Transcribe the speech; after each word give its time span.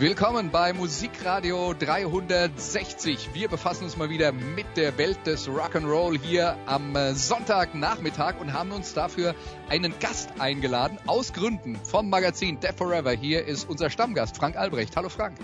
Willkommen 0.00 0.50
bei 0.50 0.72
Musikradio 0.72 1.74
360. 1.78 3.34
Wir 3.34 3.48
befassen 3.48 3.84
uns 3.84 3.98
mal 3.98 4.08
wieder 4.08 4.32
mit 4.32 4.64
der 4.74 4.96
Welt 4.96 5.26
des 5.26 5.46
Rock'n'Roll 5.46 6.18
hier 6.18 6.56
am 6.64 6.96
äh, 6.96 7.12
Sonntagnachmittag 7.12 8.40
und 8.40 8.54
haben 8.54 8.72
uns 8.72 8.94
dafür 8.94 9.34
einen 9.68 9.92
Gast 10.00 10.40
eingeladen, 10.40 10.96
aus 11.06 11.34
Gründen 11.34 11.76
vom 11.76 12.08
Magazin 12.08 12.58
Death 12.60 12.78
Forever. 12.78 13.10
Hier 13.10 13.44
ist 13.44 13.68
unser 13.68 13.90
Stammgast, 13.90 14.38
Frank 14.38 14.56
Albrecht. 14.56 14.96
Hallo 14.96 15.10
Frank. 15.10 15.36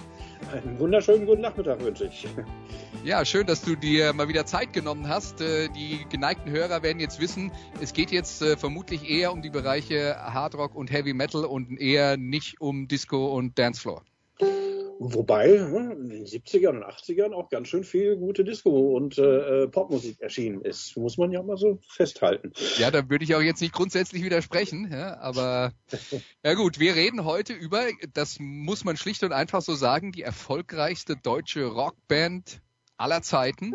Einen 0.50 0.78
wunderschönen 0.78 1.27
guten 1.27 1.42
Nachmittag 1.42 1.78
wünsche 1.83 2.06
ich. 2.06 2.27
Ja, 3.05 3.27
schön, 3.27 3.47
dass 3.47 3.61
du 3.61 3.77
dir 3.77 4.14
mal 4.14 4.28
wieder 4.28 4.47
Zeit 4.47 4.73
genommen 4.73 5.06
hast. 5.06 5.42
Äh, 5.42 5.69
die 5.69 6.06
geneigten 6.09 6.50
Hörer 6.50 6.83
werden 6.83 6.98
jetzt 6.98 7.20
wissen, 7.20 7.52
es 7.83 7.92
geht 7.92 8.11
jetzt 8.11 8.41
äh, 8.41 8.56
vermutlich 8.56 9.06
eher 9.11 9.34
um 9.34 9.42
die 9.42 9.50
Bereiche 9.50 10.16
Hardrock 10.19 10.75
und 10.75 10.91
Heavy 10.91 11.12
Metal 11.12 11.45
und 11.45 11.78
eher 11.78 12.16
nicht 12.16 12.59
um 12.59 12.88
Disco 12.88 13.36
und 13.36 13.59
Dancefloor. 13.59 14.03
Wobei 14.98 15.58
hm, 15.58 15.91
in 15.91 16.08
den 16.08 16.27
70ern 16.27 16.78
und 16.78 16.84
80ern 16.84 17.33
auch 17.33 17.50
ganz 17.50 17.69
schön 17.69 17.84
viel 17.84 18.16
gute 18.16 18.44
Disco- 18.44 18.97
und 18.97 19.19
äh, 19.19 19.64
äh, 19.64 19.69
Popmusik 19.69 20.20
erschienen 20.20 20.62
ist. 20.62 20.97
Muss 20.97 21.19
man 21.19 21.33
ja 21.33 21.42
mal 21.42 21.58
so 21.58 21.78
festhalten. 21.88 22.53
Ja, 22.78 22.91
da 22.91 23.08
würde 23.08 23.25
ich 23.25 23.34
auch 23.34 23.41
jetzt 23.41 23.61
nicht 23.61 23.75
grundsätzlich 23.75 24.22
widersprechen, 24.22 24.91
ja, 24.91 25.19
aber 25.19 25.72
ja 26.44 26.55
gut, 26.55 26.80
wir 26.80 26.94
reden 26.94 27.25
heute 27.25 27.53
über, 27.53 27.84
das 28.14 28.38
muss 28.41 28.84
man 28.84 28.97
schlicht 28.97 29.22
und 29.22 29.33
einfach 29.33 29.61
so 29.61 29.75
sagen, 29.75 30.12
die 30.12 30.22
erfolgreichste 30.22 31.16
deutsche 31.16 31.66
Rockband 31.66 32.62
aller 32.97 33.20
Zeiten. 33.22 33.75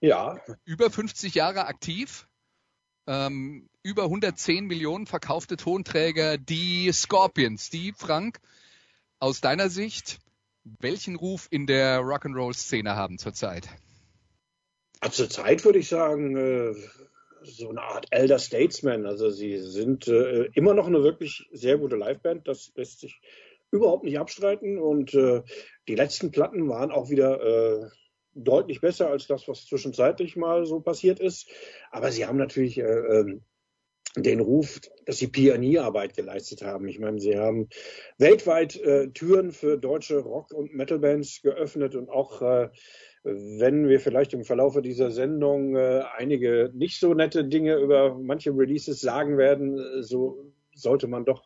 Ja. 0.00 0.40
Über 0.64 0.90
50 0.90 1.34
Jahre 1.34 1.66
aktiv. 1.66 2.26
Ähm, 3.06 3.68
über 3.82 4.04
110 4.04 4.66
Millionen 4.66 5.06
verkaufte 5.06 5.56
Tonträger, 5.56 6.38
die 6.38 6.90
Scorpions, 6.92 7.70
die 7.70 7.92
Frank, 7.96 8.40
aus 9.18 9.40
deiner 9.40 9.68
Sicht 9.68 10.18
welchen 10.64 11.16
Ruf 11.16 11.48
in 11.50 11.66
der 11.66 12.00
Rock'n'Roll-Szene 12.00 12.96
haben 12.96 13.18
zurzeit? 13.18 13.68
Zurzeit 15.10 15.64
würde 15.64 15.78
ich 15.78 15.88
sagen, 15.88 16.36
äh, 16.36 16.74
so 17.42 17.70
eine 17.70 17.82
Art 17.82 18.06
Elder 18.10 18.38
Statesman. 18.38 19.06
Also 19.06 19.30
sie 19.30 19.58
sind 19.58 20.08
äh, 20.08 20.44
immer 20.54 20.74
noch 20.74 20.86
eine 20.86 21.02
wirklich 21.02 21.48
sehr 21.52 21.78
gute 21.78 21.96
Liveband. 21.96 22.46
Das 22.46 22.72
lässt 22.74 23.00
sich 23.00 23.20
überhaupt 23.70 24.04
nicht 24.04 24.18
abstreiten. 24.18 24.78
Und 24.78 25.14
äh, 25.14 25.42
die 25.88 25.94
letzten 25.94 26.30
Platten 26.30 26.68
waren 26.68 26.90
auch 26.90 27.08
wieder 27.08 27.90
deutlich 28.34 28.80
besser 28.80 29.08
als 29.08 29.26
das, 29.26 29.48
was 29.48 29.66
zwischenzeitlich 29.66 30.36
mal 30.36 30.64
so 30.66 30.80
passiert 30.80 31.20
ist. 31.20 31.48
Aber 31.90 32.12
sie 32.12 32.26
haben 32.26 32.38
natürlich 32.38 32.78
ähm, 32.78 33.42
den 34.16 34.40
Ruf, 34.40 34.80
dass 35.06 35.18
sie 35.18 35.28
Pionierarbeit 35.28 36.16
geleistet 36.16 36.62
haben. 36.62 36.88
Ich 36.88 36.98
meine, 36.98 37.20
sie 37.20 37.38
haben 37.38 37.68
weltweit 38.18 38.76
äh, 38.76 39.08
Türen 39.10 39.52
für 39.52 39.78
deutsche 39.78 40.18
Rock- 40.18 40.52
und 40.52 40.74
Metalbands 40.74 41.42
geöffnet 41.42 41.94
und 41.94 42.08
auch 42.08 42.42
äh, 42.42 42.70
wenn 43.22 43.88
wir 43.88 44.00
vielleicht 44.00 44.32
im 44.32 44.44
Verlaufe 44.44 44.82
dieser 44.82 45.10
Sendung 45.10 45.76
äh, 45.76 46.02
einige 46.16 46.70
nicht 46.74 46.98
so 46.98 47.14
nette 47.14 47.44
Dinge 47.44 47.76
über 47.76 48.18
manche 48.18 48.50
Releases 48.50 49.00
sagen 49.00 49.38
werden, 49.38 49.78
äh, 49.78 50.02
so 50.02 50.52
sollte 50.74 51.06
man 51.06 51.24
doch 51.24 51.44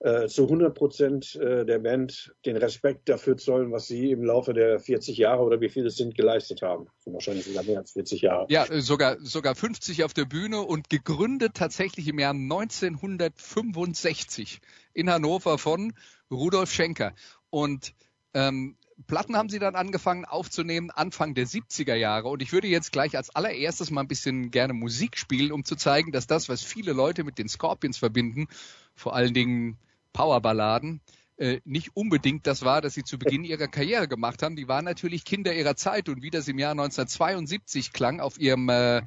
äh, 0.00 0.28
zu 0.28 0.44
100 0.44 0.74
Prozent 0.74 1.36
äh, 1.36 1.66
der 1.66 1.78
Band 1.80 2.32
den 2.46 2.56
Respekt 2.56 3.08
dafür 3.08 3.36
zollen, 3.36 3.72
was 3.72 3.88
sie 3.88 4.12
im 4.12 4.22
Laufe 4.22 4.52
der 4.52 4.78
40 4.78 5.18
Jahre 5.18 5.42
oder 5.42 5.60
wie 5.60 5.68
viele 5.68 5.88
es 5.88 5.96
sind 5.96 6.14
geleistet 6.14 6.62
haben. 6.62 6.86
Wahrscheinlich 7.04 7.46
sogar 7.46 7.64
mehr 7.64 7.78
als 7.78 7.90
40 7.92 8.22
Jahre. 8.22 8.46
Ja, 8.48 8.64
äh, 8.66 8.80
sogar, 8.80 9.16
sogar 9.20 9.56
50 9.56 10.04
auf 10.04 10.14
der 10.14 10.24
Bühne 10.24 10.60
und 10.60 10.88
gegründet 10.88 11.54
tatsächlich 11.54 12.06
im 12.06 12.20
Jahr 12.20 12.34
1965 12.34 14.60
in 14.94 15.10
Hannover 15.10 15.58
von 15.58 15.94
Rudolf 16.30 16.72
Schenker. 16.72 17.12
Und 17.50 17.92
ähm, 18.34 18.76
Platten 19.06 19.36
haben 19.36 19.48
sie 19.48 19.58
dann 19.58 19.74
angefangen 19.74 20.24
aufzunehmen 20.24 20.90
Anfang 20.90 21.34
der 21.34 21.46
70er 21.46 21.94
Jahre. 21.94 22.28
Und 22.28 22.42
ich 22.42 22.52
würde 22.52 22.68
jetzt 22.68 22.92
gleich 22.92 23.16
als 23.16 23.34
allererstes 23.34 23.90
mal 23.90 24.02
ein 24.02 24.08
bisschen 24.08 24.50
gerne 24.50 24.74
Musik 24.74 25.16
spielen, 25.16 25.50
um 25.50 25.64
zu 25.64 25.76
zeigen, 25.76 26.12
dass 26.12 26.26
das, 26.26 26.48
was 26.48 26.62
viele 26.62 26.92
Leute 26.92 27.24
mit 27.24 27.38
den 27.38 27.48
Scorpions 27.48 27.98
verbinden, 27.98 28.48
vor 28.94 29.14
allen 29.14 29.34
Dingen 29.34 29.78
Powerballaden 30.18 31.00
äh, 31.36 31.60
nicht 31.64 31.94
unbedingt 31.94 32.48
das 32.48 32.64
war, 32.64 32.80
das 32.80 32.94
sie 32.94 33.04
zu 33.04 33.16
Beginn 33.16 33.44
ihrer 33.44 33.68
Karriere 33.68 34.08
gemacht 34.08 34.42
haben. 34.42 34.56
Die 34.56 34.66
waren 34.66 34.84
natürlich 34.84 35.24
Kinder 35.24 35.54
ihrer 35.54 35.76
Zeit 35.76 36.08
und 36.08 36.20
wie 36.20 36.30
das 36.30 36.48
im 36.48 36.58
Jahr 36.58 36.72
1972 36.72 37.92
klang 37.92 38.18
auf 38.18 38.40
ihrem 38.40 38.68
äh, 38.68 39.02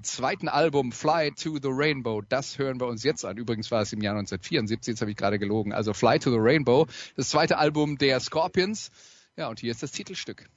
zweiten 0.00 0.48
Album 0.48 0.92
Fly 0.92 1.32
to 1.32 1.58
the 1.62 1.68
Rainbow, 1.70 2.22
das 2.22 2.56
hören 2.56 2.80
wir 2.80 2.86
uns 2.86 3.04
jetzt 3.04 3.26
an. 3.26 3.36
Übrigens 3.36 3.70
war 3.70 3.82
es 3.82 3.92
im 3.92 4.00
Jahr 4.00 4.14
1974, 4.14 4.92
jetzt 4.92 5.00
habe 5.02 5.10
ich 5.10 5.16
gerade 5.18 5.38
gelogen. 5.38 5.74
Also 5.74 5.92
Fly 5.92 6.18
to 6.18 6.30
the 6.30 6.38
Rainbow, 6.40 6.86
das 7.16 7.28
zweite 7.28 7.58
Album 7.58 7.98
der 7.98 8.18
Scorpions. 8.18 8.90
Ja, 9.36 9.48
und 9.48 9.60
hier 9.60 9.70
ist 9.70 9.82
das 9.82 9.90
Titelstück. 9.90 10.48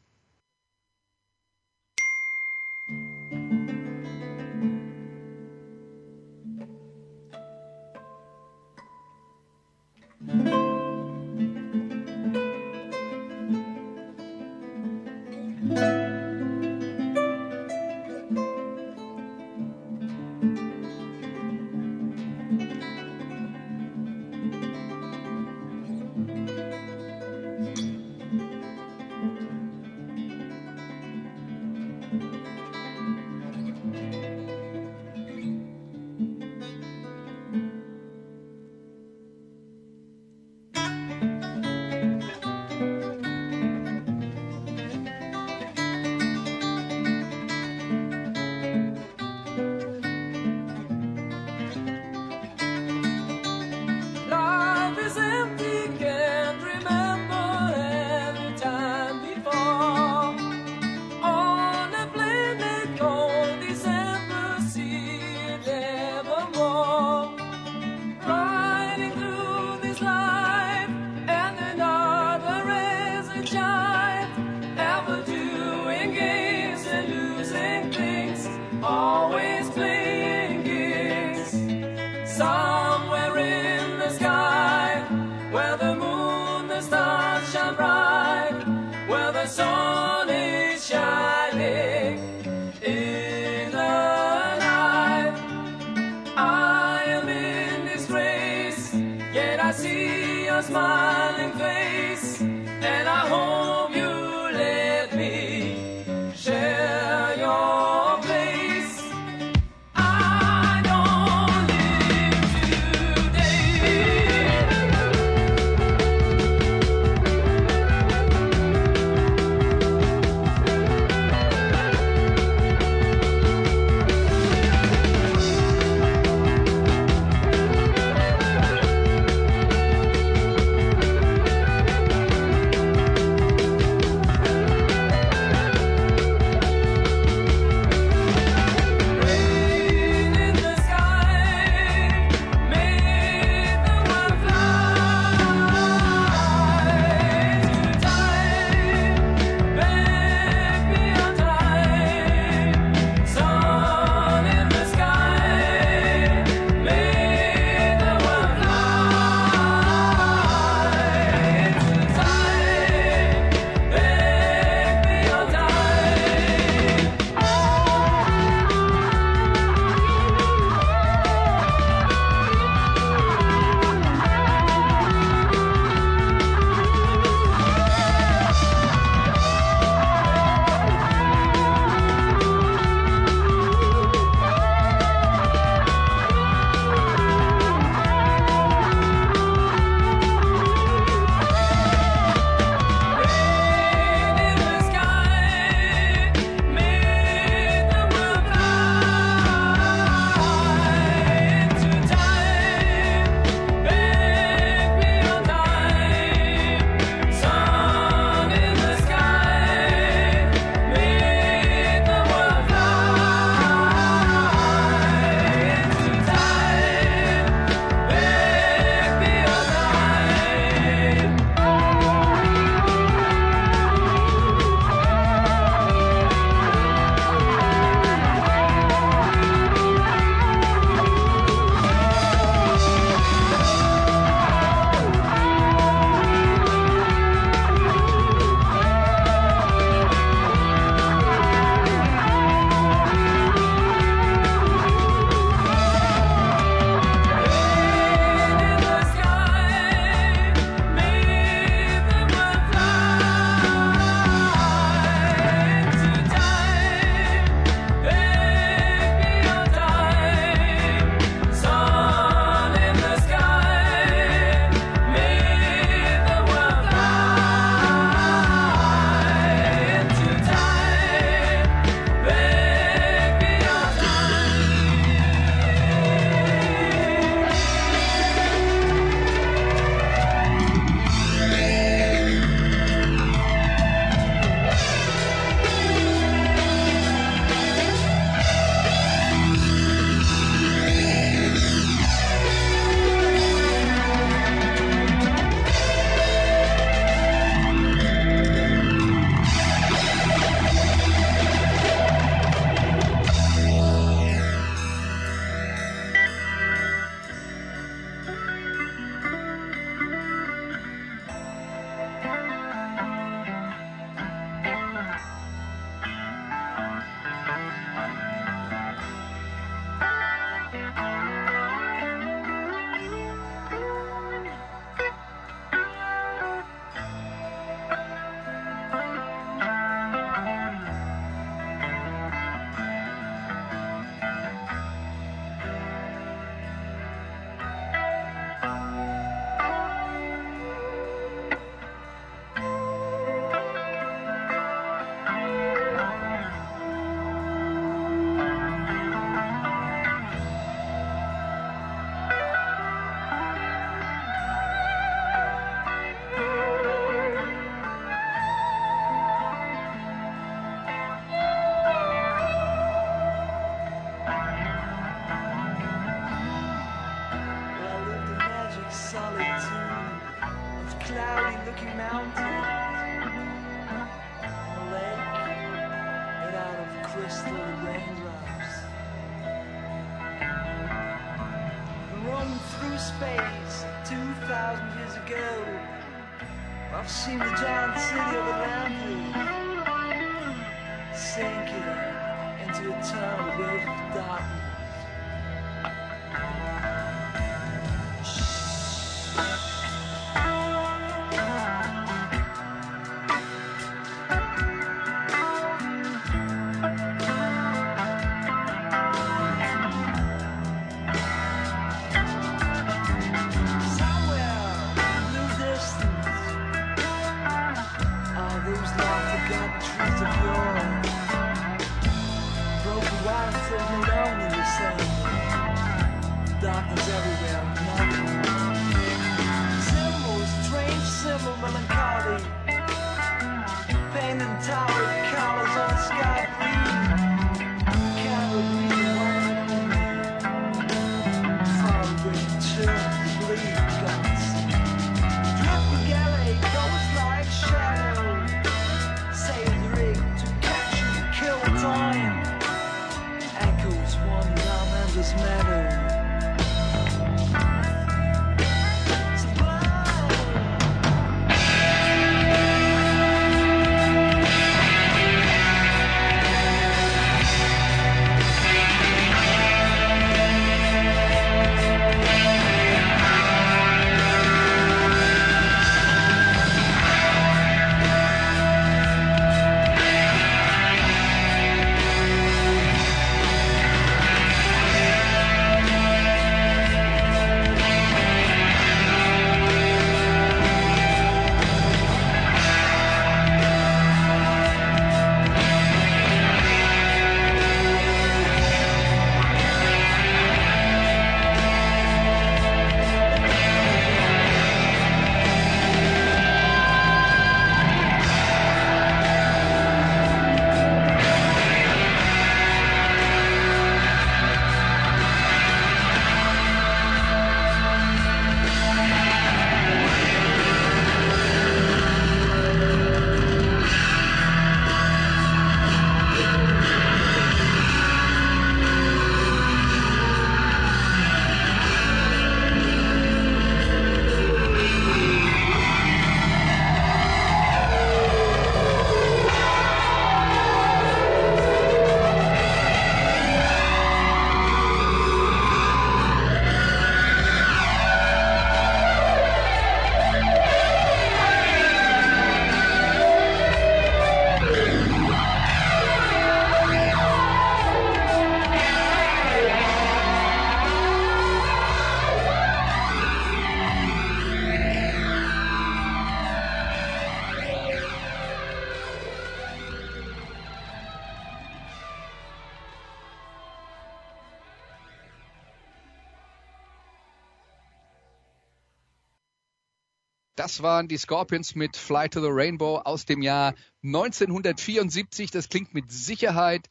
Das 580.68 580.84
waren 580.84 581.08
die 581.08 581.16
Scorpions 581.16 581.76
mit 581.76 581.96
Fly 581.96 582.28
to 582.28 582.42
the 582.42 582.50
Rainbow 582.52 582.98
aus 582.98 583.24
dem 583.24 583.42
Jahr 583.42 583.74
1974. 584.04 585.50
Das 585.50 585.70
klingt 585.70 585.94
mit 585.94 586.12
Sicherheit 586.12 586.90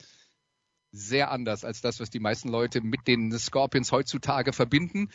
sehr 0.93 1.31
anders 1.31 1.63
als 1.63 1.83
das, 1.83 2.01
was 2.01 2.09
die 2.09 2.19
meisten 2.19 2.49
Leute 2.49 2.81
mit 2.81 3.07
den 3.07 3.31
Scorpions 3.39 3.93
heutzutage 3.93 4.55
verbinden. 4.55 5.11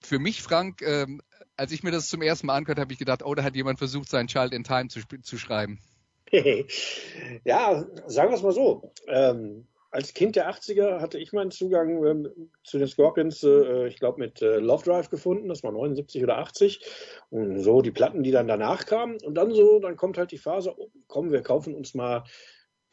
Für 0.00 0.20
mich, 0.20 0.40
Frank, 0.40 0.82
ähm, 0.82 1.20
als 1.56 1.72
ich 1.72 1.82
mir 1.82 1.90
das 1.90 2.08
zum 2.08 2.22
ersten 2.22 2.46
Mal 2.46 2.54
angehört 2.54 2.78
habe, 2.78 2.84
habe 2.84 2.92
ich 2.92 2.98
gedacht, 3.00 3.24
oh, 3.24 3.34
da 3.34 3.42
hat 3.42 3.56
jemand 3.56 3.80
versucht, 3.80 4.08
sein 4.08 4.28
Child 4.28 4.52
in 4.52 4.62
Time 4.62 4.86
zu, 4.86 5.00
zu 5.22 5.36
schreiben. 5.36 5.80
ja, 6.30 7.84
sagen 8.06 8.30
wir 8.30 8.36
es 8.36 8.42
mal 8.44 8.52
so. 8.52 8.92
Ähm, 9.08 9.66
als 9.94 10.12
Kind 10.12 10.34
der 10.34 10.50
80er 10.50 11.00
hatte 11.00 11.18
ich 11.18 11.32
meinen 11.32 11.52
Zugang 11.52 12.04
ähm, 12.04 12.50
zu 12.64 12.78
den 12.78 12.88
Scorpions, 12.88 13.44
äh, 13.44 13.86
ich 13.86 14.00
glaube, 14.00 14.18
mit 14.18 14.42
äh, 14.42 14.58
Love 14.58 14.84
Drive 14.84 15.08
gefunden. 15.08 15.48
Das 15.48 15.62
war 15.62 15.70
79 15.70 16.20
oder 16.24 16.38
80. 16.38 16.84
Und 17.30 17.60
so 17.60 17.80
die 17.80 17.92
Platten, 17.92 18.24
die 18.24 18.32
dann 18.32 18.48
danach 18.48 18.86
kamen. 18.86 19.18
Und 19.24 19.36
dann 19.36 19.54
so, 19.54 19.78
dann 19.78 19.96
kommt 19.96 20.18
halt 20.18 20.32
die 20.32 20.38
Phase, 20.38 20.74
oh, 20.76 20.90
komm, 21.06 21.30
wir 21.30 21.42
kaufen 21.42 21.76
uns 21.76 21.94
mal 21.94 22.24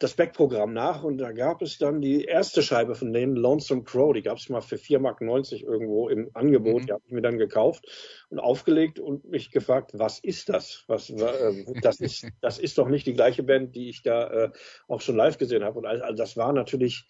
das 0.02 0.16
Backprogramm 0.16 0.74
nach 0.74 1.04
und 1.04 1.20
da 1.20 1.32
gab 1.32 1.62
es 1.62 1.78
dann 1.78 2.02
die 2.02 2.24
erste 2.24 2.64
Scheibe 2.64 2.96
von 2.96 3.14
denen, 3.14 3.36
Lonesome 3.36 3.84
Crow, 3.84 4.14
die 4.14 4.24
gab 4.24 4.38
es 4.38 4.50
mal 4.50 4.62
für 4.62 4.78
4,90 4.78 5.00
Mark 5.00 5.22
irgendwo 5.22 6.10
im 6.10 6.32
Angebot, 6.34 6.82
mhm. 6.82 6.86
die 6.88 6.94
habe 6.94 7.04
ich 7.06 7.12
mir 7.12 7.22
dann 7.22 7.38
gekauft 7.38 7.86
und 8.30 8.40
aufgelegt 8.40 9.00
und 9.00 9.26
mich 9.26 9.52
gefragt, 9.52 9.92
was 9.94 10.18
ist 10.18 10.50
das? 10.50 10.84
Was, 10.88 11.12
äh, 11.12 11.66
das, 11.82 12.00
ist, 12.00 12.26
das 12.42 12.58
ist 12.58 12.80
doch 12.80 12.88
nicht 12.88 13.06
die 13.06 13.14
gleiche 13.14 13.44
Band, 13.44 13.76
die 13.76 13.90
ich 13.90 14.02
da 14.02 14.28
äh, 14.28 14.50
auch 14.88 15.02
schon 15.02 15.16
live 15.16 15.38
gesehen 15.38 15.64
habe. 15.64 15.78
Und 15.78 15.86
also, 15.86 16.16
das 16.16 16.36
war 16.36 16.52
natürlich, 16.52 17.06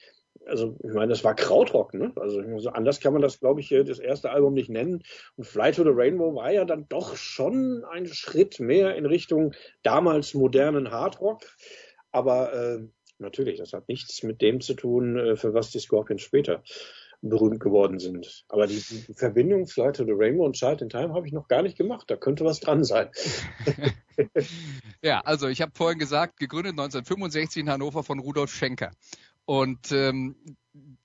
also 0.45 0.75
ich 0.83 0.93
meine, 0.93 1.11
das 1.11 1.23
war 1.23 1.33
Krautrock, 1.33 1.93
ne? 1.93 2.11
Also 2.17 2.41
so 2.59 2.71
anders 2.71 2.99
kann 2.99 3.13
man 3.13 3.21
das, 3.21 3.39
glaube 3.39 3.61
ich, 3.61 3.69
das 3.69 3.99
erste 3.99 4.31
Album 4.31 4.53
nicht 4.53 4.69
nennen. 4.69 5.01
Und 5.37 5.45
Fly 5.45 5.71
to 5.71 5.83
the 5.83 5.91
Rainbow 5.93 6.35
war 6.35 6.51
ja 6.51 6.65
dann 6.65 6.89
doch 6.89 7.15
schon 7.15 7.85
ein 7.89 8.05
Schritt 8.07 8.59
mehr 8.59 8.95
in 8.95 9.05
Richtung 9.05 9.53
damals 9.81 10.33
modernen 10.33 10.91
Hardrock. 10.91 11.41
Aber 12.11 12.53
äh, 12.53 12.87
natürlich, 13.19 13.57
das 13.59 13.73
hat 13.73 13.87
nichts 13.87 14.23
mit 14.23 14.41
dem 14.41 14.61
zu 14.61 14.73
tun, 14.73 15.17
äh, 15.17 15.35
für 15.35 15.53
was 15.53 15.71
die 15.71 15.79
Scorpions 15.79 16.21
später 16.21 16.63
berühmt 17.21 17.59
geworden 17.59 17.99
sind. 17.99 18.45
Aber 18.49 18.65
die, 18.65 18.81
die 18.81 19.13
Verbindung 19.13 19.67
Flight 19.67 19.97
to 19.97 20.05
the 20.05 20.13
Rainbow 20.13 20.45
und 20.45 20.55
Child 20.55 20.81
in 20.81 20.89
Time 20.89 21.13
habe 21.13 21.27
ich 21.27 21.33
noch 21.33 21.47
gar 21.47 21.61
nicht 21.61 21.77
gemacht. 21.77 22.09
Da 22.09 22.15
könnte 22.15 22.43
was 22.43 22.59
dran 22.59 22.83
sein. 22.83 23.09
ja, 25.03 25.21
also 25.21 25.47
ich 25.47 25.61
habe 25.61 25.71
vorhin 25.75 25.99
gesagt, 25.99 26.37
gegründet 26.37 26.71
1965 26.71 27.61
in 27.61 27.69
Hannover 27.69 28.03
von 28.03 28.19
Rudolf 28.19 28.51
Schenker. 28.51 28.91
Und 29.45 29.91
ähm, 29.91 30.35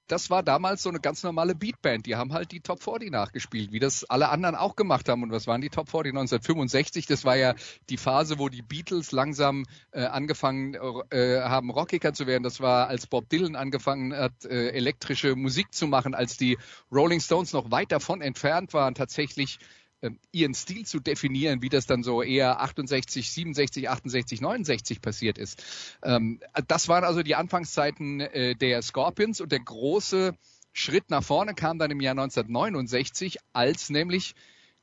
das 0.09 0.31
war 0.31 0.43
damals 0.43 0.83
so 0.83 0.89
eine 0.89 1.01
ganz 1.01 1.23
normale 1.23 1.55
Beatband. 1.55 2.07
Die 2.07 2.17
haben 2.17 2.33
halt 2.33 2.53
die 2.53 2.61
Top 2.61 2.83
40 2.83 3.11
nachgespielt, 3.11 3.73
wie 3.73 3.79
das 3.79 4.05
alle 4.05 4.29
anderen 4.29 4.55
auch 4.55 4.77
gemacht 4.77 5.09
haben. 5.09 5.23
Und 5.23 5.33
was 5.33 5.47
waren 5.47 5.61
die 5.61 5.69
Top 5.69 5.89
40 5.89 6.13
1965? 6.13 7.07
Das 7.07 7.25
war 7.25 7.37
ja 7.37 7.55
die 7.91 7.97
Phase, 7.97 8.39
wo 8.39 8.49
die 8.49 8.63
Beatles 8.63 9.13
langsam 9.13 9.65
äh, 9.91 10.05
angefangen 10.05 10.75
äh, 11.11 11.41
haben, 11.41 11.71
Rockiger 11.71 12.13
zu 12.13 12.27
werden. 12.27 12.43
Das 12.43 12.61
war, 12.61 12.89
als 12.89 13.07
Bob 13.07 13.29
Dylan 13.29 13.57
angefangen 13.57 14.15
hat, 14.15 14.45
äh, 14.45 14.71
elektrische 14.71 15.35
Musik 15.35 15.75
zu 15.75 15.87
machen, 15.87 16.15
als 16.15 16.37
die 16.37 16.59
Rolling 16.93 17.21
Stones 17.21 17.53
noch 17.53 17.71
weit 17.71 17.93
davon 17.93 18.21
entfernt 18.21 18.75
waren, 18.75 18.95
tatsächlich 18.95 19.59
ihren 20.33 20.55
Stil 20.55 20.87
zu 20.87 21.01
definieren, 21.01 21.63
wie 21.63 21.69
das 21.69 21.87
dann 21.87 22.03
so 22.03 22.23
eher 22.23 22.61
68, 22.61 23.31
67, 23.31 23.89
68, 23.89 24.41
69 24.41 25.01
passiert 25.01 25.39
ist. 25.39 25.63
Ähm, 26.03 26.41
das 26.69 26.89
waren 26.89 27.05
also 27.05 27.23
die 27.23 27.35
Anfangszeiten 27.35 28.21
äh, 28.21 28.55
der 28.55 28.83
Scorpions 28.83 29.41
und 29.41 29.53
der 29.53 29.61
große 29.61 30.35
Schritt 30.73 31.11
nach 31.11 31.25
vorne 31.25 31.55
kam 31.55 31.79
dann 31.79 31.91
im 31.91 32.01
Jahr 32.01 32.13
1969, 32.13 33.39
als 33.53 33.91
nämlich 33.91 34.35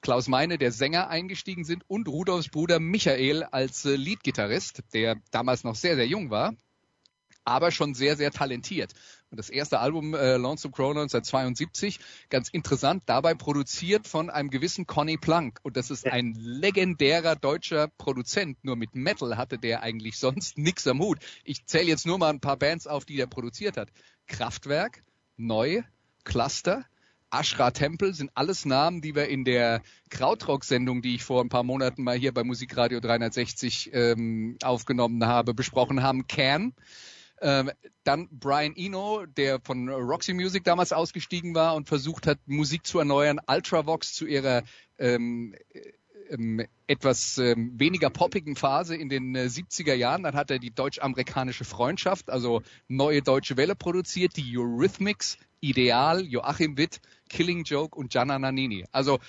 Klaus 0.01 0.27
Meine, 0.27 0.57
der 0.57 0.71
Sänger, 0.71 1.07
eingestiegen 1.09 1.63
sind 1.63 1.83
und 1.87 2.07
Rudolfs 2.07 2.49
Bruder 2.49 2.79
Michael 2.79 3.43
als 3.43 3.85
äh, 3.85 3.95
Leadgitarrist, 3.95 4.83
der 4.93 5.17
damals 5.31 5.63
noch 5.63 5.75
sehr, 5.75 5.95
sehr 5.95 6.07
jung 6.07 6.29
war 6.29 6.55
aber 7.45 7.71
schon 7.71 7.93
sehr, 7.93 8.17
sehr 8.17 8.31
talentiert. 8.31 8.93
Und 9.29 9.37
das 9.37 9.49
erste 9.49 9.79
Album 9.79 10.13
äh, 10.13 10.37
Lonesome 10.37 10.71
Crow 10.71 10.91
1972, 10.91 11.99
ganz 12.29 12.49
interessant, 12.49 13.03
dabei 13.07 13.33
produziert 13.33 14.07
von 14.07 14.29
einem 14.29 14.49
gewissen 14.49 14.85
Conny 14.85 15.17
Plank. 15.17 15.59
Und 15.63 15.75
das 15.75 15.89
ist 15.89 16.05
ein 16.05 16.35
legendärer 16.35 17.35
deutscher 17.35 17.87
Produzent. 17.97 18.63
Nur 18.63 18.75
mit 18.75 18.95
Metal 18.95 19.37
hatte 19.37 19.57
der 19.57 19.81
eigentlich 19.81 20.17
sonst 20.17 20.57
nichts 20.57 20.85
am 20.87 20.99
Hut. 20.99 21.17
Ich 21.43 21.65
zähle 21.65 21.85
jetzt 21.87 22.05
nur 22.05 22.19
mal 22.19 22.29
ein 22.29 22.41
paar 22.41 22.57
Bands 22.57 22.85
auf, 22.85 23.05
die 23.05 23.15
der 23.15 23.27
produziert 23.27 23.77
hat. 23.77 23.89
Kraftwerk, 24.27 25.03
Neu, 25.35 25.81
Cluster, 26.23 26.85
Ashra 27.33 27.71
Tempel 27.71 28.13
sind 28.13 28.29
alles 28.35 28.63
Namen, 28.63 29.01
die 29.01 29.15
wir 29.15 29.27
in 29.27 29.43
der 29.43 29.81
Krautrock-Sendung, 30.11 31.01
die 31.01 31.15
ich 31.15 31.23
vor 31.23 31.43
ein 31.43 31.49
paar 31.49 31.63
Monaten 31.63 32.03
mal 32.03 32.15
hier 32.15 32.31
bei 32.31 32.43
Musikradio 32.43 32.99
360 32.99 33.89
ähm, 33.91 34.57
aufgenommen 34.63 35.25
habe, 35.25 35.55
besprochen 35.55 36.03
haben. 36.03 36.27
Can, 36.27 36.75
ähm, 37.41 37.71
dann 38.03 38.27
Brian 38.31 38.75
Eno, 38.75 39.25
der 39.25 39.59
von 39.61 39.89
Roxy 39.89 40.33
Music 40.33 40.63
damals 40.63 40.93
ausgestiegen 40.93 41.55
war 41.55 41.75
und 41.75 41.87
versucht 41.87 42.27
hat, 42.27 42.39
Musik 42.45 42.85
zu 42.85 42.99
erneuern. 42.99 43.39
Ultravox 43.47 44.13
zu 44.13 44.25
ihrer 44.25 44.63
ähm, 44.97 45.55
ähm, 46.29 46.65
etwas 46.87 47.37
ähm, 47.37 47.73
weniger 47.77 48.09
poppigen 48.09 48.55
Phase 48.55 48.95
in 48.95 49.09
den 49.09 49.35
äh, 49.35 49.45
70er 49.45 49.93
Jahren. 49.93 50.23
Dann 50.23 50.35
hat 50.35 50.51
er 50.51 50.59
die 50.59 50.73
deutsch-amerikanische 50.73 51.65
Freundschaft, 51.65 52.29
also 52.29 52.61
neue 52.87 53.21
deutsche 53.21 53.57
Welle 53.57 53.75
produziert, 53.75 54.35
die 54.37 54.57
Eurythmics, 54.57 55.37
Ideal, 55.59 56.21
Joachim 56.25 56.77
Witt, 56.77 57.01
Killing 57.29 57.63
Joke 57.63 57.97
und 57.97 58.11
Gianna 58.11 58.37
Nannini. 58.39 58.85
Also 58.91 59.19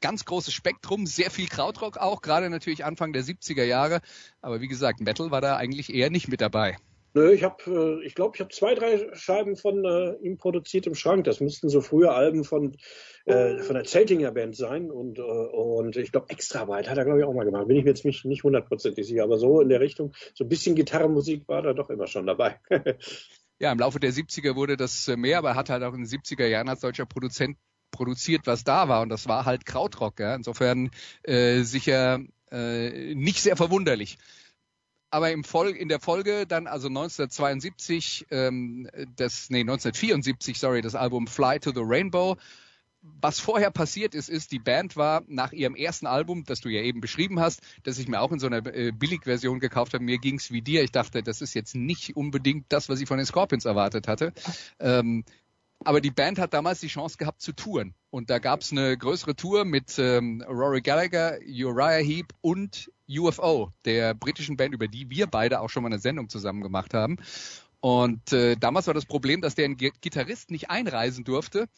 ganz 0.00 0.24
großes 0.24 0.54
Spektrum, 0.54 1.06
sehr 1.06 1.30
viel 1.30 1.48
Krautrock 1.48 1.98
auch, 1.98 2.22
gerade 2.22 2.50
natürlich 2.50 2.84
Anfang 2.84 3.12
der 3.12 3.24
70er 3.24 3.64
Jahre. 3.64 4.00
Aber 4.40 4.60
wie 4.60 4.68
gesagt, 4.68 5.00
Metal 5.00 5.30
war 5.30 5.40
da 5.40 5.56
eigentlich 5.56 5.92
eher 5.92 6.10
nicht 6.10 6.28
mit 6.28 6.40
dabei. 6.40 6.76
Nö, 7.16 7.32
ich 7.32 7.44
habe, 7.44 8.00
äh, 8.02 8.06
ich 8.06 8.14
glaube, 8.14 8.32
ich 8.34 8.40
habe 8.42 8.50
zwei, 8.50 8.74
drei 8.74 9.08
Scheiben 9.14 9.56
von 9.56 9.82
äh, 9.86 10.16
ihm 10.20 10.36
produziert 10.36 10.86
im 10.86 10.94
Schrank. 10.94 11.24
Das 11.24 11.40
müssten 11.40 11.70
so 11.70 11.80
frühe 11.80 12.12
Alben 12.12 12.44
von 12.44 12.76
äh, 13.24 13.56
von 13.62 13.74
der 13.74 13.84
Zeltinger 13.84 14.32
Band 14.32 14.54
sein 14.54 14.90
und 14.90 15.18
äh, 15.18 15.22
und 15.22 15.96
ich 15.96 16.12
glaube 16.12 16.28
Extraarbeit 16.28 16.90
hat 16.90 16.98
er 16.98 17.06
glaube 17.06 17.20
ich 17.20 17.24
auch 17.24 17.32
mal 17.32 17.46
gemacht. 17.46 17.68
Bin 17.68 17.78
ich 17.78 17.84
mir 17.84 17.92
jetzt 17.92 18.04
nicht 18.04 18.26
nicht 18.26 18.44
hundertprozentig 18.44 19.06
sicher, 19.06 19.22
aber 19.22 19.38
so 19.38 19.62
in 19.62 19.70
der 19.70 19.80
Richtung, 19.80 20.12
so 20.34 20.44
ein 20.44 20.50
bisschen 20.50 20.74
Gitarrenmusik 20.74 21.48
war 21.48 21.62
da 21.62 21.72
doch 21.72 21.88
immer 21.88 22.06
schon 22.06 22.26
dabei. 22.26 22.60
ja, 23.60 23.72
im 23.72 23.78
Laufe 23.78 23.98
der 23.98 24.12
70er 24.12 24.54
wurde 24.54 24.76
das 24.76 25.08
äh, 25.08 25.16
mehr, 25.16 25.38
aber 25.38 25.50
er 25.50 25.56
hat 25.56 25.70
halt 25.70 25.84
auch 25.84 25.94
in 25.94 26.04
den 26.04 26.10
70er 26.10 26.46
Jahren 26.46 26.68
als 26.68 26.80
deutscher 26.80 27.06
Produzent 27.06 27.56
produziert, 27.92 28.42
was 28.46 28.62
da 28.62 28.90
war 28.90 29.00
und 29.00 29.08
das 29.08 29.26
war 29.26 29.46
halt 29.46 29.64
Krautrock. 29.64 30.20
Ja? 30.20 30.34
Insofern 30.34 30.90
äh, 31.22 31.62
sicher 31.62 32.20
nicht 32.48 33.42
sehr 33.42 33.56
verwunderlich 33.56 34.18
aber 35.16 35.32
im 35.32 35.44
Folge, 35.44 35.78
in 35.78 35.88
der 35.88 35.98
Folge 35.98 36.46
dann 36.46 36.66
also 36.66 36.88
1972, 36.88 38.26
ähm, 38.30 38.86
das, 39.16 39.48
nee, 39.48 39.60
1974, 39.60 40.58
sorry, 40.58 40.82
das 40.82 40.94
Album 40.94 41.26
Fly 41.26 41.58
to 41.58 41.70
the 41.70 41.80
Rainbow. 41.82 42.36
Was 43.00 43.40
vorher 43.40 43.70
passiert 43.70 44.14
ist, 44.14 44.28
ist, 44.28 44.52
die 44.52 44.58
Band 44.58 44.94
war 44.94 45.22
nach 45.26 45.52
ihrem 45.52 45.74
ersten 45.74 46.06
Album, 46.06 46.44
das 46.44 46.60
du 46.60 46.68
ja 46.68 46.82
eben 46.82 47.00
beschrieben 47.00 47.40
hast, 47.40 47.62
das 47.82 47.98
ich 47.98 48.08
mir 48.08 48.20
auch 48.20 48.30
in 48.30 48.38
so 48.38 48.46
einer 48.46 48.66
äh, 48.66 48.92
Billigversion 48.92 49.58
gekauft 49.58 49.94
habe, 49.94 50.04
mir 50.04 50.18
ging's 50.18 50.50
wie 50.50 50.60
dir. 50.60 50.82
Ich 50.82 50.92
dachte, 50.92 51.22
das 51.22 51.40
ist 51.40 51.54
jetzt 51.54 51.74
nicht 51.74 52.14
unbedingt 52.14 52.66
das, 52.68 52.90
was 52.90 53.00
ich 53.00 53.08
von 53.08 53.16
den 53.16 53.24
Scorpions 53.24 53.64
erwartet 53.64 54.08
hatte. 54.08 54.34
Ähm, 54.78 55.24
aber 55.82 56.02
die 56.02 56.10
Band 56.10 56.38
hat 56.38 56.52
damals 56.52 56.80
die 56.80 56.88
Chance 56.88 57.16
gehabt 57.16 57.40
zu 57.40 57.54
touren. 57.54 57.94
Und 58.10 58.28
da 58.28 58.38
gab 58.38 58.60
es 58.60 58.70
eine 58.70 58.98
größere 58.98 59.34
Tour 59.34 59.64
mit 59.64 59.98
ähm, 59.98 60.44
Rory 60.46 60.82
Gallagher, 60.82 61.38
Uriah 61.42 62.04
Heep 62.04 62.34
und 62.42 62.90
UFO, 63.08 63.72
der 63.84 64.14
britischen 64.14 64.56
Band, 64.56 64.74
über 64.74 64.88
die 64.88 65.10
wir 65.10 65.26
beide 65.26 65.60
auch 65.60 65.70
schon 65.70 65.82
mal 65.82 65.88
eine 65.88 65.98
Sendung 65.98 66.28
zusammen 66.28 66.62
gemacht 66.62 66.94
haben. 66.94 67.16
Und 67.80 68.32
äh, 68.32 68.56
damals 68.56 68.86
war 68.86 68.94
das 68.94 69.06
Problem, 69.06 69.40
dass 69.40 69.54
der 69.54 69.68
Gitarrist 69.68 70.50
nicht 70.50 70.70
einreisen 70.70 71.24
durfte. 71.24 71.68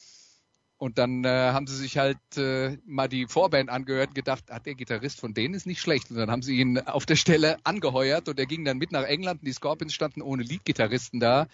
Und 0.79 0.97
dann 0.97 1.25
äh, 1.25 1.29
haben 1.29 1.67
sie 1.67 1.77
sich 1.77 1.99
halt 1.99 2.19
äh, 2.37 2.79
mal 2.87 3.09
die 3.09 3.27
Vorband 3.27 3.69
angehört 3.69 4.11
und 4.11 4.15
gedacht, 4.15 4.45
ah, 4.49 4.61
der 4.61 4.77
Gitarrist 4.77 5.19
von 5.19 5.35
denen 5.35 5.55
ist 5.55 5.67
nicht 5.67 5.81
schlecht. 5.81 6.11
Und 6.11 6.17
dann 6.17 6.31
haben 6.31 6.43
sie 6.43 6.57
ihn 6.57 6.79
auf 6.79 7.05
der 7.05 7.17
Stelle 7.17 7.57
angeheuert 7.65 8.29
und 8.29 8.39
er 8.39 8.47
ging 8.47 8.65
dann 8.65 8.79
mit 8.79 8.93
nach 8.93 9.03
England 9.03 9.41
und 9.41 9.47
die 9.47 9.53
Scorpions 9.53 9.93
standen 9.93 10.23
ohne 10.23 10.45
Leadgitarristen 10.45 11.19
da 11.19 11.49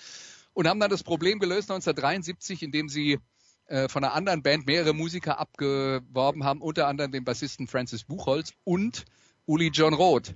und 0.53 0.69
haben 0.69 0.79
dann 0.79 0.91
das 0.91 1.03
Problem 1.03 1.39
gelöst 1.39 1.71
1973, 1.71 2.63
indem 2.63 2.91
sie 2.91 3.19
äh, 3.67 3.89
von 3.89 4.05
einer 4.05 4.13
anderen 4.13 4.43
Band 4.43 4.67
mehrere 4.67 4.93
Musiker 4.93 5.39
abgeworben 5.39 6.45
haben, 6.45 6.61
unter 6.61 6.87
anderem 6.87 7.11
den 7.11 7.25
Bassisten 7.25 7.67
Francis 7.67 8.05
Buchholz 8.05 8.53
und 8.65 9.07
Uli 9.47 9.71
John 9.73 9.95
Roth. 9.95 10.35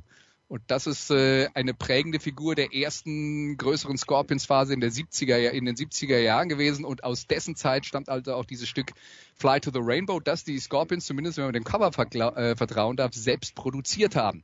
Und 0.48 0.62
das 0.68 0.86
ist 0.86 1.10
äh, 1.10 1.48
eine 1.52 1.74
prägende 1.74 2.20
Figur 2.20 2.54
der 2.54 2.72
ersten 2.72 3.58
größeren 3.58 3.98
Scorpions-Phase 3.98 4.72
in, 4.72 4.80
der 4.80 4.90
70er, 4.90 5.50
in 5.50 5.66
den 5.66 5.76
70er 5.76 6.18
Jahren 6.18 6.48
gewesen. 6.48 6.86
Und 6.86 7.04
aus 7.04 7.26
dessen 7.26 7.54
Zeit 7.54 7.84
stammt 7.84 8.08
also 8.08 8.34
auch 8.34 8.46
dieses 8.46 8.66
Stück 8.66 8.92
Fly 9.34 9.60
to 9.60 9.70
the 9.70 9.80
Rainbow, 9.82 10.20
das 10.20 10.44
die 10.44 10.58
Scorpions, 10.58 11.04
zumindest 11.04 11.36
wenn 11.36 11.44
man 11.44 11.52
dem 11.52 11.64
Cover 11.64 11.88
äh, 11.88 12.56
vertrauen 12.56 12.96
darf, 12.96 13.12
selbst 13.12 13.54
produziert 13.54 14.16
haben. 14.16 14.42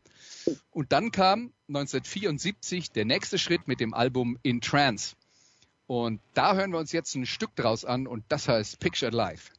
Und 0.71 0.93
dann 0.93 1.11
kam 1.11 1.53
1974 1.69 2.91
der 2.91 3.07
nächste 3.07 3.39
Schritt 3.39 3.67
mit 3.67 3.81
dem 3.81 3.95
Album 3.95 4.39
In 4.43 4.61
Trance. 4.61 5.17
Und 5.87 6.21
da 6.35 6.55
hören 6.55 6.71
wir 6.71 6.79
uns 6.79 6.93
jetzt 6.93 7.15
ein 7.15 7.25
Stück 7.25 7.57
draus 7.57 7.87
an 7.87 8.07
und 8.07 8.25
das 8.29 8.47
heißt 8.49 8.79
Pictured 8.79 9.15
Life. 9.15 9.51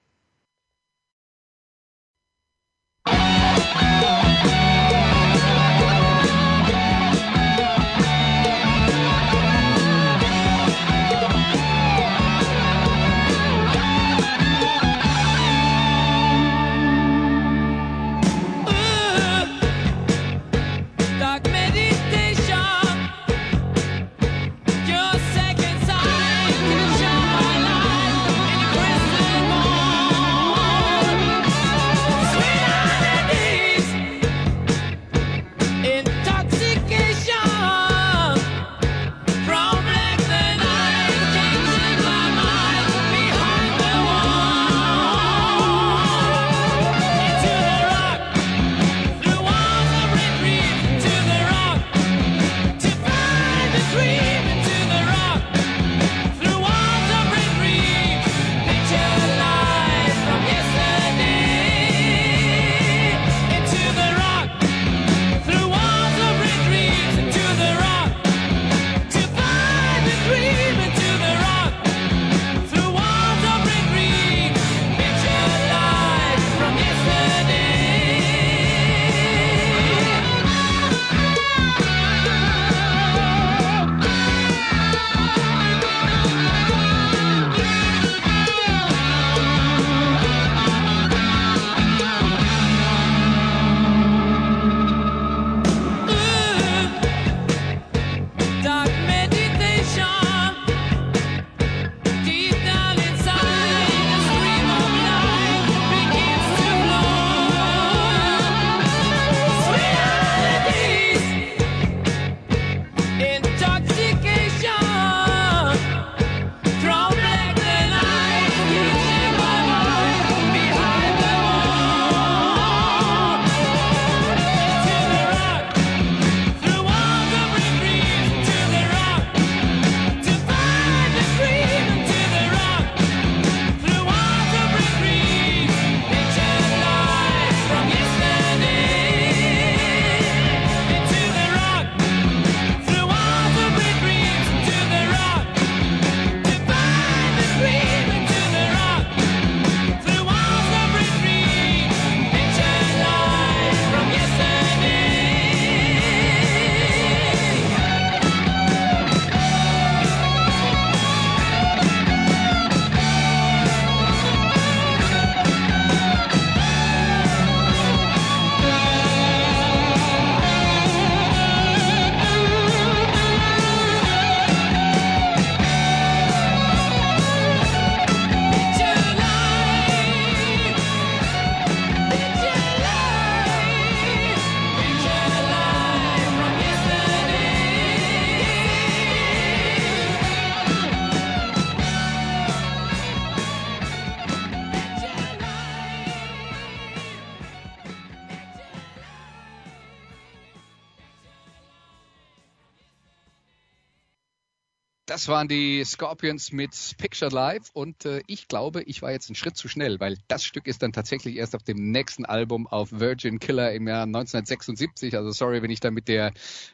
Das 205.26 205.32
waren 205.32 205.48
die 205.48 205.84
Scorpions 205.84 206.52
mit 206.52 206.98
Picture 207.00 207.32
Live 207.32 207.72
und 207.74 208.06
äh, 208.06 208.22
ich 208.28 208.48
glaube, 208.48 208.84
ich 208.84 209.02
war 209.02 209.12
jetzt 209.12 209.28
einen 209.28 209.36
Schritt 209.36 209.58
zu 209.58 209.68
schnell, 209.68 210.00
weil 210.00 210.20
das 210.28 210.46
Stück 210.46 210.68
ist 210.68 210.84
dann 210.84 210.94
tatsächlich 210.94 211.38
erst 211.38 211.56
auf 211.56 211.64
dem 211.64 211.90
nächsten 211.90 212.26
Album 212.26 212.68
auf 212.68 212.92
Virgin 212.92 213.40
Killer 213.40 213.74
im 213.74 213.88
Jahr 213.88 214.04
1976. 214.04 215.18
Also 215.18 215.32
sorry, 215.32 215.64
wenn 215.64 215.72
ich 215.72 215.80
da 215.80 215.90
mit 215.90 216.10
der 216.10 216.32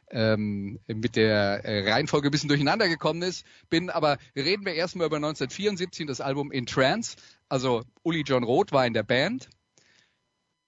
ähm, 0.09 0.81
mit 0.85 1.15
der 1.15 1.63
äh, 1.63 1.89
Reihenfolge 1.93 2.27
ein 2.27 2.31
bisschen 2.31 2.49
durcheinander 2.49 2.89
gekommen 2.89 3.21
ist, 3.21 3.45
bin. 3.69 3.89
Aber 3.89 4.17
reden 4.35 4.65
wir 4.65 4.73
erstmal 4.73 5.07
über 5.07 5.15
1974 5.15 6.05
das 6.05 6.19
Album 6.19 6.51
In 6.51 6.65
Trance. 6.65 7.15
Also 7.47 7.83
Uli 8.03 8.23
John 8.25 8.43
Roth 8.43 8.73
war 8.73 8.85
in 8.85 8.93
der 8.93 9.03
Band. 9.03 9.47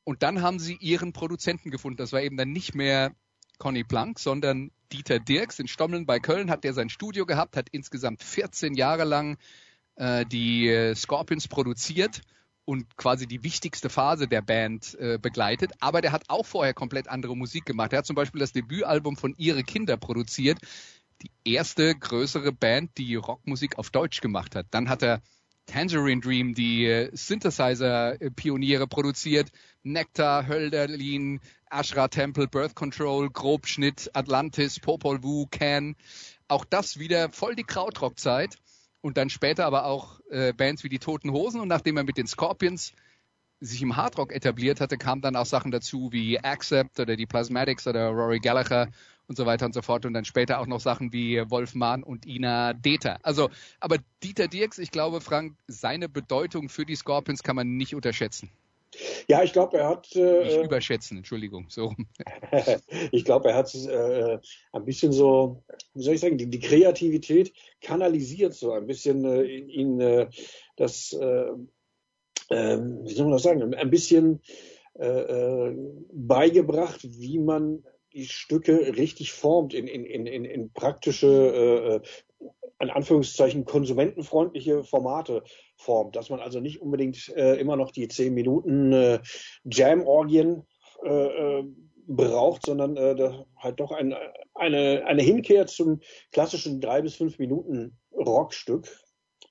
Und 0.05 0.23
dann 0.23 0.41
haben 0.41 0.59
sie 0.59 0.77
ihren 0.79 1.11
Produzenten 1.11 1.69
gefunden. 1.69 1.97
Das 1.97 2.13
war 2.13 2.21
eben 2.21 2.37
dann 2.37 2.53
nicht 2.53 2.75
mehr 2.75 3.11
Conny 3.57 3.83
Plank, 3.83 4.19
sondern 4.19 4.71
Dieter 4.93 5.19
Dirks 5.19 5.59
in 5.59 5.67
Stommeln 5.67 6.05
bei 6.05 6.19
Köln 6.19 6.49
hat 6.49 6.63
der 6.63 6.73
sein 6.73 6.89
Studio 6.89 7.25
gehabt, 7.25 7.57
hat 7.57 7.67
insgesamt 7.71 8.23
14 8.23 8.75
Jahre 8.75 9.03
lang 9.03 9.37
äh, 9.95 10.25
die 10.25 10.93
Scorpions 10.95 11.47
produziert 11.47 12.21
und 12.65 12.95
quasi 12.97 13.27
die 13.27 13.43
wichtigste 13.43 13.89
Phase 13.89 14.27
der 14.27 14.41
Band 14.41 14.95
äh, 14.99 15.17
begleitet. 15.21 15.71
Aber 15.79 16.01
der 16.01 16.11
hat 16.11 16.23
auch 16.29 16.45
vorher 16.45 16.73
komplett 16.73 17.07
andere 17.07 17.35
Musik 17.35 17.65
gemacht. 17.65 17.91
Er 17.93 17.99
hat 17.99 18.05
zum 18.05 18.15
Beispiel 18.15 18.39
das 18.39 18.53
Debütalbum 18.53 19.17
von 19.17 19.33
Ihre 19.37 19.63
Kinder 19.63 19.97
produziert. 19.97 20.59
Die 21.21 21.31
erste 21.53 21.93
größere 21.95 22.51
Band, 22.51 22.97
die 22.97 23.15
Rockmusik 23.15 23.77
auf 23.77 23.89
Deutsch 23.89 24.21
gemacht 24.21 24.55
hat. 24.55 24.67
Dann 24.71 24.89
hat 24.89 25.03
er 25.03 25.21
Tangerine 25.65 26.21
Dream, 26.21 26.53
die 26.53 26.85
äh, 26.85 27.09
Synthesizer-Pioniere 27.13 28.87
produziert. 28.87 29.49
Nectar, 29.83 30.47
Hölderlin, 30.47 31.39
Ashra 31.73 32.07
Temple, 32.07 32.47
Birth 32.47 32.75
Control, 32.75 33.29
Grobschnitt, 33.29 34.11
Atlantis, 34.13 34.79
Popol 34.79 35.23
Vuh, 35.23 35.47
Can. 35.47 35.95
Auch 36.47 36.65
das 36.65 36.99
wieder 36.99 37.31
voll 37.31 37.55
die 37.55 37.63
Krautrock-Zeit. 37.63 38.57
Und 39.01 39.17
dann 39.17 39.29
später 39.29 39.65
aber 39.65 39.85
auch 39.85 40.19
äh, 40.29 40.53
Bands 40.53 40.83
wie 40.83 40.89
die 40.89 40.99
Toten 40.99 41.31
Hosen. 41.31 41.59
Und 41.59 41.67
nachdem 41.67 41.97
er 41.97 42.03
mit 42.03 42.17
den 42.17 42.27
Scorpions 42.27 42.93
sich 43.59 43.81
im 43.81 43.95
Hardrock 43.95 44.31
etabliert 44.33 44.81
hatte, 44.81 44.97
kamen 44.97 45.21
dann 45.21 45.35
auch 45.35 45.45
Sachen 45.45 45.71
dazu 45.71 46.11
wie 46.11 46.39
Accept 46.39 46.99
oder 46.99 47.15
die 47.15 47.25
Plasmatics 47.25 47.87
oder 47.87 48.09
Rory 48.09 48.39
Gallagher 48.39 48.89
und 49.27 49.37
so 49.37 49.45
weiter 49.45 49.65
und 49.65 49.73
so 49.73 49.81
fort. 49.81 50.05
Und 50.05 50.13
dann 50.13 50.25
später 50.25 50.59
auch 50.59 50.67
noch 50.67 50.79
Sachen 50.79 51.11
wie 51.11 51.41
Wolf 51.49 51.73
Mahn 51.73 52.03
und 52.03 52.25
Ina 52.25 52.73
Deter. 52.73 53.19
Also, 53.23 53.49
aber 53.79 53.97
Dieter 54.21 54.47
Dirks, 54.47 54.77
ich 54.77 54.91
glaube, 54.91 55.21
Frank, 55.21 55.55
seine 55.67 56.07
Bedeutung 56.09 56.69
für 56.69 56.85
die 56.85 56.95
Scorpions 56.95 57.41
kann 57.41 57.55
man 57.55 57.75
nicht 57.77 57.95
unterschätzen. 57.95 58.49
Ja, 59.27 59.43
ich 59.43 59.53
glaube, 59.53 59.77
er 59.77 59.89
hat. 59.89 60.15
Äh, 60.15 60.43
Nicht 60.43 60.65
überschätzen, 60.65 61.17
Entschuldigung. 61.17 61.69
So. 61.69 61.93
ich 63.11 63.25
glaube, 63.25 63.49
er 63.49 63.55
hat 63.55 63.73
äh, 63.75 64.39
ein 64.71 64.85
bisschen 64.85 65.11
so, 65.11 65.63
wie 65.93 66.03
soll 66.03 66.15
ich 66.15 66.21
sagen, 66.21 66.37
die, 66.37 66.49
die 66.49 66.59
Kreativität 66.59 67.53
kanalisiert, 67.81 68.53
so 68.53 68.71
ein 68.71 68.87
bisschen 68.87 69.25
äh, 69.25 69.43
ihn 69.43 69.99
äh, 69.99 70.29
das, 70.75 71.13
äh, 71.13 71.51
ähm, 72.49 72.99
wie 73.05 73.13
soll 73.13 73.25
man 73.25 73.33
das 73.33 73.43
sagen, 73.43 73.73
ein 73.73 73.89
bisschen 73.89 74.41
äh, 74.95 75.71
beigebracht, 76.11 76.99
wie 77.03 77.39
man 77.39 77.83
die 78.13 78.25
Stücke 78.25 78.95
richtig 78.95 79.31
formt 79.31 79.73
in, 79.73 79.87
in, 79.87 80.05
in, 80.05 80.45
in 80.45 80.71
praktische 80.71 82.01
in 82.83 82.89
Anführungszeichen 82.89 83.65
konsumentenfreundliche 83.65 84.83
Formate 84.83 85.43
formt, 85.83 86.15
dass 86.15 86.29
man 86.29 86.39
also 86.39 86.59
nicht 86.59 86.81
unbedingt 86.81 87.29
äh, 87.35 87.55
immer 87.59 87.75
noch 87.75 87.91
die 87.91 88.07
zehn 88.07 88.33
Minuten 88.33 88.93
äh, 88.93 89.19
Jam-Orgien 89.65 90.63
äh, 91.03 91.59
äh 91.59 91.63
braucht, 92.05 92.65
sondern 92.65 92.97
äh, 92.97 93.31
halt 93.55 93.79
doch 93.79 93.91
ein, 93.91 94.13
eine, 94.55 95.05
eine 95.05 95.21
Hinkehr 95.21 95.67
zum 95.67 96.01
klassischen 96.33 96.81
drei 96.81 97.01
bis 97.01 97.15
fünf 97.15 97.39
Minuten 97.39 97.97
Rockstück. 98.11 98.89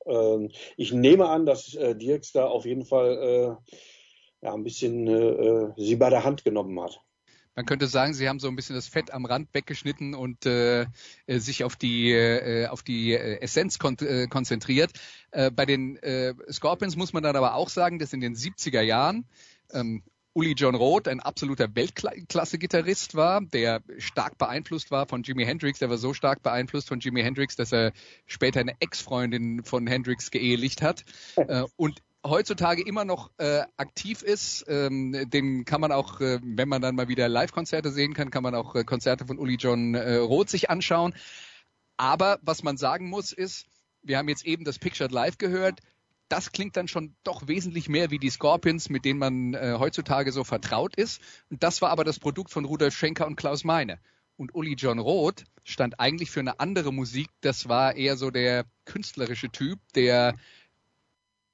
Ähm, 0.05 0.51
ich 0.77 0.93
nehme 0.93 1.31
an, 1.31 1.47
dass 1.47 1.75
äh, 1.75 1.97
Dirks 1.97 2.33
da 2.33 2.45
auf 2.45 2.67
jeden 2.67 2.85
Fall 2.85 3.59
ja, 4.43 4.53
ein 4.53 4.65
bisschen 4.65 5.73
sie 5.77 5.97
bei 5.97 6.11
der 6.11 6.25
Hand 6.25 6.45
genommen 6.45 6.79
hat 6.79 7.01
man 7.55 7.67
könnte 7.67 7.87
sagen, 7.87 8.15
sie 8.15 8.29
haben 8.29 8.39
so 8.39 8.49
ein 8.49 8.57
bisschen 8.57 8.77
das 8.77 8.89
Fett 8.89 9.13
am 9.13 9.25
Rand 9.25 9.49
weggeschnitten 9.53 10.15
und 10.15 10.47
äh, 10.47 10.87
äh 11.27 11.39
sich 11.39 11.65
auf 11.65 11.77
die 11.77 12.13
äh, 12.13 12.67
auf 12.67 12.83
die 12.83 13.13
äh, 13.13 13.41
Essenz 13.41 13.79
kon 13.79 13.97
äh, 14.01 14.27
konzentriert. 14.27 14.93
Äh, 15.31 15.51
bei 15.51 15.67
den 15.67 15.97
äh, 15.99 16.35
Scorpions 16.51 16.97
muss 16.97 17.13
man 17.13 17.23
dann 17.23 17.37
aber 17.37 17.55
auch 17.55 17.69
sagen, 17.69 17.99
dass 17.99 18.13
in 18.13 18.21
den 18.21 18.35
70er 18.35 18.81
Jahren 18.81 19.27
ähm, 19.73 20.03
Uli 20.35 20.55
John 20.57 20.75
Roth 20.75 21.09
ein 21.09 21.21
absoluter 21.21 21.75
Weltklasse-Gitarrist 21.75 23.15
war, 23.15 23.43
der 23.43 23.83
stark 23.99 24.39
beeinflusst 24.39 24.91
war 24.91 25.07
von 25.07 25.23
Jimi 25.23 25.45
Hendrix. 25.45 25.79
Der 25.79 25.91
war 25.91 25.99
so 25.99 26.15
stark 26.15 26.43
beeinflusst 26.43 26.89
von 26.89 27.01
Jimi 27.01 27.23
Hendrix, 27.23 27.55
dass 27.55 27.71
er 27.71 27.93
später 28.27 28.61
eine 28.61 28.75
Ex-Freundin 28.81 29.63
von 29.63 29.87
Hendrix 29.87 30.31
geehelicht 30.31 30.83
hat. 30.83 31.05
Äh, 31.49 31.65
und 31.77 32.03
heutzutage 32.25 32.83
immer 32.83 33.05
noch 33.05 33.31
äh, 33.39 33.63
aktiv 33.77 34.23
ist. 34.23 34.65
Ähm, 34.69 35.29
den 35.31 35.65
kann 35.65 35.81
man 35.81 35.93
auch, 35.93 36.21
äh, 36.21 36.39
wenn 36.43 36.69
man 36.69 36.83
dann 36.83 36.95
mal 36.95 37.09
wieder 37.09 37.29
Live-Konzerte 37.29 37.91
sehen 37.91 38.15
kann, 38.15 38.31
kann 38.31 38.43
man 38.43 38.55
auch 38.55 38.75
äh, 38.75 38.85
Konzerte 38.85 39.27
von 39.27 39.39
Uli 39.39 39.57
John 39.57 39.95
äh, 39.95 40.17
Roth 40.17 40.49
sich 40.49 40.71
anschauen. 40.71 41.15
Aber 41.97 42.39
was 42.43 42.63
man 42.63 42.77
sagen 42.77 43.09
muss 43.09 43.33
ist, 43.33 43.67
wir 44.03 44.19
haben 44.19 44.29
jetzt 44.29 44.45
eben 44.45 44.65
das 44.65 44.79
Pictured 44.79 45.13
Live 45.13 45.39
gehört. 45.39 45.81
Das 46.29 46.53
klingt 46.53 46.77
dann 46.77 46.89
schon 46.89 47.15
doch 47.25 47.47
wesentlich 47.47 47.89
mehr 47.89 48.11
wie 48.11 48.19
die 48.19 48.31
Scorpions, 48.31 48.89
mit 48.89 49.05
denen 49.05 49.19
man 49.19 49.55
äh, 49.55 49.77
heutzutage 49.79 50.33
so 50.33 50.45
vertraut 50.45 50.97
ist. 50.97 51.21
Und 51.51 51.63
das 51.63 51.83
war 51.83 51.91
aber 51.91 52.05
das 52.05 52.19
Produkt 52.19 52.51
von 52.51 52.65
Rudolf 52.65 52.95
Schenker 52.95 53.27
und 53.27 53.37
Klaus 53.37 53.65
Meine. 53.65 53.99
Und 54.37 54.55
Uli 54.55 54.75
John 54.75 54.99
Roth 54.99 55.45
stand 55.63 56.01
eigentlich 56.01 56.31
für 56.31 56.41
eine 56.41 56.59
andere 56.59 56.93
Musik. 56.93 57.29
Das 57.43 57.69
war 57.69 57.97
eher 57.97 58.17
so 58.17 58.31
der 58.31 58.65
künstlerische 58.87 59.51
Typ, 59.51 59.79
der 59.95 60.35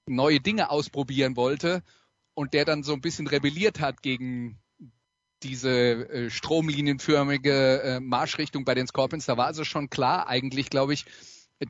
neue 0.08 0.40
Dinge 0.40 0.70
ausprobieren 0.70 1.36
wollte 1.36 1.82
und 2.34 2.54
der 2.54 2.64
dann 2.64 2.82
so 2.82 2.92
ein 2.92 3.00
bisschen 3.00 3.26
rebelliert 3.26 3.80
hat 3.80 4.02
gegen 4.02 4.58
diese 5.42 5.70
äh, 5.70 6.30
stromlinienförmige 6.30 7.82
äh, 7.82 8.00
Marschrichtung 8.00 8.64
bei 8.64 8.74
den 8.74 8.86
Scorpions. 8.86 9.26
Da 9.26 9.36
war 9.36 9.46
also 9.46 9.64
schon 9.64 9.90
klar 9.90 10.28
eigentlich, 10.28 10.70
glaube 10.70 10.94
ich, 10.94 11.04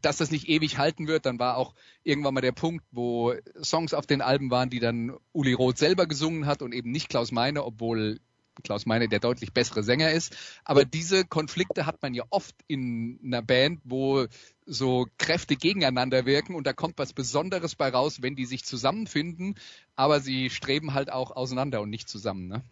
dass 0.02 0.18
das 0.18 0.30
nicht 0.30 0.48
ewig 0.48 0.78
halten 0.78 1.06
wird. 1.06 1.26
Dann 1.26 1.38
war 1.38 1.56
auch 1.56 1.74
irgendwann 2.02 2.34
mal 2.34 2.40
der 2.40 2.52
Punkt, 2.52 2.84
wo 2.90 3.34
Songs 3.62 3.94
auf 3.94 4.06
den 4.06 4.20
Alben 4.22 4.50
waren, 4.50 4.70
die 4.70 4.80
dann 4.80 5.16
Uli 5.32 5.52
Roth 5.52 5.78
selber 5.78 6.06
gesungen 6.06 6.46
hat 6.46 6.62
und 6.62 6.72
eben 6.72 6.90
nicht 6.90 7.08
Klaus 7.08 7.32
Meine, 7.32 7.64
obwohl 7.64 8.20
Klaus 8.62 8.86
Meine 8.86 9.08
der 9.08 9.20
deutlich 9.20 9.52
bessere 9.52 9.82
Sänger 9.82 10.10
ist. 10.12 10.36
Aber 10.64 10.84
diese 10.84 11.24
Konflikte 11.24 11.86
hat 11.86 12.02
man 12.02 12.14
ja 12.14 12.24
oft 12.30 12.54
in 12.66 13.20
einer 13.24 13.42
Band, 13.42 13.80
wo 13.84 14.26
so 14.68 15.06
Kräfte 15.16 15.56
gegeneinander 15.56 16.26
wirken 16.26 16.54
und 16.54 16.66
da 16.66 16.72
kommt 16.72 16.98
was 16.98 17.12
Besonderes 17.12 17.74
bei 17.74 17.88
raus, 17.88 18.22
wenn 18.22 18.36
die 18.36 18.44
sich 18.44 18.64
zusammenfinden, 18.64 19.56
aber 19.96 20.20
sie 20.20 20.50
streben 20.50 20.94
halt 20.94 21.10
auch 21.10 21.34
auseinander 21.34 21.80
und 21.80 21.90
nicht 21.90 22.08
zusammen. 22.08 22.48
Ne? 22.48 22.62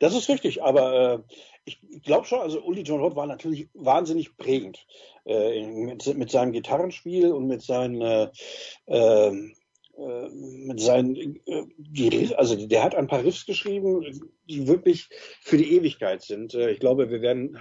Das 0.00 0.14
ist 0.14 0.28
richtig, 0.28 0.62
aber 0.62 1.14
äh, 1.14 1.18
ich 1.64 1.80
glaube 2.02 2.26
schon, 2.26 2.40
also 2.40 2.62
Uli 2.62 2.82
John 2.82 3.00
Roth 3.00 3.16
war 3.16 3.26
natürlich 3.26 3.68
wahnsinnig 3.72 4.36
prägend 4.36 4.86
äh, 5.24 5.66
mit, 5.66 6.14
mit, 6.16 6.30
seinem 6.30 6.52
Gitarrenspiel 6.52 7.32
und 7.32 7.46
mit 7.46 7.62
seinen 7.62 8.02
äh, 8.02 8.30
ähm, 8.86 9.54
äh, 9.96 10.28
mit 10.28 10.80
seinen, 10.80 11.40
äh, 11.46 12.34
also 12.34 12.66
der 12.66 12.82
hat 12.82 12.94
ein 12.94 13.06
paar 13.06 13.22
Riffs 13.22 13.46
geschrieben, 13.46 14.30
die 14.48 14.66
wirklich 14.66 15.08
für 15.40 15.56
die 15.56 15.72
Ewigkeit 15.76 16.22
sind. 16.22 16.54
Äh, 16.54 16.70
ich 16.70 16.80
glaube, 16.80 17.10
wir 17.10 17.22
werden 17.22 17.56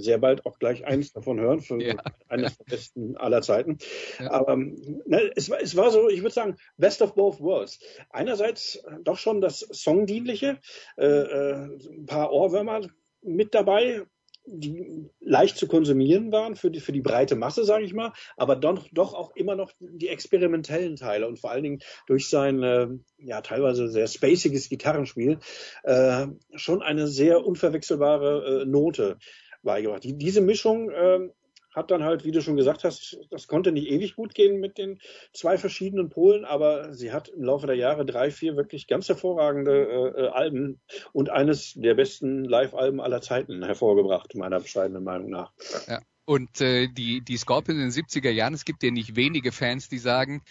sehr 0.00 0.18
bald 0.18 0.46
auch 0.46 0.58
gleich 0.58 0.86
eins 0.86 1.12
davon 1.12 1.38
hören, 1.38 1.60
für 1.60 1.80
ja. 1.82 1.94
eines 2.28 2.56
der 2.56 2.64
besten 2.64 3.16
aller 3.16 3.42
Zeiten. 3.42 3.78
Ja. 4.18 4.30
Aber 4.30 4.56
ne, 4.56 5.30
es, 5.36 5.50
war, 5.50 5.60
es 5.60 5.76
war 5.76 5.90
so, 5.90 6.08
ich 6.08 6.22
würde 6.22 6.34
sagen, 6.34 6.56
best 6.78 7.02
of 7.02 7.14
both 7.14 7.40
worlds. 7.40 7.78
Einerseits 8.10 8.82
doch 9.02 9.18
schon 9.18 9.40
das 9.40 9.60
Songdienliche, 9.60 10.58
äh, 10.96 11.52
ein 11.52 12.06
paar 12.06 12.32
Ohrwürmer 12.32 12.80
mit 13.22 13.54
dabei, 13.54 14.02
die 14.50 15.10
leicht 15.20 15.56
zu 15.56 15.68
konsumieren 15.68 16.32
waren 16.32 16.56
für 16.56 16.70
die, 16.70 16.80
für 16.80 16.92
die 16.92 17.00
breite 17.00 17.36
Masse, 17.36 17.64
sage 17.64 17.84
ich 17.84 17.94
mal, 17.94 18.12
aber 18.36 18.56
doch, 18.56 18.88
doch 18.92 19.14
auch 19.14 19.34
immer 19.36 19.54
noch 19.54 19.72
die 19.80 20.08
experimentellen 20.08 20.96
Teile 20.96 21.28
und 21.28 21.38
vor 21.38 21.50
allen 21.50 21.62
Dingen 21.62 21.78
durch 22.06 22.28
sein 22.28 22.62
äh, 22.62 22.88
ja 23.18 23.40
teilweise 23.42 23.88
sehr 23.88 24.06
spaciges 24.06 24.68
Gitarrenspiel 24.68 25.38
äh, 25.82 26.26
schon 26.54 26.82
eine 26.82 27.06
sehr 27.06 27.44
unverwechselbare 27.44 28.62
äh, 28.62 28.64
Note 28.64 29.18
beigebracht. 29.62 30.04
Die, 30.04 30.16
diese 30.16 30.40
Mischung 30.40 30.90
äh, 30.90 31.28
hat 31.74 31.90
dann 31.90 32.04
halt, 32.04 32.24
wie 32.24 32.30
du 32.30 32.40
schon 32.40 32.56
gesagt 32.56 32.84
hast, 32.84 33.18
das 33.30 33.46
konnte 33.46 33.72
nicht 33.72 33.88
ewig 33.88 34.16
gut 34.16 34.34
gehen 34.34 34.60
mit 34.60 34.78
den 34.78 35.00
zwei 35.32 35.58
verschiedenen 35.58 36.08
Polen, 36.08 36.44
aber 36.44 36.94
sie 36.94 37.12
hat 37.12 37.28
im 37.28 37.44
Laufe 37.44 37.66
der 37.66 37.76
Jahre 37.76 38.04
drei, 38.06 38.30
vier 38.30 38.56
wirklich 38.56 38.86
ganz 38.86 39.08
hervorragende 39.08 40.14
äh, 40.16 40.22
äh 40.22 40.28
Alben 40.28 40.80
und 41.12 41.30
eines 41.30 41.74
der 41.74 41.94
besten 41.94 42.44
Live-Alben 42.44 43.00
aller 43.00 43.20
Zeiten 43.20 43.64
hervorgebracht, 43.64 44.34
meiner 44.34 44.60
bescheidenen 44.60 45.04
Meinung 45.04 45.30
nach. 45.30 45.52
Ja. 45.86 46.00
Und 46.24 46.60
äh, 46.60 46.88
die, 46.88 47.22
die 47.22 47.38
Scorpions 47.38 47.78
in 47.80 47.90
den 47.90 48.06
70er 48.06 48.30
Jahren, 48.30 48.52
es 48.52 48.66
gibt 48.66 48.82
ja 48.82 48.90
nicht 48.90 49.16
wenige 49.16 49.50
Fans, 49.50 49.88
die 49.88 49.96
sagen, 49.96 50.42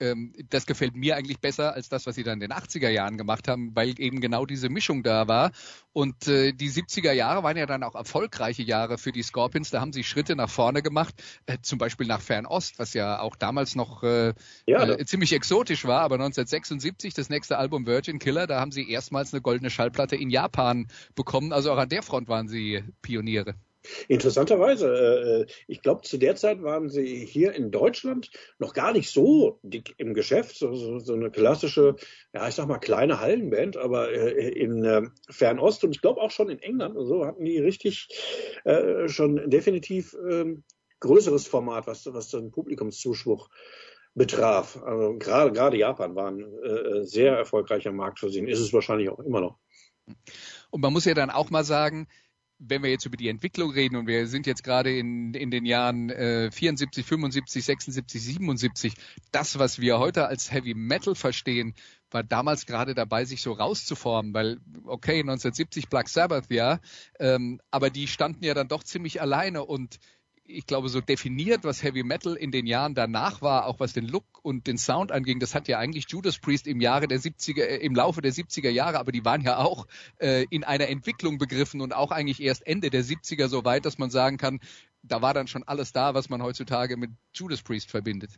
ähm, 0.00 0.32
das 0.48 0.66
gefällt 0.66 0.96
mir 0.96 1.16
eigentlich 1.16 1.40
besser 1.40 1.74
als 1.74 1.88
das, 1.88 2.06
was 2.06 2.14
sie 2.14 2.22
dann 2.22 2.40
in 2.40 2.48
den 2.48 2.52
80er 2.52 2.88
Jahren 2.88 3.18
gemacht 3.18 3.48
haben, 3.48 3.74
weil 3.74 4.00
eben 4.00 4.20
genau 4.20 4.46
diese 4.46 4.68
Mischung 4.68 5.02
da 5.02 5.28
war. 5.28 5.52
Und 5.92 6.28
äh, 6.28 6.52
die 6.52 6.70
70er 6.70 7.12
Jahre 7.12 7.42
waren 7.42 7.56
ja 7.56 7.66
dann 7.66 7.82
auch 7.82 7.94
erfolgreiche 7.94 8.62
Jahre 8.62 8.98
für 8.98 9.12
die 9.12 9.22
Scorpions. 9.22 9.70
Da 9.70 9.80
haben 9.80 9.92
sie 9.92 10.04
Schritte 10.04 10.36
nach 10.36 10.50
vorne 10.50 10.82
gemacht, 10.82 11.14
äh, 11.46 11.58
zum 11.62 11.78
Beispiel 11.78 12.06
nach 12.06 12.20
Fernost, 12.20 12.78
was 12.78 12.94
ja 12.94 13.20
auch 13.20 13.36
damals 13.36 13.74
noch 13.74 14.02
äh, 14.02 14.34
ja, 14.66 14.82
äh, 14.84 15.04
ziemlich 15.04 15.32
exotisch 15.32 15.84
war. 15.84 16.00
Aber 16.00 16.16
1976, 16.16 17.14
das 17.14 17.28
nächste 17.28 17.58
Album 17.58 17.86
Virgin 17.86 18.18
Killer, 18.18 18.46
da 18.46 18.60
haben 18.60 18.72
sie 18.72 18.90
erstmals 18.90 19.32
eine 19.32 19.42
goldene 19.42 19.70
Schallplatte 19.70 20.16
in 20.16 20.30
Japan 20.30 20.88
bekommen. 21.14 21.52
Also 21.52 21.72
auch 21.72 21.78
an 21.78 21.88
der 21.88 22.02
Front 22.02 22.28
waren 22.28 22.48
sie 22.48 22.82
Pioniere. 23.02 23.54
Interessanterweise, 24.08 25.46
äh, 25.48 25.52
ich 25.66 25.82
glaube, 25.82 26.02
zu 26.02 26.18
der 26.18 26.36
Zeit 26.36 26.62
waren 26.62 26.88
sie 26.88 27.24
hier 27.26 27.52
in 27.54 27.70
Deutschland 27.70 28.30
noch 28.58 28.74
gar 28.74 28.92
nicht 28.92 29.10
so 29.10 29.58
dick 29.62 29.94
im 29.96 30.14
Geschäft, 30.14 30.56
so, 30.56 30.74
so, 30.74 30.98
so 30.98 31.14
eine 31.14 31.30
klassische, 31.30 31.96
ja, 32.34 32.46
ich 32.46 32.54
sag 32.54 32.68
mal, 32.68 32.78
kleine 32.78 33.20
Hallenband, 33.20 33.76
aber 33.76 34.12
äh, 34.12 34.50
in 34.50 34.84
äh, 34.84 35.02
Fernost 35.30 35.84
und 35.84 35.94
ich 35.94 36.02
glaube 36.02 36.20
auch 36.20 36.30
schon 36.30 36.50
in 36.50 36.58
England 36.58 36.96
und 36.96 37.06
so 37.06 37.24
hatten 37.24 37.44
die 37.44 37.58
richtig 37.58 38.08
äh, 38.64 39.08
schon 39.08 39.48
definitiv 39.48 40.14
äh, 40.14 40.56
größeres 41.00 41.46
Format, 41.46 41.86
was, 41.86 42.06
was 42.12 42.28
den 42.28 42.50
Publikumszuspruch 42.50 43.48
betraf. 44.14 44.82
Also 44.82 45.16
gerade 45.18 45.52
gerade 45.52 45.76
Japan 45.78 46.14
war 46.14 46.30
ein 46.30 46.40
äh, 46.40 47.04
sehr 47.04 47.36
erfolgreicher 47.36 47.92
Markt 47.92 48.18
für 48.18 48.30
sie, 48.30 48.40
ist 48.40 48.60
es 48.60 48.72
wahrscheinlich 48.72 49.08
auch 49.08 49.20
immer 49.20 49.40
noch. 49.40 49.58
Und 50.70 50.80
man 50.80 50.92
muss 50.92 51.04
ja 51.04 51.14
dann 51.14 51.30
auch 51.30 51.50
mal 51.50 51.64
sagen, 51.64 52.08
wenn 52.60 52.82
wir 52.82 52.90
jetzt 52.90 53.06
über 53.06 53.16
die 53.16 53.28
Entwicklung 53.28 53.70
reden 53.70 53.96
und 53.96 54.06
wir 54.06 54.26
sind 54.26 54.46
jetzt 54.46 54.62
gerade 54.62 54.96
in, 54.96 55.32
in 55.34 55.50
den 55.50 55.64
Jahren 55.64 56.10
äh, 56.10 56.50
74, 56.50 57.04
75, 57.04 57.64
76, 57.64 58.22
77, 58.22 58.94
das, 59.32 59.58
was 59.58 59.80
wir 59.80 59.98
heute 59.98 60.26
als 60.26 60.52
Heavy 60.52 60.74
Metal 60.74 61.14
verstehen, 61.14 61.74
war 62.10 62.22
damals 62.22 62.66
gerade 62.66 62.94
dabei, 62.94 63.24
sich 63.24 63.40
so 63.40 63.52
rauszuformen, 63.52 64.34
weil, 64.34 64.58
okay, 64.84 65.20
1970 65.20 65.88
Black 65.88 66.08
Sabbath, 66.08 66.50
ja, 66.50 66.80
ähm, 67.18 67.60
aber 67.70 67.88
die 67.88 68.06
standen 68.06 68.44
ja 68.44 68.52
dann 68.52 68.68
doch 68.68 68.84
ziemlich 68.84 69.22
alleine 69.22 69.64
und 69.64 69.98
ich 70.52 70.66
glaube, 70.66 70.88
so 70.88 71.00
definiert, 71.00 71.64
was 71.64 71.82
Heavy 71.82 72.02
Metal 72.02 72.34
in 72.34 72.50
den 72.50 72.66
Jahren 72.66 72.94
danach 72.94 73.42
war, 73.42 73.66
auch 73.66 73.80
was 73.80 73.92
den 73.92 74.06
Look 74.06 74.24
und 74.42 74.66
den 74.66 74.78
Sound 74.78 75.12
anging, 75.12 75.40
das 75.40 75.54
hat 75.54 75.68
ja 75.68 75.78
eigentlich 75.78 76.06
Judas 76.08 76.38
Priest 76.38 76.66
im 76.66 76.80
Jahre 76.80 77.08
der 77.08 77.20
70er, 77.20 77.62
äh, 77.62 77.76
im 77.78 77.94
Laufe 77.94 78.20
der 78.20 78.32
70er 78.32 78.70
Jahre, 78.70 78.98
aber 78.98 79.12
die 79.12 79.24
waren 79.24 79.42
ja 79.42 79.58
auch 79.58 79.86
äh, 80.18 80.46
in 80.50 80.64
einer 80.64 80.88
Entwicklung 80.88 81.38
begriffen 81.38 81.80
und 81.80 81.94
auch 81.94 82.10
eigentlich 82.10 82.42
erst 82.42 82.66
Ende 82.66 82.90
der 82.90 83.04
70er 83.04 83.48
so 83.48 83.64
weit, 83.64 83.84
dass 83.84 83.98
man 83.98 84.10
sagen 84.10 84.36
kann, 84.36 84.60
da 85.02 85.22
war 85.22 85.34
dann 85.34 85.46
schon 85.46 85.62
alles 85.64 85.92
da, 85.92 86.14
was 86.14 86.28
man 86.28 86.42
heutzutage 86.42 86.96
mit 86.96 87.10
Judas 87.34 87.62
Priest 87.62 87.90
verbindet. 87.90 88.30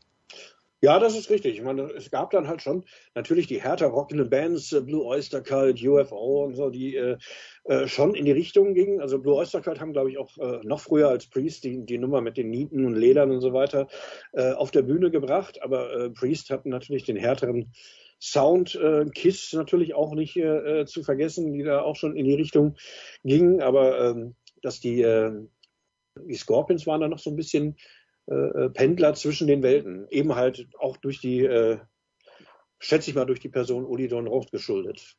Ja, 0.84 0.98
das 0.98 1.16
ist 1.16 1.30
richtig. 1.30 1.54
Ich 1.54 1.62
meine, 1.62 1.82
es 1.92 2.10
gab 2.10 2.30
dann 2.30 2.48
halt 2.48 2.60
schon 2.60 2.84
natürlich 3.14 3.46
die 3.46 3.62
härter 3.62 3.86
rockenden 3.86 4.28
Bands, 4.28 4.72
äh, 4.72 4.80
Blue 4.80 5.04
Oyster 5.04 5.40
Cult, 5.40 5.80
UFO 5.80 6.42
und 6.44 6.56
so, 6.56 6.70
die 6.70 6.96
äh, 6.96 7.18
äh, 7.66 7.86
schon 7.86 8.16
in 8.16 8.24
die 8.24 8.32
Richtung 8.32 8.74
gingen. 8.74 9.00
Also 9.00 9.20
Blue 9.20 9.36
Oyster 9.36 9.60
Cult 9.60 9.80
haben, 9.80 9.92
glaube 9.92 10.10
ich, 10.10 10.18
auch 10.18 10.36
äh, 10.38 10.58
noch 10.64 10.80
früher 10.80 11.08
als 11.08 11.28
Priest 11.28 11.62
die, 11.62 11.86
die 11.86 11.98
Nummer 11.98 12.20
mit 12.20 12.36
den 12.36 12.50
Nieten 12.50 12.84
und 12.84 12.96
Ledern 12.96 13.30
und 13.30 13.40
so 13.42 13.52
weiter 13.52 13.86
äh, 14.32 14.54
auf 14.54 14.72
der 14.72 14.82
Bühne 14.82 15.12
gebracht. 15.12 15.62
Aber 15.62 16.10
Priest 16.14 16.50
hatten 16.50 16.70
natürlich 16.70 17.04
den 17.04 17.16
härteren 17.16 17.72
Sound, 18.20 18.78
Kiss 19.14 19.52
natürlich 19.52 19.94
auch 19.94 20.14
nicht 20.14 20.34
zu 20.34 21.02
vergessen, 21.02 21.52
die 21.54 21.64
da 21.64 21.82
auch 21.82 21.96
schon 21.96 22.16
in 22.16 22.24
die 22.24 22.34
Richtung 22.34 22.76
gingen. 23.24 23.60
Aber 23.60 24.10
ähm, 24.10 24.36
dass 24.62 24.78
die, 24.78 25.02
die 26.16 26.34
Scorpions 26.34 26.86
waren 26.86 27.00
da 27.00 27.08
noch 27.08 27.18
so 27.18 27.30
ein 27.30 27.36
bisschen 27.36 27.76
äh, 28.26 28.34
äh, 28.34 28.70
Pendler 28.70 29.14
zwischen 29.14 29.46
den 29.48 29.62
Welten. 29.62 30.06
Eben 30.10 30.34
halt 30.34 30.68
auch 30.78 30.96
durch 30.96 31.20
die, 31.20 31.40
äh, 31.40 31.78
schätze 32.78 33.10
ich 33.10 33.16
mal, 33.16 33.24
durch 33.24 33.40
die 33.40 33.48
Person 33.48 33.84
Uli 33.84 34.08
Don 34.08 34.28
Roth 34.28 34.52
geschuldet. 34.52 35.16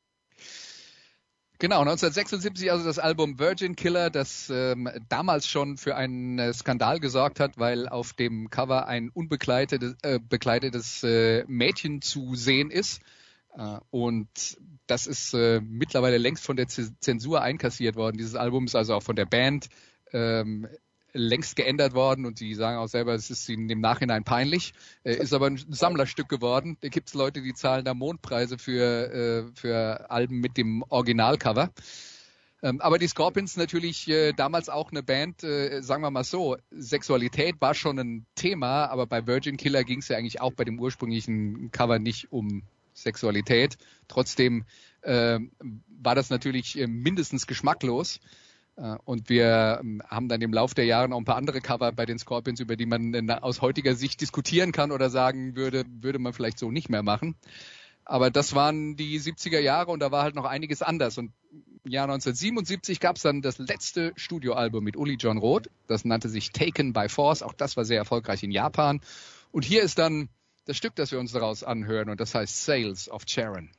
Genau, 1.59 1.79
1976 1.79 2.71
also 2.71 2.85
das 2.85 2.99
Album 2.99 3.39
Virgin 3.39 3.75
Killer, 3.75 4.09
das 4.09 4.49
ähm, 4.49 4.89
damals 5.07 5.47
schon 5.47 5.77
für 5.77 5.95
einen 5.95 6.39
äh, 6.39 6.53
Skandal 6.53 6.99
gesorgt 6.99 7.39
hat, 7.39 7.57
weil 7.57 7.87
auf 7.87 8.13
dem 8.13 8.49
Cover 8.49 8.87
ein 8.87 9.09
unbekleidetes 9.09 9.95
äh, 10.01 10.19
bekleidetes 10.19 11.03
äh, 11.03 11.45
Mädchen 11.47 12.01
zu 12.01 12.35
sehen 12.35 12.71
ist. 12.71 13.01
Äh, 13.55 13.77
und 13.91 14.57
das 14.87 15.07
ist 15.07 15.33
mittlerweile 15.33 16.17
längst 16.17 16.43
von 16.43 16.57
der 16.57 16.67
Zensur 16.67 17.41
einkassiert 17.41 17.95
worden. 17.95 18.17
Dieses 18.17 18.35
Album 18.35 18.65
ist 18.65 18.75
also 18.75 18.95
auch 18.95 19.03
von 19.03 19.15
der 19.15 19.25
Band 19.25 19.69
ähm, 20.11 20.67
längst 21.13 21.55
geändert 21.55 21.93
worden 21.93 22.25
und 22.25 22.39
die 22.39 22.55
sagen 22.55 22.77
auch 22.77 22.87
selber, 22.87 23.13
es 23.13 23.29
ist 23.29 23.47
ihnen 23.47 23.69
im 23.69 23.79
Nachhinein 23.79 24.23
peinlich. 24.23 24.73
Äh, 25.03 25.15
ist 25.15 25.33
aber 25.33 25.47
ein 25.47 25.57
Sammlerstück 25.69 26.27
geworden. 26.27 26.77
Da 26.81 26.89
gibt 26.89 27.09
es 27.09 27.13
Leute, 27.13 27.41
die 27.41 27.53
zahlen 27.53 27.85
da 27.85 27.93
Mondpreise 27.93 28.57
für, 28.57 29.13
äh, 29.13 29.43
für 29.55 30.09
Alben 30.09 30.39
mit 30.39 30.57
dem 30.57 30.83
Originalcover. 30.89 31.69
Ähm, 32.63 32.79
aber 32.79 32.97
die 32.97 33.07
Scorpions 33.07 33.57
natürlich 33.57 34.07
äh, 34.07 34.31
damals 34.31 34.69
auch 34.69 34.91
eine 34.91 35.03
Band, 35.03 35.43
äh, 35.43 35.81
sagen 35.81 36.01
wir 36.01 36.11
mal 36.11 36.23
so, 36.23 36.55
Sexualität 36.71 37.59
war 37.59 37.73
schon 37.73 37.99
ein 37.99 38.25
Thema, 38.35 38.85
aber 38.85 39.05
bei 39.05 39.27
Virgin 39.27 39.57
Killer 39.57 39.83
ging 39.83 39.99
es 39.99 40.07
ja 40.07 40.17
eigentlich 40.17 40.39
auch 40.39 40.53
bei 40.53 40.63
dem 40.63 40.79
ursprünglichen 40.79 41.71
Cover 41.71 41.99
nicht 41.99 42.31
um 42.31 42.63
Sexualität. 42.93 43.77
Trotzdem 44.07 44.63
äh, 45.01 45.39
war 46.01 46.15
das 46.15 46.29
natürlich 46.29 46.79
äh, 46.79 46.87
mindestens 46.87 47.47
geschmacklos. 47.47 48.19
Äh, 48.75 48.95
und 49.05 49.29
wir 49.29 49.79
ähm, 49.81 50.01
haben 50.07 50.29
dann 50.29 50.41
im 50.41 50.53
Laufe 50.53 50.75
der 50.75 50.85
Jahre 50.85 51.09
noch 51.09 51.17
ein 51.17 51.25
paar 51.25 51.37
andere 51.37 51.61
Cover 51.61 51.91
bei 51.91 52.05
den 52.05 52.19
Scorpions, 52.19 52.59
über 52.59 52.75
die 52.75 52.85
man 52.85 53.29
aus 53.29 53.61
heutiger 53.61 53.95
Sicht 53.95 54.21
diskutieren 54.21 54.71
kann 54.71 54.91
oder 54.91 55.09
sagen 55.09 55.55
würde, 55.55 55.83
würde 55.87 56.19
man 56.19 56.33
vielleicht 56.33 56.59
so 56.59 56.71
nicht 56.71 56.89
mehr 56.89 57.03
machen. 57.03 57.35
Aber 58.05 58.29
das 58.29 58.53
waren 58.53 58.95
die 58.95 59.19
70er 59.19 59.59
Jahre 59.59 59.91
und 59.91 59.99
da 59.99 60.11
war 60.11 60.23
halt 60.23 60.35
noch 60.35 60.45
einiges 60.45 60.81
anders. 60.81 61.17
Und 61.17 61.31
im 61.83 61.91
Jahr 61.91 62.05
1977 62.05 62.99
gab 62.99 63.15
es 63.15 63.21
dann 63.21 63.41
das 63.41 63.57
letzte 63.57 64.11
Studioalbum 64.15 64.83
mit 64.83 64.97
Uli 64.97 65.15
John 65.15 65.37
Roth. 65.37 65.69
Das 65.87 66.03
nannte 66.03 66.29
sich 66.29 66.51
Taken 66.51 66.93
by 66.93 67.07
Force. 67.07 67.43
Auch 67.43 67.53
das 67.53 67.77
war 67.77 67.85
sehr 67.85 67.97
erfolgreich 67.97 68.43
in 68.43 68.51
Japan. 68.51 68.99
Und 69.51 69.63
hier 69.63 69.83
ist 69.83 69.99
dann 69.99 70.29
das 70.65 70.77
Stück, 70.77 70.95
das 70.95 71.11
wir 71.11 71.19
uns 71.19 71.31
daraus 71.31 71.63
anhören 71.63 72.09
und 72.09 72.19
das 72.19 72.35
heißt 72.35 72.65
Sales 72.65 73.09
of 73.09 73.25
Charon. 73.25 73.69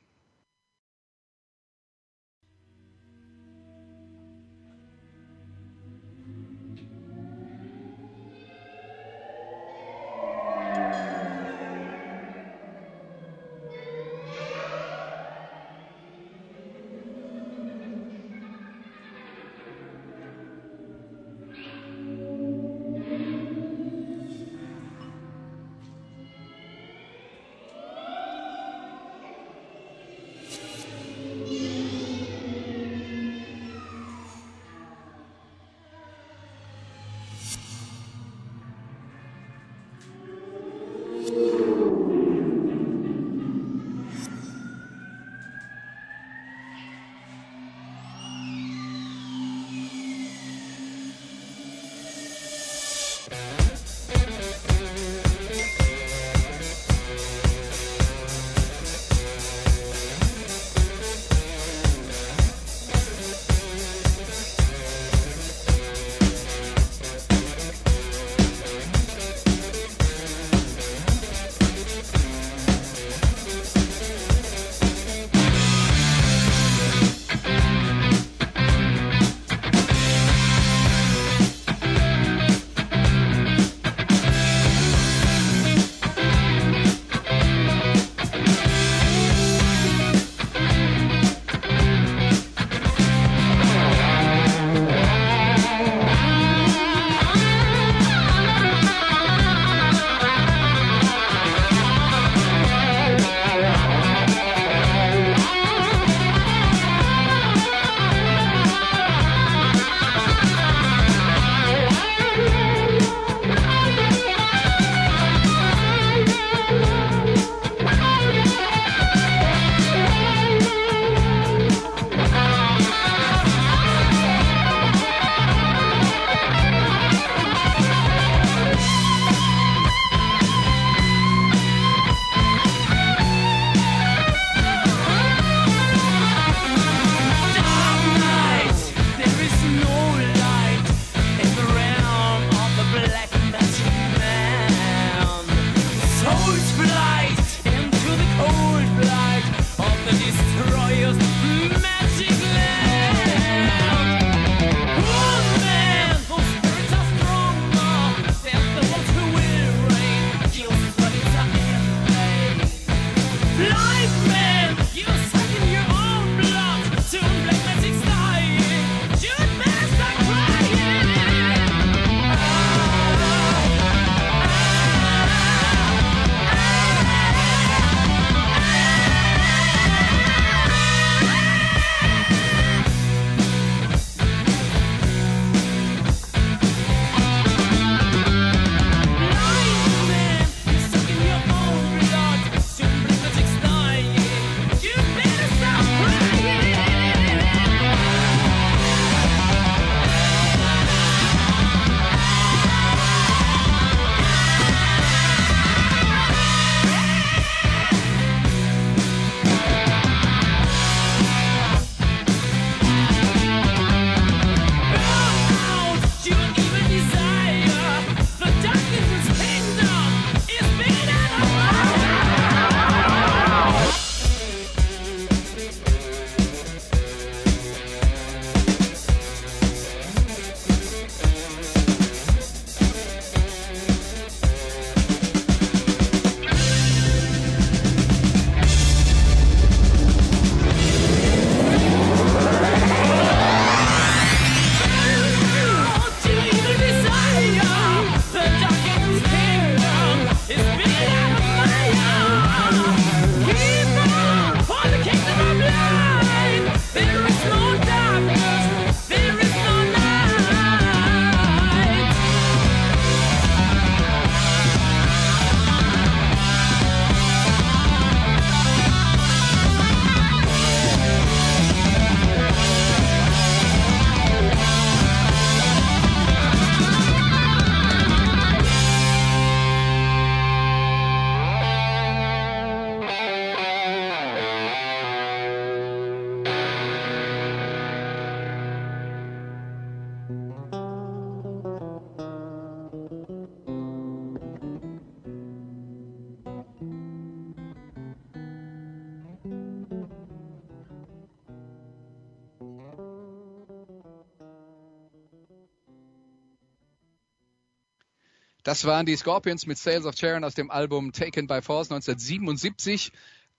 Das 308.65 308.83
waren 308.83 309.05
die 309.05 309.15
Scorpions 309.15 309.67
mit 309.67 309.77
Sales 309.77 310.07
of 310.07 310.17
Sharon 310.17 310.43
aus 310.43 310.55
dem 310.55 310.71
Album 310.71 311.11
Taken 311.11 311.45
by 311.45 311.61
Force 311.61 311.91
1977. 311.91 313.11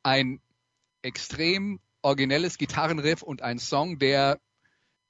Ein 0.03 0.41
extrem 1.01 1.79
originelles 2.03 2.59
Gitarrenriff 2.59 3.23
und 3.23 3.41
ein 3.41 3.61
Song, 3.61 4.01
der 4.01 4.41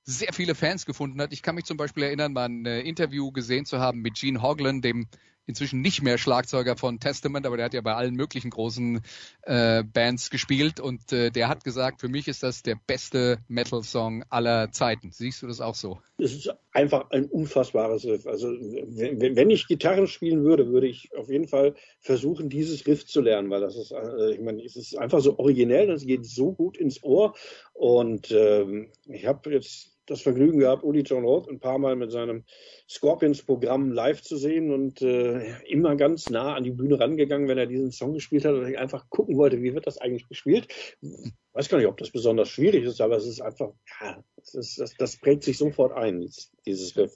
sehr 0.04 0.34
viele 0.34 0.54
Fans 0.54 0.84
gefunden 0.84 1.18
hat. 1.22 1.32
Ich 1.32 1.40
kann 1.40 1.54
mich 1.54 1.64
zum 1.64 1.78
Beispiel 1.78 2.02
erinnern, 2.02 2.34
mal 2.34 2.44
ein 2.44 2.66
äh, 2.66 2.80
Interview 2.80 3.32
gesehen 3.32 3.64
zu 3.64 3.78
haben 3.80 4.02
mit 4.02 4.16
Gene 4.16 4.42
Hoglan, 4.42 4.82
dem 4.82 5.08
inzwischen 5.46 5.80
nicht 5.80 6.02
mehr 6.02 6.18
Schlagzeuger 6.18 6.76
von 6.76 7.00
Testament, 7.00 7.46
aber 7.46 7.56
der 7.56 7.66
hat 7.66 7.74
ja 7.74 7.80
bei 7.80 7.94
allen 7.94 8.14
möglichen 8.14 8.50
großen 8.50 9.00
äh, 9.42 9.84
Bands 9.84 10.30
gespielt 10.30 10.80
und 10.80 11.12
äh, 11.12 11.30
der 11.30 11.48
hat 11.48 11.64
gesagt, 11.64 12.00
für 12.00 12.08
mich 12.08 12.28
ist 12.28 12.42
das 12.42 12.62
der 12.62 12.78
beste 12.86 13.38
Metal-Song 13.48 14.24
aller 14.28 14.72
Zeiten. 14.72 15.12
Siehst 15.12 15.42
du 15.42 15.46
das 15.46 15.60
auch 15.60 15.74
so? 15.74 16.00
Es 16.18 16.34
ist 16.34 16.50
einfach 16.72 17.10
ein 17.10 17.26
unfassbares 17.26 18.04
Riff. 18.04 18.26
Also 18.26 18.48
wenn, 18.48 19.50
ich 19.50 19.68
Gitarre 19.68 20.06
spielen 20.06 20.42
würde, 20.42 20.68
würde 20.68 20.88
ich 20.88 21.10
auf 21.16 21.28
jeden 21.28 21.48
Fall 21.48 21.74
versuchen, 22.00 22.48
dieses 22.48 22.86
Riff 22.86 23.06
zu 23.06 23.20
lernen, 23.20 23.50
weil 23.50 23.60
das 23.60 23.76
ist, 23.76 23.92
äh, 23.92 24.32
ich 24.32 24.40
meine, 24.40 24.62
es 24.64 24.76
ist 24.76 24.96
einfach 24.98 25.20
so 25.20 25.38
originell, 25.38 25.86
das 25.86 26.04
geht 26.04 26.26
so 26.26 26.52
gut 26.52 26.76
ins 26.76 27.02
Ohr 27.02 27.34
und 27.72 28.30
ähm, 28.32 28.90
ich 29.06 29.26
habe 29.26 29.50
jetzt 29.52 29.95
das 30.06 30.22
Vergnügen 30.22 30.58
gehabt, 30.58 30.84
Uli 30.84 31.00
John 31.00 31.24
Roth 31.24 31.48
ein 31.48 31.60
paar 31.60 31.78
Mal 31.78 31.96
mit 31.96 32.10
seinem 32.12 32.44
Scorpions-Programm 32.88 33.92
live 33.92 34.22
zu 34.22 34.36
sehen 34.36 34.72
und 34.72 35.02
äh, 35.02 35.60
immer 35.64 35.96
ganz 35.96 36.30
nah 36.30 36.54
an 36.54 36.64
die 36.64 36.70
Bühne 36.70 36.98
rangegangen, 36.98 37.48
wenn 37.48 37.58
er 37.58 37.66
diesen 37.66 37.92
Song 37.92 38.14
gespielt 38.14 38.44
hat 38.44 38.54
und 38.54 38.68
ich 38.68 38.78
einfach 38.78 39.08
gucken 39.10 39.36
wollte, 39.36 39.60
wie 39.62 39.74
wird 39.74 39.86
das 39.86 39.98
eigentlich 39.98 40.28
gespielt. 40.28 40.68
Ich 41.00 41.32
weiß 41.52 41.68
gar 41.68 41.78
nicht, 41.78 41.88
ob 41.88 41.96
das 41.98 42.10
besonders 42.10 42.48
schwierig 42.48 42.84
ist, 42.84 43.00
aber 43.00 43.16
es 43.16 43.26
ist 43.26 43.40
einfach, 43.40 43.72
ja, 44.00 44.22
ist, 44.52 44.78
das, 44.78 44.94
das 44.96 45.16
prägt 45.16 45.42
sich 45.42 45.58
sofort 45.58 45.92
ein, 45.92 46.28
dieses 46.64 46.96
Riff 46.96 47.12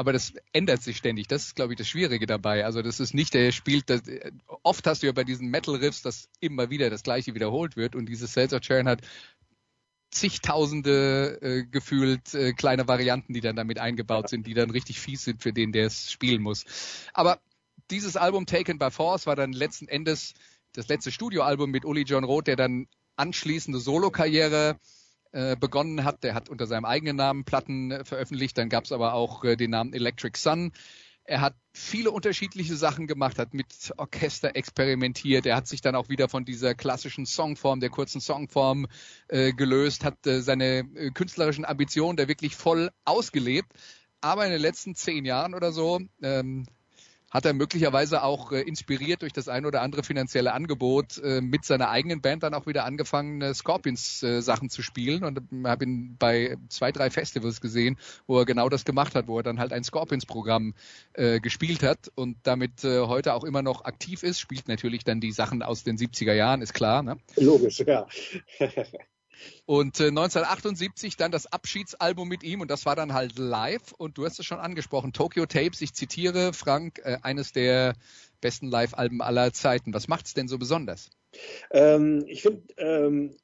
aber 0.00 0.14
das 0.14 0.32
ändert 0.54 0.82
sich 0.82 0.96
ständig. 0.96 1.28
Das 1.28 1.44
ist, 1.44 1.56
glaube 1.56 1.74
ich, 1.74 1.76
das 1.76 1.86
Schwierige 1.86 2.24
dabei. 2.24 2.64
Also 2.64 2.80
das 2.80 3.00
ist 3.00 3.12
nicht, 3.12 3.34
der 3.34 3.52
spielt, 3.52 3.90
das, 3.90 4.00
oft 4.62 4.86
hast 4.86 5.02
du 5.02 5.06
ja 5.06 5.12
bei 5.12 5.24
diesen 5.24 5.50
Metal-Riffs, 5.50 6.00
dass 6.00 6.30
immer 6.40 6.70
wieder 6.70 6.88
das 6.88 7.02
Gleiche 7.02 7.34
wiederholt 7.34 7.76
wird 7.76 7.94
und 7.94 8.06
dieses 8.06 8.32
Cells 8.32 8.54
of 8.54 8.64
Sharon 8.64 8.88
hat 8.88 9.02
zigtausende 10.10 11.38
äh, 11.40 11.64
gefühlt 11.64 12.34
äh, 12.34 12.52
kleine 12.52 12.88
Varianten, 12.88 13.32
die 13.32 13.40
dann 13.40 13.56
damit 13.56 13.78
eingebaut 13.78 14.28
sind, 14.28 14.46
die 14.46 14.54
dann 14.54 14.70
richtig 14.70 15.00
fies 15.00 15.24
sind 15.24 15.42
für 15.42 15.52
den, 15.52 15.72
der 15.72 15.86
es 15.86 16.10
spielen 16.10 16.42
muss. 16.42 16.64
Aber 17.14 17.40
dieses 17.90 18.16
Album 18.16 18.46
Taken 18.46 18.78
by 18.78 18.90
Force 18.90 19.26
war 19.26 19.36
dann 19.36 19.52
letzten 19.52 19.88
Endes 19.88 20.34
das 20.72 20.88
letzte 20.88 21.10
Studioalbum 21.10 21.70
mit 21.70 21.84
Uli 21.84 22.02
John 22.02 22.24
Roth, 22.24 22.46
der 22.46 22.56
dann 22.56 22.86
anschließende 23.16 23.80
Solokarriere 23.80 24.76
äh, 25.32 25.56
begonnen 25.56 26.04
hat. 26.04 26.24
Der 26.24 26.34
hat 26.34 26.48
unter 26.48 26.66
seinem 26.66 26.84
eigenen 26.84 27.16
Namen 27.16 27.44
Platten 27.44 27.90
äh, 27.90 28.04
veröffentlicht. 28.04 28.56
Dann 28.58 28.68
gab 28.68 28.84
es 28.84 28.92
aber 28.92 29.14
auch 29.14 29.44
äh, 29.44 29.56
den 29.56 29.70
Namen 29.70 29.92
Electric 29.92 30.38
Sun. 30.38 30.72
Er 31.30 31.42
hat 31.42 31.54
viele 31.72 32.10
unterschiedliche 32.10 32.74
Sachen 32.74 33.06
gemacht, 33.06 33.38
hat 33.38 33.54
mit 33.54 33.94
Orchester 33.96 34.56
experimentiert. 34.56 35.46
Er 35.46 35.54
hat 35.54 35.68
sich 35.68 35.80
dann 35.80 35.94
auch 35.94 36.08
wieder 36.08 36.28
von 36.28 36.44
dieser 36.44 36.74
klassischen 36.74 37.24
Songform, 37.24 37.78
der 37.78 37.88
kurzen 37.88 38.20
Songform 38.20 38.88
äh, 39.28 39.52
gelöst, 39.52 40.02
hat 40.02 40.26
äh, 40.26 40.42
seine 40.42 40.80
äh, 40.96 41.12
künstlerischen 41.12 41.64
Ambitionen 41.64 42.16
da 42.16 42.26
wirklich 42.26 42.56
voll 42.56 42.90
ausgelebt. 43.04 43.70
Aber 44.20 44.44
in 44.44 44.50
den 44.50 44.60
letzten 44.60 44.96
zehn 44.96 45.24
Jahren 45.24 45.54
oder 45.54 45.70
so 45.70 46.00
ähm, 46.20 46.66
hat 47.30 47.44
er 47.44 47.52
möglicherweise 47.52 48.22
auch 48.22 48.52
äh, 48.52 48.60
inspiriert 48.60 49.22
durch 49.22 49.32
das 49.32 49.48
ein 49.48 49.64
oder 49.64 49.82
andere 49.82 50.02
finanzielle 50.02 50.52
Angebot 50.52 51.18
äh, 51.18 51.40
mit 51.40 51.64
seiner 51.64 51.88
eigenen 51.88 52.20
Band 52.20 52.42
dann 52.42 52.54
auch 52.54 52.66
wieder 52.66 52.84
angefangen, 52.84 53.40
äh, 53.40 53.54
Scorpions 53.54 54.22
äh, 54.22 54.40
Sachen 54.40 54.68
zu 54.68 54.82
spielen 54.82 55.24
und 55.24 55.40
habe 55.64 55.84
ihn 55.84 56.16
bei 56.18 56.56
zwei, 56.68 56.92
drei 56.92 57.10
Festivals 57.10 57.60
gesehen, 57.60 57.96
wo 58.26 58.38
er 58.38 58.44
genau 58.44 58.68
das 58.68 58.84
gemacht 58.84 59.14
hat, 59.14 59.28
wo 59.28 59.38
er 59.38 59.42
dann 59.42 59.60
halt 59.60 59.72
ein 59.72 59.84
Scorpions-Programm 59.84 60.74
äh, 61.14 61.40
gespielt 61.40 61.82
hat 61.82 62.10
und 62.14 62.36
damit 62.42 62.84
äh, 62.84 63.00
heute 63.00 63.34
auch 63.34 63.44
immer 63.44 63.62
noch 63.62 63.84
aktiv 63.84 64.22
ist, 64.22 64.40
spielt 64.40 64.68
natürlich 64.68 65.04
dann 65.04 65.20
die 65.20 65.32
Sachen 65.32 65.62
aus 65.62 65.84
den 65.84 65.96
70er 65.96 66.32
Jahren, 66.32 66.62
ist 66.62 66.74
klar. 66.74 67.02
Ne? 67.02 67.18
Logisch, 67.36 67.80
ja. 67.80 68.06
Und 69.66 70.00
äh, 70.00 70.08
1978 70.08 71.16
dann 71.16 71.30
das 71.30 71.46
Abschiedsalbum 71.46 72.28
mit 72.28 72.42
ihm 72.42 72.60
und 72.60 72.70
das 72.70 72.86
war 72.86 72.96
dann 72.96 73.14
halt 73.14 73.38
live 73.38 73.92
und 73.92 74.18
du 74.18 74.24
hast 74.24 74.38
es 74.38 74.46
schon 74.46 74.58
angesprochen, 74.58 75.12
Tokyo 75.12 75.46
Tapes, 75.46 75.80
ich 75.80 75.94
zitiere 75.94 76.52
Frank, 76.52 77.00
äh, 77.04 77.18
eines 77.22 77.52
der 77.52 77.94
besten 78.40 78.68
Live-Alben 78.68 79.22
aller 79.22 79.52
Zeiten. 79.52 79.94
Was 79.94 80.08
macht 80.08 80.26
es 80.26 80.34
denn 80.34 80.48
so 80.48 80.58
besonders? 80.58 81.10
Ähm, 81.70 82.24
ich 82.26 82.42
finde, 82.42 82.62
ähm, 82.78 83.36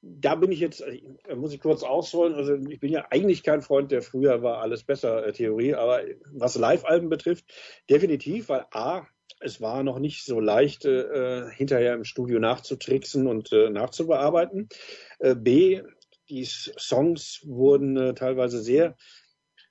da 0.00 0.34
bin 0.36 0.52
ich 0.52 0.60
jetzt, 0.60 0.80
äh, 0.80 1.34
muss 1.34 1.52
ich 1.52 1.60
kurz 1.60 1.82
ausholen, 1.82 2.34
also 2.34 2.54
ich 2.54 2.80
bin 2.80 2.92
ja 2.92 3.06
eigentlich 3.10 3.42
kein 3.42 3.62
Freund 3.62 3.90
der 3.90 4.02
früher 4.02 4.42
war 4.42 4.60
alles 4.60 4.84
besser 4.84 5.26
äh, 5.26 5.32
Theorie, 5.32 5.74
aber 5.74 6.02
was 6.32 6.56
Live-Alben 6.56 7.08
betrifft, 7.08 7.44
definitiv, 7.90 8.48
weil 8.48 8.66
A, 8.70 9.06
es 9.40 9.60
war 9.60 9.82
noch 9.82 9.98
nicht 9.98 10.24
so 10.24 10.40
leicht, 10.40 10.84
äh, 10.84 11.50
hinterher 11.50 11.94
im 11.94 12.04
Studio 12.04 12.38
nachzutricksen 12.38 13.26
und 13.26 13.52
äh, 13.52 13.70
nachzubearbeiten. 13.70 14.68
Äh, 15.18 15.34
B, 15.34 15.82
die 16.28 16.44
Songs 16.44 17.40
wurden 17.44 17.96
äh, 17.96 18.14
teilweise 18.14 18.60
sehr 18.60 18.96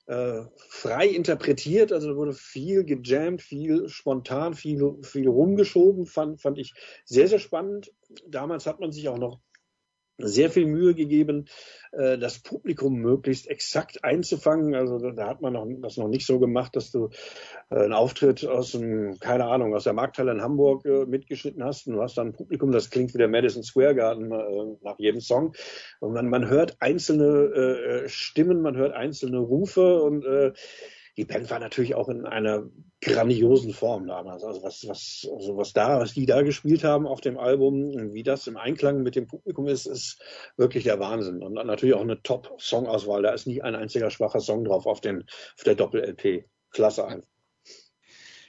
äh, 0.08 0.44
frei 0.70 1.08
interpretiert, 1.08 1.92
also 1.92 2.16
wurde 2.16 2.34
viel 2.34 2.86
gejammt, 2.86 3.42
viel 3.42 3.90
spontan, 3.90 4.54
viel, 4.54 4.96
viel 5.04 5.28
rumgeschoben, 5.28 6.06
fand, 6.06 6.42
fand 6.42 6.58
ich 6.58 6.74
sehr, 7.04 7.28
sehr 7.28 7.40
spannend. 7.40 7.92
Damals 8.26 8.66
hat 8.66 8.80
man 8.80 8.92
sich 8.92 9.10
auch 9.10 9.18
noch 9.18 9.42
sehr 10.18 10.50
viel 10.50 10.66
Mühe 10.66 10.94
gegeben, 10.96 11.46
äh, 11.92 12.18
das 12.18 12.40
Publikum 12.40 12.96
möglichst 12.96 13.48
exakt 13.48 14.04
einzufangen. 14.04 14.76
Also 14.76 14.98
da 15.12 15.28
hat 15.28 15.42
man 15.42 15.54
noch, 15.54 15.68
das 15.82 15.98
noch 15.98 16.08
nicht 16.08 16.26
so 16.26 16.40
gemacht, 16.40 16.76
dass 16.76 16.92
du 16.92 17.10
äh, 17.70 17.76
einen 17.76 17.94
Auftritt 17.94 18.46
aus 18.46 18.72
dem, 18.72 19.20
keine 19.20 19.46
Ahnung, 19.46 19.76
aus 19.76 19.84
der 19.84 19.94
Markthalle 19.94 20.32
in 20.32 20.42
Hamburg 20.42 20.86
äh, 20.86 21.06
mitgeschnitten 21.06 21.64
hast 21.64 21.88
und 21.88 21.94
du 21.94 22.02
hast 22.02 22.18
dann 22.18 22.28
ein 22.28 22.34
Publikum, 22.34 22.72
das 22.72 22.90
klingt 22.90 23.14
wie 23.14 23.20
der 23.20 23.28
Madison 23.28 23.64
Square 23.64 23.96
Garden 23.96 24.30
nach 24.82 24.98
jedem 24.98 25.22
Song. 25.22 25.54
Und 26.00 26.14
man, 26.14 26.30
man 26.30 26.50
hört 26.50 26.78
einzelne 26.80 28.04
Stimmen, 28.08 28.62
man 28.62 28.76
hört 28.76 28.94
einzelne 28.94 29.40
Rufe 29.40 30.02
und 30.02 30.26
die 31.18 31.26
Band 31.26 31.50
war 31.50 31.60
natürlich 31.60 31.96
auch 31.96 32.10
in 32.10 32.26
einer 32.26 32.70
grandiosen 33.02 33.74
Form 33.74 34.06
damals. 34.06 34.44
Also 34.44 34.62
was, 34.62 34.88
was, 34.88 35.28
also 35.34 35.58
was 35.58 35.74
da, 35.74 36.00
was 36.00 36.14
die 36.14 36.28
da 36.28 36.44
gespielt 36.44 36.84
haben 36.84 37.08
auf 37.08 37.22
dem 37.22 37.40
Album, 37.40 38.14
wie 38.14 38.24
das 38.24 38.46
im 38.46 38.56
Einklang 38.56 39.02
mit 39.02 39.16
dem 39.16 39.26
Publikum 39.26 39.68
ist, 39.68 39.88
ist 39.88 40.22
wirklich 40.58 40.84
der 40.84 41.00
Wahnsinn. 41.00 41.42
Und 41.42 41.54
natürlich 41.54 41.96
auch 41.96 42.02
eine 42.02 42.22
Top-Songauswahl. 42.22 43.24
Da 43.24 43.32
ist 43.34 43.48
nie 43.48 43.64
ein 43.64 43.76
einziger 43.76 44.12
schwacher 44.12 44.40
Song 44.42 44.64
drauf 44.64 44.86
auf, 44.86 45.02
den, 45.02 45.24
auf 45.24 45.64
der 45.66 45.76
Doppel-LP. 45.76 46.46
Klasse 46.70 47.08
einfach. 47.08 47.37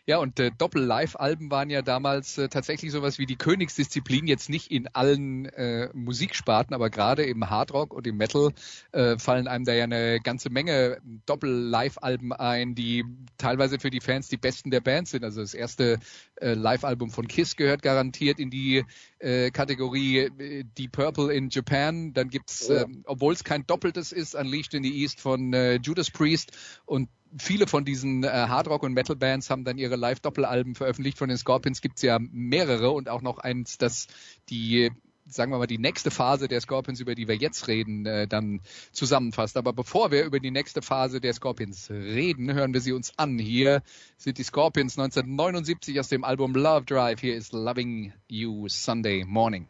Ja, 0.08 0.16
und 0.16 0.40
äh, 0.40 0.50
Doppel-Live-Alben 0.56 1.50
waren 1.50 1.68
ja 1.68 1.82
damals 1.82 2.38
äh, 2.38 2.48
tatsächlich 2.48 2.92
sowas 2.92 3.18
wie 3.18 3.26
die 3.26 3.36
Königsdisziplin, 3.36 4.26
jetzt 4.26 4.48
nicht 4.48 4.70
in 4.70 4.88
allen 4.94 5.44
äh, 5.50 5.90
Musiksparten, 5.92 6.74
aber 6.74 6.88
gerade 6.88 7.24
im 7.24 7.50
Hardrock 7.50 7.92
und 7.92 8.06
im 8.06 8.16
Metal 8.16 8.52
äh, 8.92 9.18
fallen 9.18 9.46
einem 9.46 9.66
da 9.66 9.74
ja 9.74 9.84
eine 9.84 10.18
ganze 10.20 10.48
Menge 10.48 10.96
Doppel-Live-Alben 11.26 12.32
ein, 12.32 12.74
die 12.74 13.04
teilweise 13.36 13.78
für 13.78 13.90
die 13.90 14.00
Fans 14.00 14.28
die 14.28 14.38
besten 14.38 14.70
der 14.70 14.80
Band 14.80 15.08
sind. 15.08 15.24
Also 15.24 15.42
das 15.42 15.52
erste 15.52 15.98
äh, 16.36 16.54
Live-Album 16.54 17.10
von 17.10 17.28
Kiss 17.28 17.54
gehört 17.54 17.82
garantiert 17.82 18.38
in 18.38 18.48
die 18.48 18.86
äh, 19.18 19.50
Kategorie 19.50 20.20
äh, 20.20 20.64
Deep 20.78 20.92
Purple 20.92 21.34
in 21.34 21.50
Japan. 21.50 22.14
Dann 22.14 22.30
gibt's, 22.30 22.70
äh, 22.70 22.86
obwohl 23.04 23.34
es 23.34 23.44
kein 23.44 23.66
Doppeltes 23.66 24.12
ist, 24.12 24.34
Unleashed 24.34 24.72
in 24.72 24.84
the 24.84 25.02
East 25.02 25.20
von 25.20 25.52
äh, 25.52 25.74
Judas 25.82 26.10
Priest 26.10 26.56
und 26.86 27.10
viele 27.36 27.66
von 27.66 27.84
diesen 27.84 28.24
äh, 28.24 28.28
Hardrock- 28.28 28.82
und 28.82 28.94
Metal-Bands 28.94 29.50
haben 29.50 29.64
dann 29.64 29.78
ihre 29.78 29.96
Live-Doppelalben 29.96 30.74
veröffentlicht. 30.74 31.18
Von 31.18 31.28
den 31.28 31.38
Scorpions 31.38 31.80
gibt's 31.80 32.02
ja 32.02 32.18
mehrere 32.20 32.90
und 32.90 33.08
auch 33.08 33.22
noch 33.22 33.38
eins, 33.38 33.78
das 33.78 34.06
die 34.48 34.90
sagen 35.30 35.52
wir 35.52 35.58
mal, 35.58 35.66
die 35.66 35.78
nächste 35.78 36.10
Phase 36.10 36.48
der 36.48 36.60
Scorpions, 36.60 37.00
über 37.00 37.14
die 37.14 37.28
wir 37.28 37.36
jetzt 37.36 37.68
reden, 37.68 38.06
äh, 38.06 38.26
dann 38.26 38.60
zusammenfasst. 38.92 39.56
Aber 39.56 39.72
bevor 39.72 40.10
wir 40.10 40.24
über 40.24 40.40
die 40.40 40.50
nächste 40.50 40.82
Phase 40.82 41.20
der 41.20 41.34
Scorpions 41.34 41.90
reden, 41.90 42.52
hören 42.52 42.72
wir 42.72 42.80
sie 42.80 42.92
uns 42.92 43.12
an. 43.18 43.38
Hier 43.38 43.82
sind 44.16 44.38
die 44.38 44.42
Scorpions 44.42 44.98
1979 44.98 46.00
aus 46.00 46.08
dem 46.08 46.24
Album 46.24 46.54
Love 46.54 46.84
Drive. 46.86 47.20
Hier 47.20 47.36
ist 47.36 47.52
Loving 47.52 48.12
You 48.28 48.68
Sunday 48.68 49.24
Morning. 49.26 49.68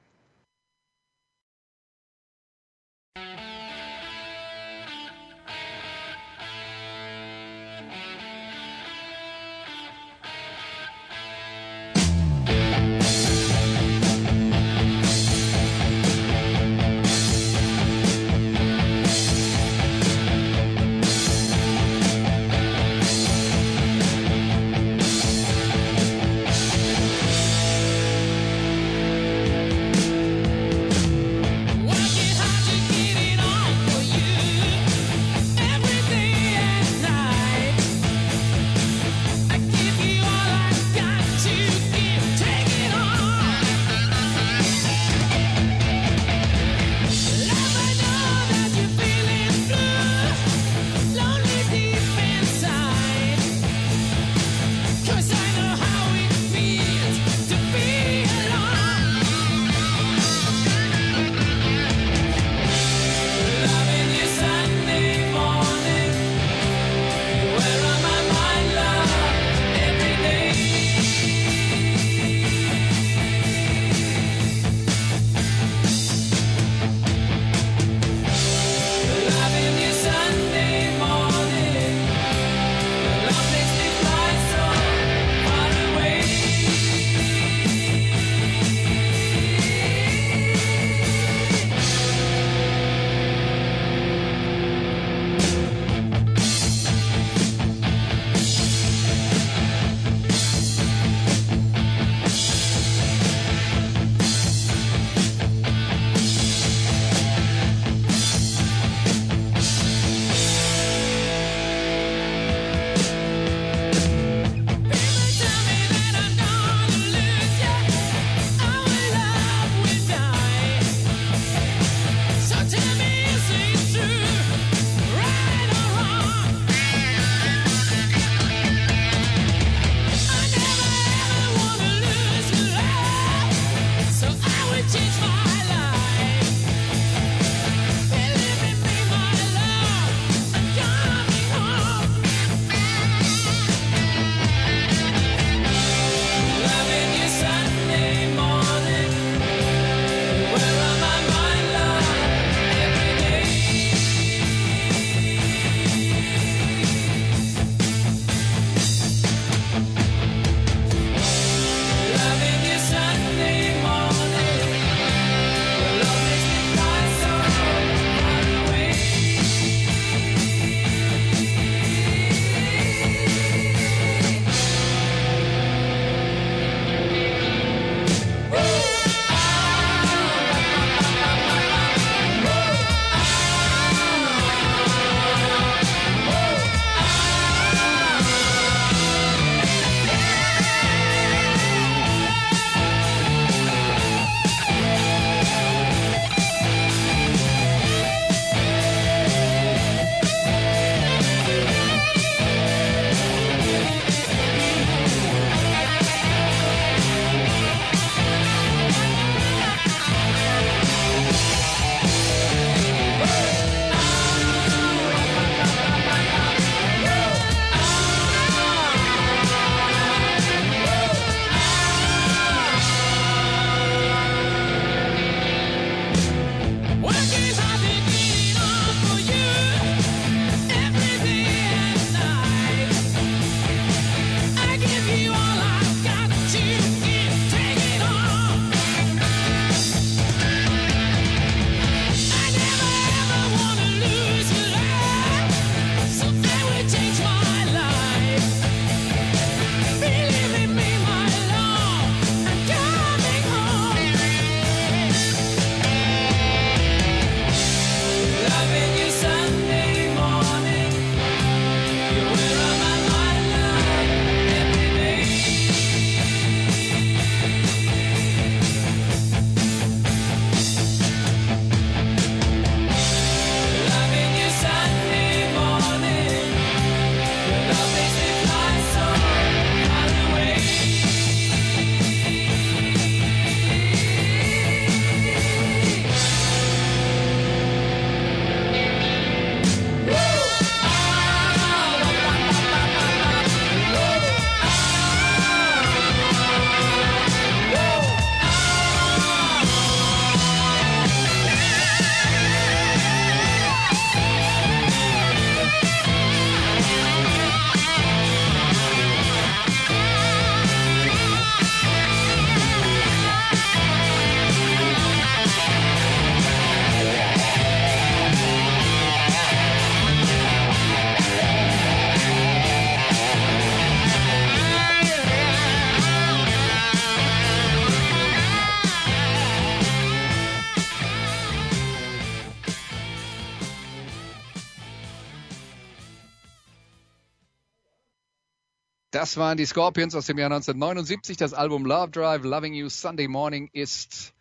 Das 339.19 339.37
waren 339.37 339.57
die 339.57 339.67
Scorpions 339.67 340.15
aus 340.15 340.27
dem 340.27 340.39
Jahr 340.39 340.47
1979. 340.47 341.37
Das 341.37 341.53
Album 341.53 341.85
Love 341.85 342.13
Drive, 342.13 342.45
Loving 342.45 342.73
You 342.73 342.89
Sunday 342.89 343.27
Morning 343.27 343.69
ist 343.73 344.33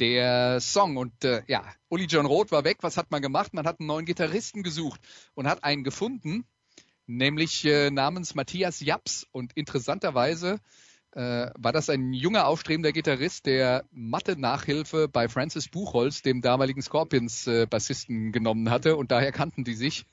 der 0.00 0.58
Song. 0.60 0.96
Und 0.96 1.24
äh, 1.24 1.42
ja, 1.46 1.62
Uli 1.88 2.06
John 2.06 2.26
Roth 2.26 2.50
war 2.50 2.64
weg. 2.64 2.78
Was 2.80 2.96
hat 2.96 3.12
man 3.12 3.22
gemacht? 3.22 3.54
Man 3.54 3.64
hat 3.64 3.78
einen 3.78 3.86
neuen 3.86 4.06
Gitarristen 4.06 4.64
gesucht 4.64 5.00
und 5.36 5.46
hat 5.46 5.62
einen 5.62 5.84
gefunden, 5.84 6.44
nämlich 7.06 7.64
äh, 7.64 7.92
namens 7.92 8.34
Matthias 8.34 8.80
Japs. 8.80 9.24
Und 9.30 9.52
interessanterweise 9.52 10.58
äh, 11.12 11.50
war 11.56 11.70
das 11.70 11.88
ein 11.88 12.12
junger, 12.12 12.48
aufstrebender 12.48 12.90
Gitarrist, 12.90 13.46
der 13.46 13.84
Mathe-Nachhilfe 13.92 15.06
bei 15.06 15.28
Francis 15.28 15.68
Buchholz, 15.68 16.22
dem 16.22 16.42
damaligen 16.42 16.82
Scorpions-Bassisten, 16.82 18.32
genommen 18.32 18.68
hatte. 18.68 18.96
Und 18.96 19.12
daher 19.12 19.30
kannten 19.30 19.62
die 19.62 19.76
sich. 19.76 20.06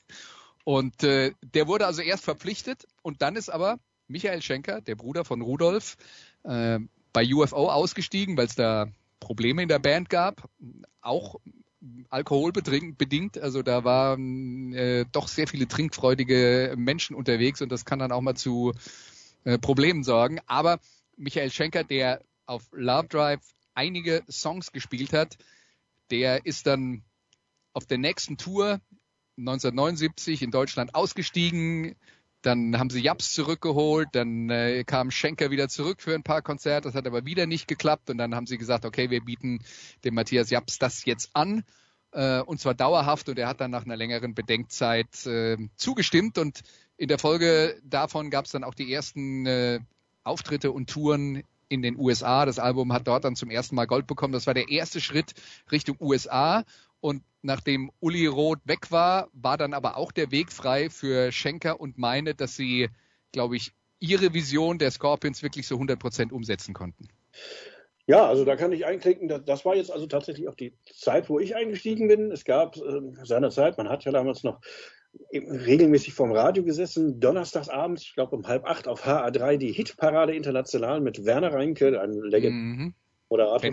Und 0.63 1.03
äh, 1.03 1.33
der 1.41 1.67
wurde 1.67 1.87
also 1.87 2.03
erst 2.03 2.23
verpflichtet 2.23 2.87
und 3.01 3.23
dann 3.23 3.35
ist 3.35 3.49
aber 3.49 3.79
Michael 4.07 4.41
Schenker, 4.41 4.81
der 4.81 4.95
Bruder 4.95 5.25
von 5.25 5.41
Rudolf, 5.41 5.97
äh, 6.43 6.79
bei 7.13 7.33
UFO 7.33 7.69
ausgestiegen, 7.69 8.37
weil 8.37 8.47
es 8.47 8.55
da 8.55 8.87
Probleme 9.19 9.63
in 9.63 9.69
der 9.69 9.79
Band 9.79 10.09
gab, 10.09 10.49
auch 11.01 11.37
alkoholbedingt. 12.09 13.37
Also 13.37 13.61
da 13.61 13.83
waren 13.83 14.73
äh, 14.73 15.05
doch 15.11 15.27
sehr 15.27 15.47
viele 15.47 15.67
trinkfreudige 15.67 16.75
Menschen 16.77 17.15
unterwegs 17.15 17.61
und 17.61 17.71
das 17.71 17.85
kann 17.85 17.99
dann 17.99 18.11
auch 18.11 18.21
mal 18.21 18.35
zu 18.35 18.73
äh, 19.43 19.57
Problemen 19.57 20.03
sorgen. 20.03 20.39
Aber 20.47 20.79
Michael 21.17 21.51
Schenker, 21.51 21.83
der 21.83 22.21
auf 22.45 22.63
Love 22.71 23.07
Drive 23.07 23.41
einige 23.73 24.23
Songs 24.29 24.71
gespielt 24.71 25.13
hat, 25.13 25.37
der 26.11 26.45
ist 26.45 26.67
dann 26.67 27.03
auf 27.73 27.85
der 27.85 27.97
nächsten 27.97 28.37
Tour 28.37 28.79
1979 29.37 30.41
in 30.41 30.51
Deutschland 30.51 30.95
ausgestiegen. 30.95 31.95
Dann 32.45 32.77
haben 32.77 32.89
sie 32.89 33.01
Japs 33.01 33.33
zurückgeholt, 33.33 34.09
dann 34.11 34.49
äh, 34.49 34.83
kam 34.85 35.09
Schenker 35.09 35.49
wieder 35.49 35.67
zurück 35.67 36.01
für 36.01 36.13
ein 36.13 36.23
paar 36.23 36.41
Konzerte, 36.41 36.87
das 36.87 36.95
hat 36.95 37.07
aber 37.07 37.25
wieder 37.25 37.47
nicht 37.47 37.67
geklappt 37.67 38.09
und 38.09 38.19
dann 38.19 38.35
haben 38.35 38.45
sie 38.45 38.57
gesagt, 38.57 38.85
okay, 38.85 39.09
wir 39.09 39.21
bieten 39.21 39.59
dem 40.03 40.13
Matthias 40.13 40.51
Japs 40.51 40.77
das 40.77 41.05
jetzt 41.05 41.31
an 41.33 41.63
äh, 42.11 42.41
und 42.41 42.59
zwar 42.59 42.75
dauerhaft 42.75 43.29
und 43.29 43.39
er 43.39 43.47
hat 43.47 43.61
dann 43.61 43.71
nach 43.71 43.85
einer 43.85 43.97
längeren 43.97 44.35
Bedenkzeit 44.35 45.25
äh, 45.25 45.57
zugestimmt 45.75 46.37
und 46.37 46.61
in 46.97 47.07
der 47.07 47.17
Folge 47.17 47.79
davon 47.83 48.29
gab 48.29 48.45
es 48.45 48.51
dann 48.51 48.63
auch 48.63 48.75
die 48.75 48.93
ersten 48.93 49.45
äh, 49.47 49.79
Auftritte 50.23 50.71
und 50.71 50.89
Touren 50.89 51.43
in 51.67 51.81
den 51.81 51.97
USA. 51.97 52.45
Das 52.45 52.59
Album 52.59 52.93
hat 52.93 53.07
dort 53.07 53.23
dann 53.25 53.35
zum 53.35 53.49
ersten 53.49 53.75
Mal 53.75 53.85
Gold 53.87 54.07
bekommen. 54.07 54.33
Das 54.33 54.47
war 54.47 54.53
der 54.53 54.69
erste 54.69 55.01
Schritt 55.01 55.33
Richtung 55.71 55.97
USA. 55.99 56.63
Und 57.05 57.21
nachdem 57.43 57.91
Uli 57.99 58.25
Roth 58.25 58.61
weg 58.65 58.89
war, 58.89 59.29
war 59.31 59.57
dann 59.57 59.75
aber 59.75 59.95
auch 59.95 60.11
der 60.11 60.31
Weg 60.31 60.51
frei 60.51 60.89
für 60.89 61.31
Schenker 61.31 61.79
und 61.79 61.99
meine, 61.99 62.33
dass 62.33 62.55
sie, 62.55 62.89
glaube 63.31 63.57
ich, 63.57 63.73
ihre 63.99 64.33
Vision 64.33 64.79
der 64.79 64.89
Scorpions 64.89 65.43
wirklich 65.43 65.67
so 65.67 65.75
100 65.75 65.99
Prozent 65.99 66.33
umsetzen 66.33 66.73
konnten. 66.73 67.07
Ja, 68.07 68.25
also 68.25 68.43
da 68.43 68.55
kann 68.55 68.71
ich 68.71 68.87
einklicken, 68.87 69.27
das 69.45 69.65
war 69.65 69.75
jetzt 69.75 69.91
also 69.91 70.07
tatsächlich 70.07 70.49
auch 70.49 70.55
die 70.55 70.73
Zeit, 70.95 71.29
wo 71.29 71.39
ich 71.39 71.55
eingestiegen 71.55 72.07
bin. 72.07 72.31
Es 72.31 72.43
gab 72.43 72.75
äh, 72.75 72.81
seinerzeit, 73.23 73.77
man 73.77 73.87
hat 73.87 74.03
ja 74.03 74.11
damals 74.11 74.41
noch 74.41 74.59
regelmäßig 75.31 76.15
vom 76.15 76.31
Radio 76.31 76.63
gesessen, 76.63 77.19
donnerstagsabends, 77.19 78.01
ich 78.01 78.15
glaube 78.15 78.35
um 78.35 78.47
halb 78.47 78.65
acht 78.65 78.87
auf 78.87 79.05
HR3, 79.05 79.57
die 79.57 79.71
Hitparade 79.71 80.33
international 80.33 81.01
mit 81.01 81.23
Werner 81.23 81.53
Reinke, 81.53 82.01
einem 82.01 82.23
Legend 82.23 82.55
mhm. 82.55 82.93
Moderator. 83.29 83.71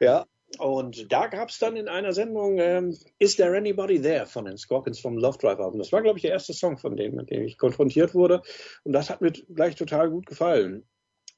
Ja, 0.00 0.26
und 0.56 1.12
da 1.12 1.26
gab 1.26 1.50
es 1.50 1.58
dann 1.58 1.76
in 1.76 1.88
einer 1.88 2.12
Sendung 2.12 2.58
ähm, 2.58 2.96
Is 3.18 3.36
There 3.36 3.56
Anybody 3.56 4.00
There 4.00 4.26
von 4.26 4.46
den 4.46 4.56
Scorpions 4.56 4.98
vom 4.98 5.18
Love 5.18 5.38
Drive 5.38 5.60
Album. 5.60 5.78
Das 5.78 5.92
war, 5.92 6.00
glaube 6.00 6.18
ich, 6.18 6.22
der 6.22 6.32
erste 6.32 6.54
Song 6.54 6.78
von 6.78 6.96
dem, 6.96 7.14
mit 7.14 7.30
dem 7.30 7.42
ich 7.42 7.58
konfrontiert 7.58 8.14
wurde. 8.14 8.40
Und 8.84 8.92
das 8.92 9.10
hat 9.10 9.20
mir 9.20 9.32
gleich 9.32 9.74
total 9.74 10.10
gut 10.10 10.26
gefallen. 10.26 10.84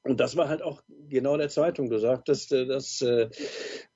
Und 0.03 0.19
das 0.19 0.35
war 0.35 0.49
halt 0.49 0.63
auch 0.63 0.81
genau 1.09 1.37
der 1.37 1.49
Zeitung. 1.49 1.89
Du 1.89 1.99
sagtest, 1.99 2.53
äh, 2.53 2.65
dass 2.65 3.01
äh, 3.01 3.29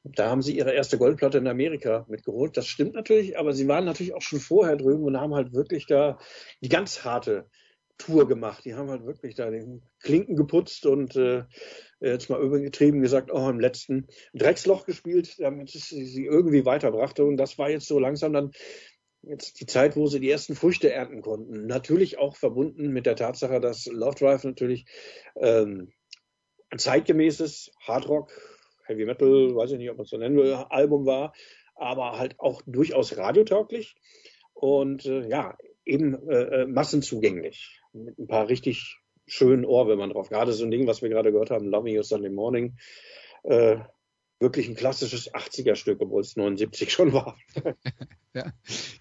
da 0.03 0.30
haben 0.30 0.41
sie 0.41 0.57
ihre 0.57 0.74
erste 0.74 0.97
Goldplatte 0.97 1.38
in 1.38 1.47
Amerika 1.47 2.05
mitgeholt. 2.09 2.57
Das 2.57 2.68
stimmt 2.68 2.93
natürlich, 2.93 3.39
aber 3.39 3.53
sie 3.53 3.68
waren 3.68 3.86
natürlich 3.86 4.13
auch 4.13 4.22
schon 4.22 4.39
vorher 4.39 4.76
drüben 4.76 5.05
und 5.05 5.20
haben 5.20 5.34
halt 5.34 5.53
wirklich 5.53 5.88
da 5.88 6.20
die 6.61 6.70
ganz 6.70 7.03
harte 7.03 7.49
Tour 7.98 8.28
gemacht. 8.28 8.66
Die 8.66 8.74
haben 8.76 8.89
halt 8.89 9.06
wirklich 9.06 9.36
da 9.36 9.50
den 9.50 9.82
Klinken 10.02 10.36
geputzt 10.36 10.86
und 10.86 11.16
äh, 11.16 11.43
jetzt 12.00 12.30
mal 12.30 12.41
übergetrieben 12.41 13.02
gesagt, 13.02 13.32
auch 13.32 13.50
im 13.50 13.60
letzten 13.60 14.08
Drecksloch 14.34 14.86
gespielt, 14.86 15.39
damit 15.39 15.74
es 15.74 15.89
sie 15.89 16.26
irgendwie 16.26 16.66
weiterbrachte. 16.66 17.24
Und 17.24 17.38
das 17.38 17.58
war 17.58 17.70
jetzt 17.70 17.88
so 17.88 18.00
langsam 18.00 18.34
dann 18.34 18.52
jetzt 19.24 19.60
die 19.60 19.66
Zeit, 19.66 19.96
wo 19.96 20.08
sie 20.08 20.20
die 20.20 20.30
ersten 20.30 20.56
Früchte 20.56 20.91
ernten 20.91 21.22
konnten. 21.22 21.66
Natürlich 21.66 22.18
auch 22.18 22.36
verbunden 22.36 22.89
mit 22.89 23.06
der 23.06 23.16
Tatsache, 23.16 23.60
dass 23.60 23.86
Love 23.88 24.16
Drive 24.16 24.43
natürlich 24.43 24.86
ähm, 25.38 25.91
ein 26.70 26.80
zeitgemäßes 26.80 27.72
Hardrock, 27.82 28.32
Heavy 28.86 29.06
Metal, 29.06 29.56
weiß 29.56 29.72
ich 29.72 29.78
nicht, 29.78 29.89
ob 29.89 29.98
man 29.98 30.04
es 30.04 30.10
so 30.10 30.18
nennen 30.18 30.38
will, 30.38 30.54
Album 30.70 31.06
war, 31.06 31.34
aber 31.76 32.18
halt 32.18 32.39
auch 32.39 32.62
durchaus 32.66 33.18
radiotauglich 33.18 33.96
und 34.54 35.06
äh, 35.06 35.28
ja, 35.28 35.58
eben 35.86 36.30
äh, 36.30 36.62
äh 36.62 36.66
massenzugänglich 36.66 37.82
mit 37.94 38.18
ein 38.20 38.28
paar 38.28 38.48
richtig 38.50 39.00
schönen 39.28 39.66
Ohrwürmern 39.66 40.12
drauf. 40.12 40.30
Gerade 40.30 40.54
so 40.54 40.64
ein 40.64 40.72
Ding, 40.72 40.88
was 40.88 41.02
wir 41.02 41.10
gerade 41.10 41.32
gehört 41.32 41.52
haben, 41.52 41.68
Love 41.68 41.84
Me 41.84 41.92
You 41.92 42.04
Sunday 42.04 42.30
Morning, 42.30 42.78
äh, 43.44 43.78
wirklich 44.40 44.68
ein 44.68 44.76
klassisches 44.76 45.34
80er-Stück, 45.34 46.02
obwohl 46.02 46.22
es 46.22 46.36
79 46.36 46.92
schon 46.92 47.14
war. 47.14 47.38
ja, 48.34 48.52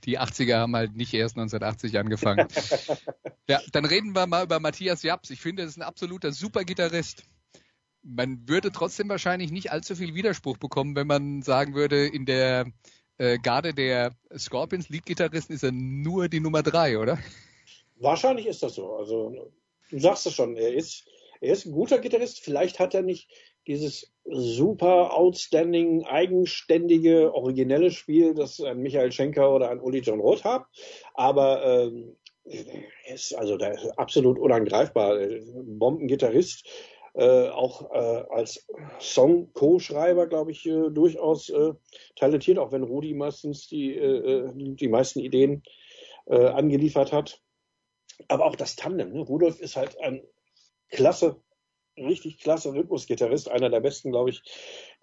die 0.05 0.19
80er 0.19 0.59
haben 0.59 0.77
halt 0.77 0.95
nicht 0.95 1.13
erst 1.13 1.37
1980 1.37 1.99
angefangen. 1.99 2.47
ja, 3.49 3.61
dann 3.73 3.85
reden 3.85 4.15
wir 4.15 4.27
mal 4.27 4.45
über 4.45 4.61
Matthias 4.61 5.03
Japs. 5.03 5.31
Ich 5.31 5.41
finde, 5.41 5.63
er 5.63 5.69
ist 5.69 5.77
ein 5.77 5.83
absoluter 5.83 6.33
Super-Gitarrist. 6.33 7.25
Man 8.03 8.49
würde 8.49 8.71
trotzdem 8.71 9.09
wahrscheinlich 9.09 9.51
nicht 9.51 9.73
allzu 9.73 9.97
viel 9.97 10.15
Widerspruch 10.15 10.59
bekommen, 10.59 10.95
wenn 10.95 11.07
man 11.07 11.43
sagen 11.43 11.75
würde, 11.75 12.07
in 12.07 12.27
der 12.27 12.67
äh, 13.19 13.39
Garde 13.39 13.75
der 13.75 14.13
Scorpions 14.37 14.89
Lead-Gitarristen 14.89 15.55
ist 15.55 15.65
er 15.65 15.73
nur 15.73 16.29
die 16.29 16.41
Nummer 16.41 16.63
drei, 16.63 16.99
oder? 16.99 17.19
Wahrscheinlich 17.97 18.47
ist 18.47 18.63
das 18.63 18.75
so. 18.75 18.95
Also 18.95 19.53
du 19.91 19.99
sagst 19.99 20.27
es 20.27 20.35
schon, 20.35 20.57
er 20.57 20.75
ist, 20.75 21.07
er 21.41 21.53
ist 21.53 21.67
ein 21.67 21.73
guter 21.73 21.99
Gitarrist. 21.99 22.41
Vielleicht 22.41 22.79
hat 22.79 22.95
er 22.95 23.03
nicht 23.03 23.29
dieses 23.67 24.13
super 24.25 25.15
outstanding, 25.15 26.05
eigenständige, 26.05 27.35
originelle 27.35 27.91
Spiel, 27.91 28.35
das 28.35 28.61
ein 28.61 28.79
Michael 28.79 29.13
Schenker 29.13 29.55
oder 29.55 29.71
ein 29.71 29.81
Uli 29.81 30.01
John 30.01 30.21
Roth 30.21 30.45
hat. 30.45 30.65
Aber 31.15 31.65
ähm, 31.65 32.17
er 32.45 33.15
ist 33.15 33.35
also 33.35 33.57
der 33.57 33.75
ist 33.75 33.99
absolut 33.99 34.39
unangreifbar. 34.39 35.19
Bombengitarrist. 35.65 36.67
Äh, 37.15 37.49
auch 37.49 37.93
äh, 37.93 38.25
als 38.31 38.67
Song-Co-Schreiber, 38.99 40.27
glaube 40.27 40.51
ich, 40.51 40.67
äh, 40.67 40.91
durchaus 40.91 41.49
äh, 41.49 41.73
talentiert, 42.17 42.59
auch 42.59 42.73
wenn 42.73 42.83
Rudi 42.83 43.15
meistens 43.15 43.69
die, 43.69 43.95
äh, 43.95 44.51
die 44.55 44.89
meisten 44.89 45.21
Ideen 45.21 45.63
angeliefert 46.27 47.13
hat 47.13 47.43
aber 48.29 48.47
auch 48.47 48.57
das 48.57 48.77
Tandem. 48.77 49.13
Ne? 49.13 49.21
Rudolf 49.21 49.61
ist 49.61 49.77
halt 49.77 49.99
ein 50.01 50.23
klasse, 50.91 51.41
richtig 51.97 52.39
klasse 52.41 52.73
Rhythmusgitarrist, 52.73 53.51
einer 53.51 53.71
der 53.71 53.81
besten, 53.81 54.11
glaube 54.11 54.31
ich, 54.31 54.43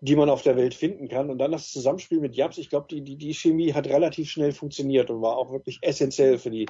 die 0.01 0.15
man 0.15 0.29
auf 0.29 0.41
der 0.41 0.57
Welt 0.57 0.73
finden 0.73 1.07
kann. 1.07 1.29
Und 1.29 1.39
dann 1.39 1.51
das 1.51 1.71
Zusammenspiel 1.71 2.19
mit 2.19 2.35
Japs, 2.35 2.57
ich 2.57 2.69
glaube, 2.69 2.87
die, 2.89 3.03
die, 3.03 3.17
die 3.17 3.33
Chemie 3.33 3.73
hat 3.73 3.87
relativ 3.87 4.29
schnell 4.29 4.51
funktioniert 4.51 5.09
und 5.09 5.21
war 5.21 5.37
auch 5.37 5.51
wirklich 5.51 5.79
essentiell 5.81 6.37
für 6.37 6.51
die 6.51 6.67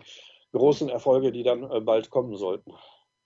großen 0.52 0.90
Erfolge, 0.90 1.32
die 1.32 1.44
dann 1.44 1.86
bald 1.86 2.10
kommen 2.10 2.36
sollten. 2.36 2.74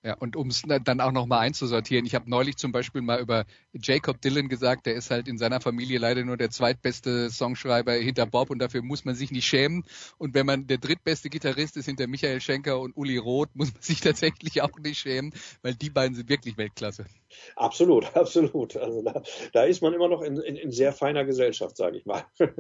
Ja, 0.06 0.14
und 0.20 0.36
um 0.36 0.50
es 0.50 0.62
dann 0.62 1.02
auch 1.02 1.12
nochmal 1.12 1.40
einzusortieren, 1.40 2.06
ich 2.06 2.14
habe 2.14 2.30
neulich 2.30 2.58
zum 2.58 2.72
Beispiel 2.72 3.02
mal 3.02 3.20
über 3.20 3.46
Jacob 3.74 4.22
Dylan 4.22 4.50
gesagt, 4.50 4.86
der 4.86 4.94
ist 4.94 5.10
halt 5.10 5.28
in 5.28 5.40
seiner 5.40 5.62
Familie 5.62 5.98
leider 5.98 6.24
nur 6.24 6.38
der 6.38 6.52
zweitbeste 6.52 7.32
Songschreiber 7.32 7.94
hinter 7.94 8.28
Bob 8.28 8.52
und 8.52 8.60
dafür 8.60 8.84
muss 8.84 9.04
man 9.04 9.16
sich 9.16 9.32
nicht 9.32 9.48
schämen. 9.48 9.84
Und 10.20 10.36
wenn 10.36 10.46
man 10.46 10.68
der 10.68 10.78
drittbeste 10.78 11.32
Gitarrist 11.32 11.76
ist 11.76 11.88
hinter 11.88 12.06
Michael 12.06 12.40
Schenker 12.40 12.80
und 12.80 12.96
Uli 12.96 13.18
Roth, 13.18 13.50
muss 13.56 13.74
man 13.74 13.82
sich 13.82 14.00
tatsächlich 14.02 14.62
auch 14.62 14.78
nicht 14.78 15.00
schämen, 15.00 15.34
weil 15.64 15.74
die 15.74 15.90
beiden 15.90 16.16
sind 16.16 16.30
wirklich 16.30 16.56
Weltklasse. 16.56 17.08
Absolut, 17.56 18.06
absolut. 18.16 18.78
Also 18.78 19.02
da, 19.02 19.24
da 19.54 19.64
ist 19.64 19.82
man 19.82 19.96
immer 19.96 20.08
noch 20.08 20.22
in, 20.22 20.38
in, 20.38 20.56
in 20.56 20.72
sehr 20.72 20.94
feiner 20.94 21.26
Gesellschaft, 21.26 21.78
sage 21.78 21.98
ich 21.98 22.06
mal. 22.06 22.24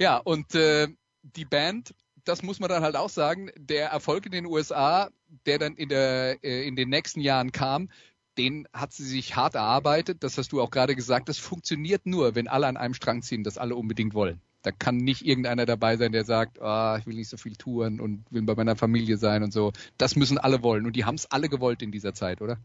ja, 0.00 0.16
und 0.16 0.56
äh, 0.56 0.88
die 1.22 1.44
Band 1.44 1.94
das 2.28 2.42
muss 2.42 2.60
man 2.60 2.68
dann 2.68 2.82
halt 2.82 2.96
auch 2.96 3.08
sagen, 3.08 3.50
der 3.56 3.88
Erfolg 3.88 4.26
in 4.26 4.32
den 4.32 4.46
USA, 4.46 5.10
der 5.46 5.58
dann 5.58 5.74
in, 5.74 5.88
der, 5.88 6.44
äh, 6.44 6.66
in 6.66 6.76
den 6.76 6.90
nächsten 6.90 7.20
Jahren 7.20 7.52
kam, 7.52 7.88
den 8.36 8.68
hat 8.72 8.92
sie 8.92 9.04
sich 9.04 9.34
hart 9.34 9.54
erarbeitet. 9.54 10.22
Das 10.22 10.38
hast 10.38 10.52
du 10.52 10.60
auch 10.60 10.70
gerade 10.70 10.94
gesagt. 10.94 11.28
Das 11.28 11.38
funktioniert 11.38 12.06
nur, 12.06 12.34
wenn 12.34 12.46
alle 12.46 12.66
an 12.66 12.76
einem 12.76 12.94
Strang 12.94 13.22
ziehen, 13.22 13.44
das 13.44 13.58
alle 13.58 13.74
unbedingt 13.74 14.14
wollen. 14.14 14.40
Da 14.62 14.72
kann 14.72 14.96
nicht 14.96 15.24
irgendeiner 15.24 15.66
dabei 15.66 15.96
sein, 15.96 16.12
der 16.12 16.24
sagt, 16.24 16.58
oh, 16.60 16.96
ich 16.98 17.06
will 17.06 17.14
nicht 17.14 17.28
so 17.28 17.36
viel 17.36 17.54
touren 17.54 18.00
und 18.00 18.24
will 18.30 18.42
bei 18.42 18.54
meiner 18.54 18.76
Familie 18.76 19.16
sein 19.16 19.42
und 19.42 19.52
so. 19.52 19.72
Das 19.98 20.16
müssen 20.16 20.38
alle 20.38 20.62
wollen. 20.62 20.84
Und 20.84 20.96
die 20.96 21.04
haben 21.04 21.14
es 21.14 21.30
alle 21.30 21.48
gewollt 21.48 21.80
in 21.82 21.92
dieser 21.92 22.12
Zeit, 22.12 22.42
oder? 22.42 22.58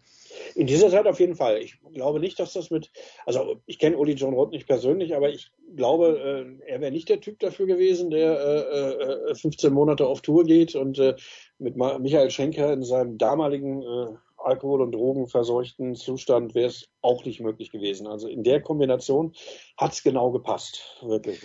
In 0.56 0.68
dieser 0.68 0.90
Zeit 0.90 1.06
auf 1.06 1.20
jeden 1.20 1.36
Fall. 1.36 1.60
Ich 1.60 1.80
glaube 1.94 2.20
nicht, 2.20 2.40
dass 2.40 2.54
das 2.54 2.72
mit, 2.72 2.92
also 3.26 3.62
ich 3.66 3.78
kenne 3.78 3.98
Uli 3.98 4.14
John 4.14 4.34
Roth 4.34 4.52
nicht 4.52 4.68
persönlich, 4.68 5.16
aber 5.16 5.30
ich 5.30 5.52
glaube, 5.76 6.58
äh, 6.66 6.72
er 6.72 6.82
wäre 6.82 6.92
nicht 6.92 7.10
der 7.10 7.22
Typ 7.22 7.40
dafür 7.40 7.68
gewesen, 7.68 8.10
der 8.10 8.40
äh, 8.40 9.32
äh, 9.32 9.36
15 9.36 9.72
Monate 9.72 10.08
auf 10.08 10.22
Tour 10.22 10.46
geht 10.46 10.76
und 10.76 10.98
äh, 11.00 11.16
mit 11.60 11.78
Michael 11.78 12.32
Schenker 12.32 12.74
in 12.74 12.84
seinem 12.84 13.18
damaligen 13.18 13.84
äh, 13.84 14.16
Alkohol- 14.44 14.82
und 14.82 14.92
Drogenverseuchten 14.92 15.96
Zustand 15.96 16.54
wäre 16.54 16.68
es 16.68 16.90
auch 17.02 17.24
nicht 17.26 17.40
möglich 17.40 17.72
gewesen. 17.72 18.08
Also 18.08 18.28
in 18.28 18.44
der 18.44 18.62
Kombination 18.62 19.34
hat 19.78 19.94
es 19.94 20.04
genau 20.04 20.32
gepasst, 20.32 20.98
wirklich. 21.02 21.42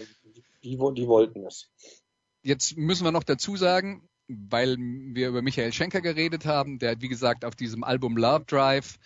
Die, 0.62 0.76
die 0.76 1.06
wollten 1.06 1.46
es. 1.46 1.70
Jetzt 2.42 2.76
müssen 2.76 3.04
wir 3.04 3.12
noch 3.12 3.24
dazu 3.24 3.56
sagen, 3.56 4.08
weil 4.28 4.76
wir 4.78 5.28
über 5.28 5.42
Michael 5.42 5.72
Schenker 5.72 6.00
geredet 6.00 6.44
haben, 6.44 6.78
der 6.78 6.92
hat, 6.92 7.00
wie 7.00 7.08
gesagt, 7.08 7.44
auf 7.44 7.54
diesem 7.54 7.82
Album 7.84 8.16
Love 8.16 8.44
Drive 8.46 8.98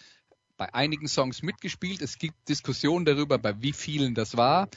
bei 0.56 0.72
einigen 0.74 1.08
Songs 1.08 1.42
mitgespielt. 1.42 2.02
Es 2.02 2.18
gibt 2.18 2.48
Diskussionen 2.48 3.04
darüber, 3.04 3.38
bei 3.38 3.60
wie 3.62 3.72
vielen 3.72 4.14
das 4.14 4.36
war. 4.36 4.68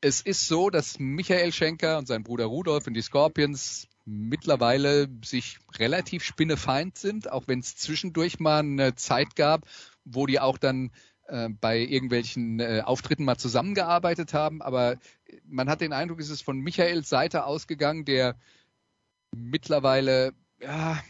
Es 0.00 0.20
ist 0.20 0.46
so, 0.46 0.70
dass 0.70 0.98
Michael 0.98 1.52
Schenker 1.52 1.98
und 1.98 2.06
sein 2.06 2.22
Bruder 2.22 2.46
Rudolf 2.46 2.86
und 2.86 2.94
die 2.94 3.02
Scorpions 3.02 3.86
mittlerweile 4.04 5.08
sich 5.24 5.58
relativ 5.76 6.24
spinnefeind 6.24 6.96
sind, 6.96 7.30
auch 7.30 7.44
wenn 7.46 7.60
es 7.60 7.76
zwischendurch 7.76 8.40
mal 8.40 8.60
eine 8.60 8.94
Zeit 8.94 9.36
gab, 9.36 9.66
wo 10.04 10.26
die 10.26 10.40
auch 10.40 10.58
dann 10.58 10.90
äh, 11.30 11.48
bei 11.48 11.78
irgendwelchen 11.78 12.60
äh, 12.60 12.82
Auftritten 12.84 13.24
mal 13.24 13.36
zusammengearbeitet 13.36 14.34
haben. 14.34 14.62
Aber 14.62 14.96
man 15.46 15.68
hat 15.68 15.80
den 15.80 15.92
Eindruck, 15.92 16.20
es 16.20 16.30
ist 16.30 16.42
von 16.42 16.58
Michaels 16.58 17.08
Seite 17.08 17.44
ausgegangen, 17.44 18.04
der 18.04 18.36
mittlerweile 19.34 20.32
ja, 20.60 21.00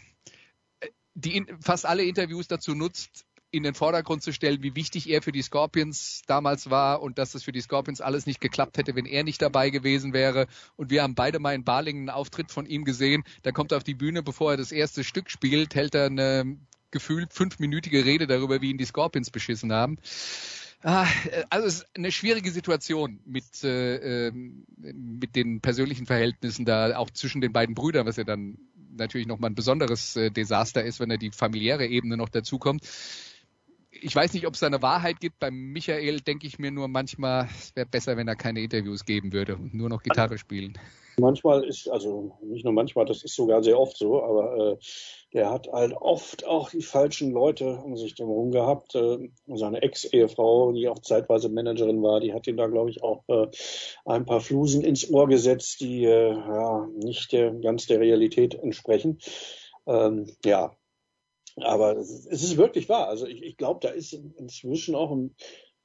die 1.13 1.45
fast 1.59 1.85
alle 1.85 2.03
Interviews 2.03 2.47
dazu 2.47 2.73
nutzt, 2.75 3.25
in 3.51 3.63
den 3.63 3.73
Vordergrund 3.73 4.23
zu 4.23 4.31
stellen, 4.31 4.63
wie 4.63 4.75
wichtig 4.75 5.09
er 5.09 5.21
für 5.21 5.33
die 5.33 5.41
Scorpions 5.41 6.21
damals 6.25 6.69
war 6.69 7.01
und 7.01 7.17
dass 7.17 7.35
es 7.35 7.43
für 7.43 7.51
die 7.51 7.59
Scorpions 7.59 7.99
alles 7.99 8.25
nicht 8.25 8.39
geklappt 8.39 8.77
hätte, 8.77 8.95
wenn 8.95 9.05
er 9.05 9.23
nicht 9.23 9.41
dabei 9.41 9.69
gewesen 9.69 10.13
wäre. 10.13 10.47
Und 10.77 10.89
wir 10.89 11.03
haben 11.03 11.15
beide 11.15 11.39
mal 11.39 11.53
in 11.53 11.65
Balingen 11.65 12.03
einen 12.03 12.17
Auftritt 12.17 12.51
von 12.51 12.65
ihm 12.65 12.85
gesehen. 12.85 13.23
Da 13.43 13.51
kommt 13.51 13.73
er 13.73 13.77
auf 13.77 13.83
die 13.83 13.93
Bühne, 13.93 14.23
bevor 14.23 14.51
er 14.51 14.57
das 14.57 14.71
erste 14.71 15.03
Stück 15.03 15.29
spielt, 15.29 15.75
hält 15.75 15.95
er 15.95 16.05
eine 16.05 16.57
gefühlt 16.91 17.33
fünfminütige 17.33 18.05
Rede 18.05 18.27
darüber, 18.27 18.61
wie 18.61 18.71
ihn 18.71 18.77
die 18.77 18.85
Scorpions 18.85 19.31
beschissen 19.31 19.71
haben. 19.73 19.97
Ah, 20.83 21.05
also 21.49 21.67
es 21.67 21.75
ist 21.75 21.87
eine 21.95 22.11
schwierige 22.11 22.51
Situation 22.51 23.19
mit, 23.25 23.63
äh, 23.63 24.27
ähm, 24.27 24.65
mit 24.77 25.35
den 25.35 25.61
persönlichen 25.61 26.07
Verhältnissen 26.07 26.65
da, 26.65 26.97
auch 26.97 27.11
zwischen 27.11 27.39
den 27.39 27.53
beiden 27.53 27.75
Brüdern, 27.75 28.07
was 28.07 28.15
ja 28.15 28.23
dann 28.23 28.57
natürlich 28.97 29.27
nochmal 29.27 29.51
ein 29.51 29.55
besonderes 29.55 30.15
äh, 30.15 30.31
Desaster 30.31 30.83
ist, 30.83 30.99
wenn 30.99 31.09
da 31.09 31.17
die 31.17 31.31
familiäre 31.31 31.85
Ebene 31.85 32.17
noch 32.17 32.29
dazukommt. 32.29 32.83
Ich 34.03 34.15
weiß 34.15 34.33
nicht, 34.33 34.47
ob 34.47 34.55
es 34.55 34.59
da 34.59 34.67
eine 34.67 34.81
Wahrheit 34.81 35.19
gibt. 35.19 35.39
Bei 35.39 35.51
Michael 35.51 36.21
denke 36.21 36.47
ich 36.47 36.57
mir 36.57 36.71
nur 36.71 36.87
manchmal, 36.87 37.47
es 37.57 37.75
wäre 37.75 37.85
besser, 37.85 38.17
wenn 38.17 38.27
er 38.27 38.35
keine 38.35 38.61
Interviews 38.61 39.05
geben 39.05 39.31
würde 39.31 39.55
und 39.55 39.75
nur 39.75 39.89
noch 39.89 40.01
Gitarre 40.01 40.39
spielen. 40.39 40.77
Manchmal 41.17 41.63
ist, 41.65 41.87
also 41.87 42.37
nicht 42.41 42.63
nur 42.63 42.73
manchmal, 42.73 43.05
das 43.05 43.23
ist 43.23 43.35
sogar 43.35 43.61
sehr 43.63 43.79
oft 43.79 43.97
so, 43.97 44.23
aber 44.23 44.57
äh, 44.57 44.77
der 45.33 45.51
hat 45.51 45.67
halt 45.71 45.93
oft 45.93 46.47
auch 46.47 46.71
die 46.71 46.81
falschen 46.81 47.31
Leute 47.31 47.75
um 47.75 47.95
sich 47.95 48.15
herum 48.17 48.51
gehabt. 48.51 48.95
Äh, 48.95 49.29
seine 49.47 49.81
Ex-Ehefrau, 49.83 50.71
die 50.71 50.87
auch 50.87 50.99
zeitweise 50.99 51.49
Managerin 51.49 52.01
war, 52.01 52.21
die 52.21 52.33
hat 52.33 52.47
ihm 52.47 52.57
da, 52.57 52.67
glaube 52.67 52.89
ich, 52.89 53.03
auch 53.03 53.23
äh, 53.27 53.47
ein 54.05 54.25
paar 54.25 54.41
Flusen 54.41 54.83
ins 54.83 55.09
Ohr 55.11 55.27
gesetzt, 55.27 55.81
die 55.81 56.05
äh, 56.05 56.31
ja 56.31 56.87
nicht 56.95 57.31
der, 57.33 57.51
ganz 57.51 57.85
der 57.85 57.99
Realität 57.99 58.55
entsprechen. 58.55 59.19
Ähm, 59.85 60.27
ja, 60.43 60.75
aber 61.63 61.97
es 61.97 62.25
ist 62.25 62.57
wirklich 62.57 62.89
wahr. 62.89 63.07
Also 63.07 63.25
ich, 63.25 63.41
ich 63.41 63.57
glaube, 63.57 63.79
da 63.81 63.89
ist 63.89 64.13
inzwischen 64.13 64.95
auch 64.95 65.11
ein 65.11 65.35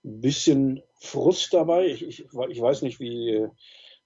bisschen 0.02 0.82
Frust 1.00 1.52
dabei. 1.52 1.86
Ich, 1.86 2.02
ich, 2.04 2.20
ich 2.24 2.60
weiß 2.60 2.82
nicht, 2.82 3.00
wie 3.00 3.46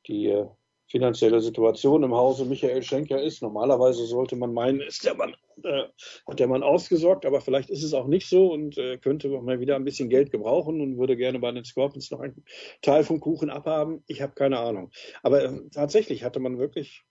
die 0.07 0.45
finanzielle 0.91 1.41
Situation 1.41 2.03
im 2.03 2.15
Hause 2.15 2.45
Michael 2.45 2.83
Schenker 2.83 3.23
ist. 3.23 3.43
Normalerweise 3.43 4.07
sollte 4.07 4.35
man 4.35 4.53
meinen, 4.53 4.81
ist 4.81 5.05
der 5.05 5.15
Mann, 5.15 5.37
äh, 5.63 5.85
hat 6.27 6.41
der 6.41 6.49
Mann 6.49 6.65
ausgesorgt, 6.65 7.25
aber 7.25 7.41
vielleicht 7.41 7.71
ist 7.71 7.85
es 7.85 7.95
auch 7.95 8.09
nicht 8.09 8.29
so 8.29 8.53
und 8.53 8.77
äh, 8.77 8.99
könnte 8.99 9.29
mal 9.29 9.61
wieder 9.61 9.77
ein 9.77 9.85
bisschen 9.85 10.09
Geld 10.09 10.33
gebrauchen 10.33 10.81
und 10.81 10.99
würde 10.99 11.17
gerne 11.17 11.39
bei 11.39 11.53
den 11.53 11.65
Scorpions 11.65 12.11
noch 12.11 12.21
einen 12.21 12.45
Teil 12.83 13.05
vom 13.05 13.21
Kuchen 13.21 13.51
abhaben. 13.51 14.03
Ich 14.09 14.21
habe 14.21 14.33
keine 14.35 14.59
Ahnung. 14.59 14.91
Aber 15.23 15.45
äh, 15.45 15.61
tatsächlich 15.73 16.25
hatte 16.25 16.41
man 16.41 16.59
wirklich 16.59 17.05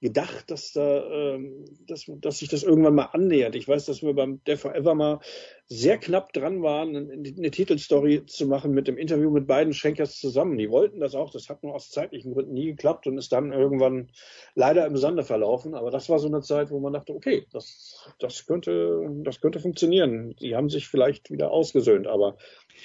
gedacht, 0.00 0.50
dass 0.50 0.72
da, 0.72 1.04
ähm, 1.10 1.64
dass, 1.86 2.04
dass 2.20 2.38
sich 2.38 2.48
das 2.48 2.62
irgendwann 2.62 2.94
mal 2.94 3.10
annähert. 3.12 3.54
Ich 3.54 3.66
weiß, 3.66 3.86
dass 3.86 4.02
wir 4.02 4.12
beim 4.14 4.42
Death 4.44 4.60
Forever 4.60 4.94
mal 4.94 5.20
sehr 5.68 5.98
knapp 5.98 6.32
dran 6.32 6.62
waren, 6.62 6.94
eine 6.96 7.50
Titelstory 7.50 8.24
zu 8.26 8.46
machen 8.46 8.72
mit 8.72 8.88
dem 8.88 8.98
Interview 8.98 9.30
mit 9.30 9.46
beiden 9.46 9.72
Schenkers 9.72 10.18
zusammen. 10.18 10.58
Die 10.58 10.70
wollten 10.70 11.00
das 11.00 11.14
auch, 11.14 11.30
das 11.30 11.48
hat 11.48 11.62
nur 11.62 11.74
aus 11.74 11.90
zeitlichen 11.90 12.34
Gründen 12.34 12.52
nie 12.52 12.66
geklappt 12.66 13.06
und 13.06 13.18
ist 13.18 13.32
dann 13.32 13.52
irgendwann 13.52 14.10
leider 14.54 14.86
im 14.86 14.96
Sande 14.96 15.24
verlaufen. 15.24 15.74
Aber 15.74 15.90
das 15.90 16.08
war 16.08 16.18
so 16.18 16.28
eine 16.28 16.42
Zeit, 16.42 16.70
wo 16.70 16.78
man 16.78 16.92
dachte, 16.92 17.14
okay, 17.14 17.46
das, 17.52 18.06
das 18.20 18.46
könnte, 18.46 19.08
das 19.24 19.40
könnte 19.40 19.60
funktionieren. 19.60 20.36
Die 20.40 20.54
haben 20.54 20.68
sich 20.68 20.88
vielleicht 20.88 21.30
wieder 21.30 21.50
ausgesöhnt, 21.50 22.06
aber 22.06 22.36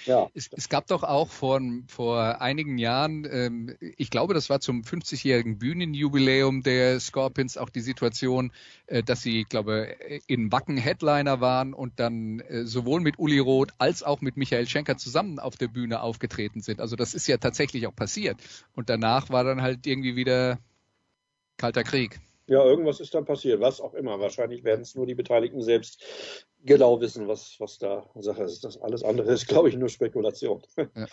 ja. 0.05 0.29
Es, 0.33 0.49
es 0.51 0.69
gab 0.69 0.87
doch 0.87 1.03
auch 1.03 1.29
vor, 1.29 1.61
vor 1.87 2.41
einigen 2.41 2.77
Jahren, 2.77 3.27
ähm, 3.29 3.75
ich 3.79 4.09
glaube, 4.09 4.33
das 4.33 4.49
war 4.49 4.59
zum 4.59 4.81
50-jährigen 4.81 5.57
Bühnenjubiläum 5.57 6.63
der 6.63 6.99
Scorpions 6.99 7.57
auch 7.57 7.69
die 7.69 7.81
Situation, 7.81 8.51
äh, 8.87 9.03
dass 9.03 9.21
sie, 9.21 9.43
glaube 9.43 9.95
in 10.27 10.51
Wacken 10.51 10.77
Headliner 10.77 11.41
waren 11.41 11.73
und 11.73 11.99
dann 11.99 12.39
äh, 12.41 12.65
sowohl 12.65 13.01
mit 13.01 13.19
Uli 13.19 13.39
Roth 13.39 13.71
als 13.77 14.03
auch 14.03 14.21
mit 14.21 14.37
Michael 14.37 14.67
Schenker 14.67 14.97
zusammen 14.97 15.39
auf 15.39 15.55
der 15.55 15.67
Bühne 15.67 16.01
aufgetreten 16.01 16.61
sind. 16.61 16.79
Also 16.81 16.95
das 16.95 17.13
ist 17.13 17.27
ja 17.27 17.37
tatsächlich 17.37 17.87
auch 17.87 17.95
passiert. 17.95 18.37
Und 18.73 18.89
danach 18.89 19.29
war 19.29 19.43
dann 19.43 19.61
halt 19.61 19.85
irgendwie 19.85 20.15
wieder 20.15 20.59
kalter 21.57 21.83
Krieg. 21.83 22.19
Ja, 22.47 22.63
irgendwas 22.65 22.99
ist 22.99 23.13
dann 23.13 23.25
passiert, 23.25 23.61
was 23.61 23.79
auch 23.79 23.93
immer. 23.93 24.19
Wahrscheinlich 24.19 24.63
werden 24.63 24.81
es 24.81 24.95
nur 24.95 25.05
die 25.05 25.15
Beteiligten 25.15 25.61
selbst 25.61 26.03
genau 26.63 26.99
wissen, 26.99 27.27
was, 27.27 27.55
was 27.59 27.77
da 27.77 28.09
Sache 28.15 28.43
ist. 28.43 28.63
Das 28.63 28.81
alles 28.81 29.03
andere 29.03 29.31
ist, 29.31 29.47
glaube 29.47 29.69
ich, 29.69 29.75
nur 29.75 29.89
Spekulation. 29.89 30.61
Ja. 30.95 31.07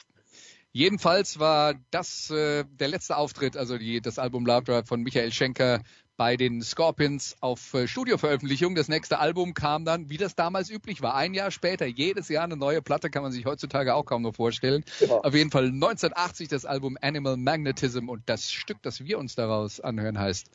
Jedenfalls 0.73 1.39
war 1.39 1.75
das 1.91 2.31
äh, 2.31 2.65
der 2.69 2.89
letzte 2.89 3.17
Auftritt, 3.17 3.57
also 3.57 3.79
die, 3.79 4.03
das 4.03 4.19
Album 4.19 4.45
Love 4.45 4.65
Drive 4.65 4.87
von 4.87 5.03
Michael 5.03 5.33
Schenker 5.33 5.81
bei 6.19 6.37
den 6.37 6.61
Scorpions 6.63 7.37
auf 7.41 7.73
äh, 7.75 7.87
Studioveröffentlichung. 7.87 8.75
Das 8.75 8.89
nächste 8.89 9.19
Album 9.19 9.55
kam 9.55 9.85
dann, 9.85 10.11
wie 10.11 10.19
das 10.19 10.35
damals 10.35 10.69
üblich 10.69 11.01
war, 11.01 11.15
ein 11.15 11.33
Jahr 11.33 11.51
später. 11.51 11.87
Jedes 11.87 12.29
Jahr 12.29 12.45
eine 12.45 12.57
neue 12.57 12.83
Platte 12.83 13.09
kann 13.09 13.23
man 13.23 13.33
sich 13.33 13.47
heutzutage 13.47 13.95
auch 13.95 14.05
kaum 14.05 14.23
noch 14.23 14.35
vorstellen. 14.35 14.85
Ja. 15.01 15.21
Auf 15.21 15.35
jeden 15.35 15.51
Fall 15.51 15.67
1980 15.67 16.49
das 16.49 16.67
Album 16.67 16.99
Animal 17.01 17.37
Magnetism 17.37 18.09
und 18.09 18.23
das 18.27 18.51
Stück, 18.51 18.83
das 18.83 19.05
wir 19.05 19.19
uns 19.19 19.37
daraus 19.37 19.81
anhören, 19.81 20.19
heißt 20.19 20.51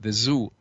The 0.00 0.12
Zoo. 0.12 0.52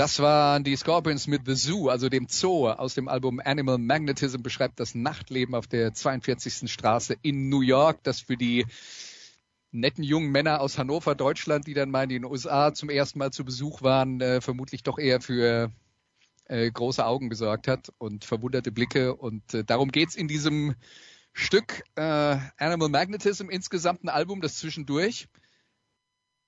Das 0.00 0.18
waren 0.18 0.64
die 0.64 0.76
Scorpions 0.76 1.26
mit 1.26 1.42
The 1.44 1.54
Zoo, 1.54 1.90
also 1.90 2.08
dem 2.08 2.26
Zoo 2.26 2.70
aus 2.70 2.94
dem 2.94 3.06
Album 3.06 3.38
Animal 3.38 3.76
Magnetism, 3.76 4.40
beschreibt 4.40 4.80
das 4.80 4.94
Nachtleben 4.94 5.54
auf 5.54 5.66
der 5.66 5.92
42. 5.92 6.72
Straße 6.72 7.16
in 7.20 7.50
New 7.50 7.60
York, 7.60 8.02
das 8.02 8.18
für 8.18 8.38
die 8.38 8.64
netten 9.72 10.02
jungen 10.02 10.30
Männer 10.30 10.62
aus 10.62 10.78
Hannover, 10.78 11.14
Deutschland, 11.14 11.66
die 11.66 11.74
dann 11.74 11.90
mal 11.90 12.04
in 12.04 12.08
den 12.08 12.24
USA 12.24 12.72
zum 12.72 12.88
ersten 12.88 13.18
Mal 13.18 13.30
zu 13.30 13.44
Besuch 13.44 13.82
waren, 13.82 14.22
äh, 14.22 14.40
vermutlich 14.40 14.82
doch 14.82 14.98
eher 14.98 15.20
für 15.20 15.70
äh, 16.46 16.70
große 16.70 17.04
Augen 17.04 17.28
gesorgt 17.28 17.68
hat 17.68 17.92
und 17.98 18.24
verwunderte 18.24 18.72
Blicke. 18.72 19.14
Und 19.14 19.52
äh, 19.52 19.64
darum 19.64 19.92
geht's 19.92 20.14
in 20.14 20.28
diesem 20.28 20.76
Stück 21.34 21.82
äh, 21.96 22.38
Animal 22.56 22.88
Magnetism, 22.88 23.50
insgesamt 23.50 24.02
ein 24.02 24.08
Album, 24.08 24.40
das 24.40 24.56
zwischendurch 24.56 25.28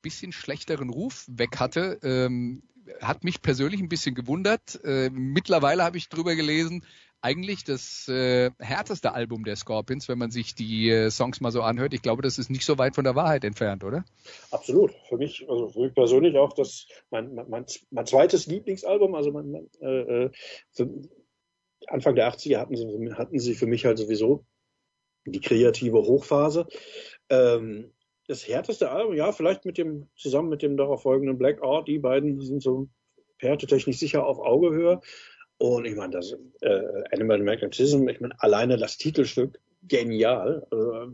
bisschen 0.03 0.33
schlechteren 0.33 0.91
Ruf 0.91 1.25
weg 1.29 1.59
hatte. 1.59 1.99
Ähm, 2.03 2.63
hat 3.01 3.25
mich 3.25 3.43
persönlich 3.43 3.81
ein 3.81 3.89
bisschen 3.89 4.15
gewundert. 4.15 4.81
Äh, 4.85 5.11
mittlerweile 5.11 5.85
habe 5.85 5.99
ich 5.99 6.09
drüber 6.09 6.35
gelesen, 6.35 6.85
eigentlich 7.23 7.63
das 7.63 8.09
äh, 8.09 8.51
härteste 8.59 9.13
Album 9.15 9.45
der 9.45 9.55
Scorpions, 9.55 10.09
wenn 10.09 10.19
man 10.19 10.33
sich 10.33 10.57
die 10.57 10.91
äh, 10.91 11.11
Songs 11.11 11.41
mal 11.41 11.53
so 11.53 11.63
anhört. 11.63 11.95
Ich 11.95 12.03
glaube, 12.03 12.21
das 12.21 12.37
ist 12.37 12.51
nicht 12.51 12.65
so 12.65 12.79
weit 12.79 12.97
von 12.97 13.05
der 13.05 13.15
Wahrheit 13.15 13.45
entfernt, 13.45 13.85
oder? 13.85 14.05
Absolut. 14.51 14.93
Für 15.09 15.17
mich, 15.17 15.49
also 15.49 15.69
für 15.69 15.81
mich 15.81 15.95
persönlich 15.95 16.37
auch 16.37 16.53
das 16.53 16.89
mein, 17.11 17.35
mein, 17.49 17.65
mein 17.91 18.07
zweites 18.07 18.47
Lieblingsalbum. 18.47 19.15
Also 19.15 19.31
mein, 19.31 19.53
mein, 19.53 19.71
äh, 19.81 20.25
äh 20.25 20.31
Anfang 21.87 22.15
der 22.15 22.33
80er 22.33 22.59
hatten 22.59 22.77
sie, 22.77 23.15
hatten 23.15 23.39
sie 23.39 23.55
für 23.55 23.67
mich 23.67 23.85
halt 23.85 23.99
sowieso 23.99 24.45
die 25.25 25.41
kreative 25.41 25.99
Hochphase. 25.99 26.67
Ähm, 27.29 27.93
das 28.29 28.47
härteste 28.47 28.91
Album, 28.91 29.15
ja, 29.15 29.33
vielleicht 29.33 29.65
mit 29.65 29.79
dem, 29.79 30.09
zusammen 30.17 30.49
mit 30.49 30.63
dem 30.63 30.77
darauf 30.77 31.03
folgenden 31.03 31.39
Blackout, 31.39 31.89
die 31.89 31.99
beiden 31.99 32.41
sind 32.41 32.63
so 32.63 32.89
härtetechnisch 33.39 33.99
sicher 33.99 34.27
auf 34.27 34.39
Augehöhe. 34.39 35.01
Und 35.59 35.85
ich 35.85 35.95
meine, 35.95 36.13
das 36.13 36.37
äh, 36.61 36.81
Animal 37.13 37.43
Magnetism, 37.43 38.09
ich 38.09 38.21
meine, 38.21 38.41
alleine 38.41 38.77
das 38.77 38.97
Titelstück, 38.97 39.61
genial. 39.83 40.67
Also, 40.71 41.13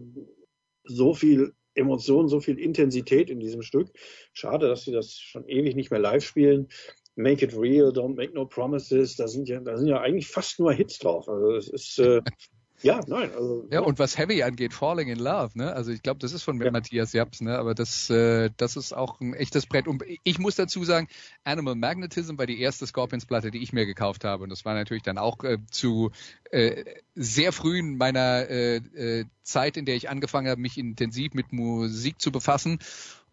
so 0.84 1.14
viel 1.14 1.52
Emotion, 1.74 2.28
so 2.28 2.40
viel 2.40 2.58
Intensität 2.58 3.30
in 3.30 3.40
diesem 3.40 3.62
Stück. 3.62 3.90
Schade, 4.32 4.68
dass 4.68 4.84
sie 4.84 4.92
das 4.92 5.18
schon 5.18 5.46
ewig 5.48 5.76
nicht 5.76 5.90
mehr 5.90 6.00
live 6.00 6.24
spielen. 6.24 6.68
Make 7.14 7.44
It 7.44 7.56
Real, 7.56 7.90
Don't 7.90 8.14
Make 8.14 8.34
No 8.34 8.46
Promises, 8.46 9.16
da 9.16 9.26
sind 9.26 9.48
ja, 9.48 9.60
da 9.60 9.76
sind 9.76 9.88
ja 9.88 10.00
eigentlich 10.00 10.28
fast 10.28 10.60
nur 10.60 10.72
Hits 10.72 10.98
drauf. 10.98 11.28
Also 11.28 11.52
es 11.56 11.68
ist 11.68 11.98
äh, 11.98 12.22
ja, 12.82 13.00
nein. 13.06 13.30
Also, 13.32 13.66
ja, 13.70 13.80
und 13.80 13.98
was 13.98 14.16
Heavy 14.16 14.42
angeht, 14.42 14.72
Falling 14.72 15.08
in 15.08 15.18
Love, 15.18 15.56
ne? 15.58 15.72
Also 15.72 15.90
ich 15.90 16.02
glaube, 16.02 16.20
das 16.20 16.32
ist 16.32 16.42
von 16.42 16.60
ja. 16.60 16.70
Matthias 16.70 17.12
Japs, 17.12 17.40
ne? 17.40 17.58
Aber 17.58 17.74
das, 17.74 18.08
äh, 18.10 18.50
das 18.56 18.76
ist 18.76 18.92
auch 18.92 19.20
ein 19.20 19.34
echtes 19.34 19.66
Brett. 19.66 19.88
Und 19.88 20.04
ich 20.22 20.38
muss 20.38 20.54
dazu 20.54 20.84
sagen, 20.84 21.08
Animal 21.44 21.74
Magnetism 21.74 22.38
war 22.38 22.46
die 22.46 22.60
erste 22.60 22.86
Scorpions-Platte, 22.86 23.50
die 23.50 23.62
ich 23.62 23.72
mir 23.72 23.86
gekauft 23.86 24.24
habe. 24.24 24.44
Und 24.44 24.50
das 24.50 24.64
war 24.64 24.74
natürlich 24.74 25.02
dann 25.02 25.18
auch 25.18 25.42
äh, 25.42 25.58
zu 25.70 26.10
äh, 26.50 26.84
sehr 27.14 27.52
früh 27.52 27.78
in 27.78 27.96
meiner 27.96 28.48
äh, 28.48 28.76
äh, 28.76 29.24
Zeit, 29.42 29.76
in 29.76 29.84
der 29.84 29.96
ich 29.96 30.08
angefangen 30.08 30.48
habe, 30.48 30.60
mich 30.60 30.78
intensiv 30.78 31.34
mit 31.34 31.52
Musik 31.52 32.20
zu 32.20 32.30
befassen. 32.30 32.78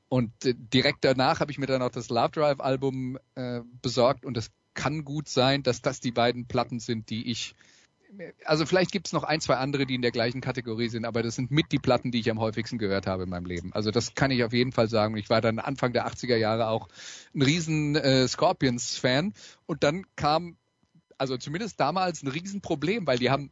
Und 0.10 0.32
äh, 0.46 0.56
direkt 0.56 1.04
danach 1.06 1.40
habe 1.40 1.52
ich 1.52 1.58
mir 1.58 1.68
dann 1.68 1.82
auch 1.82 1.92
das 1.92 2.10
Love 2.10 2.32
Drive 2.32 2.60
Album 2.60 3.20
äh, 3.36 3.62
besorgt. 3.82 4.26
Und 4.26 4.38
es 4.38 4.50
kann 4.74 5.06
gut 5.06 5.30
sein, 5.30 5.64
dass 5.64 5.82
das 5.82 6.00
die 6.00 6.12
beiden 6.12 6.48
Platten 6.48 6.80
sind, 6.80 7.10
die 7.10 7.32
ich 7.32 7.56
also 8.46 8.66
vielleicht 8.66 8.92
gibt 8.92 9.08
es 9.08 9.14
noch 9.14 9.24
ein, 9.24 9.42
zwei 9.42 9.56
andere, 9.56 9.86
die 9.86 9.96
in 9.96 10.02
der 10.02 10.12
gleichen 10.12 10.42
Kategorie 10.42 10.90
sind, 10.90 11.06
aber 11.06 11.24
das 11.24 11.36
sind 11.36 11.52
mit 11.52 11.72
die 11.72 11.80
Platten, 11.80 12.12
die 12.12 12.20
ich 12.20 12.30
am 12.30 12.40
häufigsten 12.40 12.78
gehört 12.78 13.08
habe 13.08 13.24
in 13.24 13.30
meinem 13.30 13.46
Leben. 13.46 13.74
Also 13.74 13.92
das 13.92 14.16
kann 14.16 14.32
ich 14.32 14.44
auf 14.44 14.54
jeden 14.54 14.72
Fall 14.72 14.90
sagen. 14.90 15.18
Ich 15.18 15.30
war 15.30 15.42
dann 15.42 15.60
Anfang 15.60 15.94
der 15.94 16.08
80er 16.08 16.36
Jahre 16.36 16.68
auch 16.68 16.88
ein 17.34 17.42
riesen 17.42 17.96
äh, 17.96 18.28
Scorpions-Fan 18.28 19.34
und 19.66 19.84
dann 19.84 20.06
kam, 20.16 20.58
also 21.18 21.38
zumindest 21.38 21.80
damals 21.80 22.24
ein 22.24 22.28
Riesenproblem, 22.28 23.08
weil 23.08 23.20
die 23.20 23.30
haben 23.30 23.52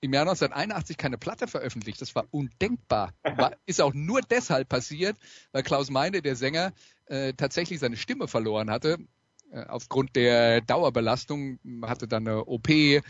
im 0.00 0.12
Jahr 0.12 0.22
1981 0.22 0.98
keine 0.98 1.16
Platte 1.16 1.46
veröffentlicht. 1.46 2.00
Das 2.00 2.14
war 2.14 2.26
undenkbar. 2.30 3.14
War, 3.22 3.56
ist 3.64 3.80
auch 3.80 3.94
nur 3.94 4.20
deshalb 4.20 4.68
passiert, 4.68 5.16
weil 5.52 5.62
Klaus 5.62 5.90
Meine, 5.90 6.20
der 6.20 6.36
Sänger, 6.36 6.72
äh, 7.06 7.32
tatsächlich 7.32 7.80
seine 7.80 7.96
Stimme 7.96 8.28
verloren 8.28 8.70
hatte 8.70 8.98
aufgrund 9.68 10.16
der 10.16 10.60
Dauerbelastung, 10.60 11.58
hatte 11.82 12.08
dann 12.08 12.26
eine 12.26 12.44
OP, 12.46 12.68
äh, 12.68 13.02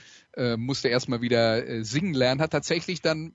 musste 0.57 0.89
erstmal 0.89 1.21
wieder 1.21 1.67
äh, 1.67 1.85
singen 1.85 2.15
lernen, 2.15 2.41
hat 2.41 2.51
tatsächlich 2.51 3.01
dann 3.01 3.35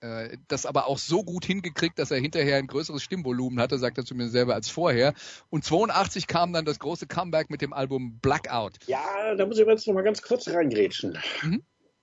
äh, 0.00 0.36
das 0.46 0.66
aber 0.66 0.86
auch 0.86 0.98
so 0.98 1.24
gut 1.24 1.44
hingekriegt, 1.44 1.98
dass 1.98 2.10
er 2.10 2.18
hinterher 2.18 2.56
ein 2.56 2.66
größeres 2.66 3.02
Stimmvolumen 3.02 3.60
hatte, 3.60 3.78
sagt 3.78 3.98
er 3.98 4.04
zu 4.04 4.14
mir 4.14 4.28
selber 4.28 4.54
als 4.54 4.68
vorher. 4.68 5.14
Und 5.50 5.64
82 5.64 6.26
kam 6.26 6.52
dann 6.52 6.64
das 6.64 6.78
große 6.78 7.06
Comeback 7.06 7.50
mit 7.50 7.62
dem 7.62 7.72
Album 7.72 8.18
Blackout. 8.20 8.74
Ja, 8.86 9.34
da 9.34 9.46
muss 9.46 9.58
ich 9.58 9.66
jetzt 9.66 9.86
noch 9.86 9.94
mal 9.94 10.02
ganz 10.02 10.22
kurz 10.22 10.48
reingrätschen. 10.48 11.18
Mhm. 11.42 11.62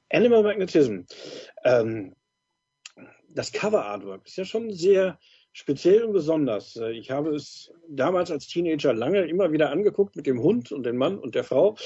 Animal 0.09 0.43
Magnetism. 0.43 1.01
Ähm, 1.63 2.15
das 3.30 3.51
Cover 3.51 3.86
Artwork 3.86 4.26
ist 4.26 4.38
ja 4.38 4.45
schon 4.45 4.71
sehr 4.73 5.19
speziell 5.56 6.03
und 6.03 6.12
besonders. 6.12 6.76
Äh, 6.76 6.91
ich 6.91 7.12
habe 7.12 7.34
es 7.34 7.72
damals 7.88 8.30
als 8.30 8.47
Teenager 8.47 8.93
lange 8.93 9.26
immer 9.26 9.53
wieder 9.53 9.72
angeguckt 9.72 10.18
mit 10.18 10.28
dem 10.28 10.41
Hund 10.41 10.74
und 10.74 10.84
dem 10.84 10.97
Mann 10.97 11.18
und 11.18 11.34
der 11.34 11.45
Frau 11.45 11.78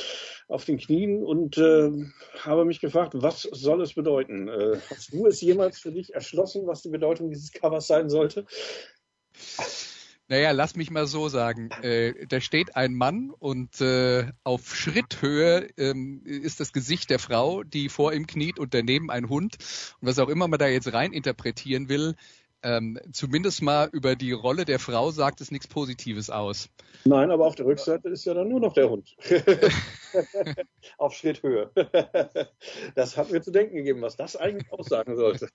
auf 0.48 0.66
den 0.66 0.80
Knien 0.80 1.24
und 1.24 1.58
äh, 1.60 1.92
habe 2.40 2.66
mich 2.66 2.82
gefragt, 2.82 3.14
was 3.16 3.44
soll 3.44 3.82
es 3.84 3.94
bedeuten? 3.94 4.48
Äh, 4.48 4.80
hast 4.90 5.14
du 5.14 5.28
es 5.28 5.40
jemals 5.40 5.80
für 5.80 5.92
dich 5.92 6.16
erschlossen, 6.16 6.66
was 6.66 6.82
die 6.82 6.90
Bedeutung 6.90 7.30
dieses 7.30 7.52
Covers 7.52 7.86
sein 7.86 8.10
sollte? 8.10 8.46
Naja, 10.32 10.52
lass 10.52 10.76
mich 10.76 10.92
mal 10.92 11.08
so 11.08 11.28
sagen. 11.28 11.70
Äh, 11.82 12.28
da 12.28 12.40
steht 12.40 12.76
ein 12.76 12.94
Mann 12.94 13.32
und 13.38 13.82
äh, 13.82 14.32
auf 14.44 14.76
Schritthöhe 14.76 15.70
ähm, 15.78 16.22
ist 16.24 16.60
das 16.60 16.72
Gesicht 16.72 17.10
der 17.10 17.18
Frau, 17.18 17.64
die 17.64 17.90
vor 17.90 18.14
ihm 18.14 18.28
kniet 18.28 18.60
und 18.60 18.76
daneben 18.76 19.10
ein 19.10 19.30
Hund. 19.30 19.58
Und 20.00 20.08
was 20.08 20.20
auch 20.20 20.30
immer 20.30 20.48
man 20.48 20.60
da 20.60 20.68
jetzt 20.68 20.94
rein 20.94 21.14
interpretieren 21.14 21.90
will, 21.90 22.16
ähm, 22.62 23.00
zumindest 23.14 23.62
mal 23.62 23.90
über 23.92 24.16
die 24.16 24.32
Rolle 24.32 24.66
der 24.66 24.80
Frau 24.80 25.12
sagt 25.12 25.42
es 25.42 25.52
nichts 25.52 25.68
Positives 25.68 26.30
aus. 26.30 26.70
Nein, 27.06 27.32
aber 27.32 27.46
auf 27.46 27.56
der 27.56 27.66
Rückseite 27.66 28.10
ist 28.10 28.26
ja 28.26 28.34
dann 28.34 28.50
nur 28.50 28.60
noch 28.60 28.74
der 28.74 28.90
Hund. 28.90 29.16
auf 30.98 31.14
Schritthöhe. 31.14 31.72
das 32.96 33.16
hat 33.16 33.32
mir 33.32 33.42
zu 33.42 33.52
denken 33.52 33.78
gegeben, 33.78 34.02
was 34.02 34.18
das 34.18 34.36
eigentlich 34.36 34.72
aussagen 34.74 35.16
sollte. 35.16 35.50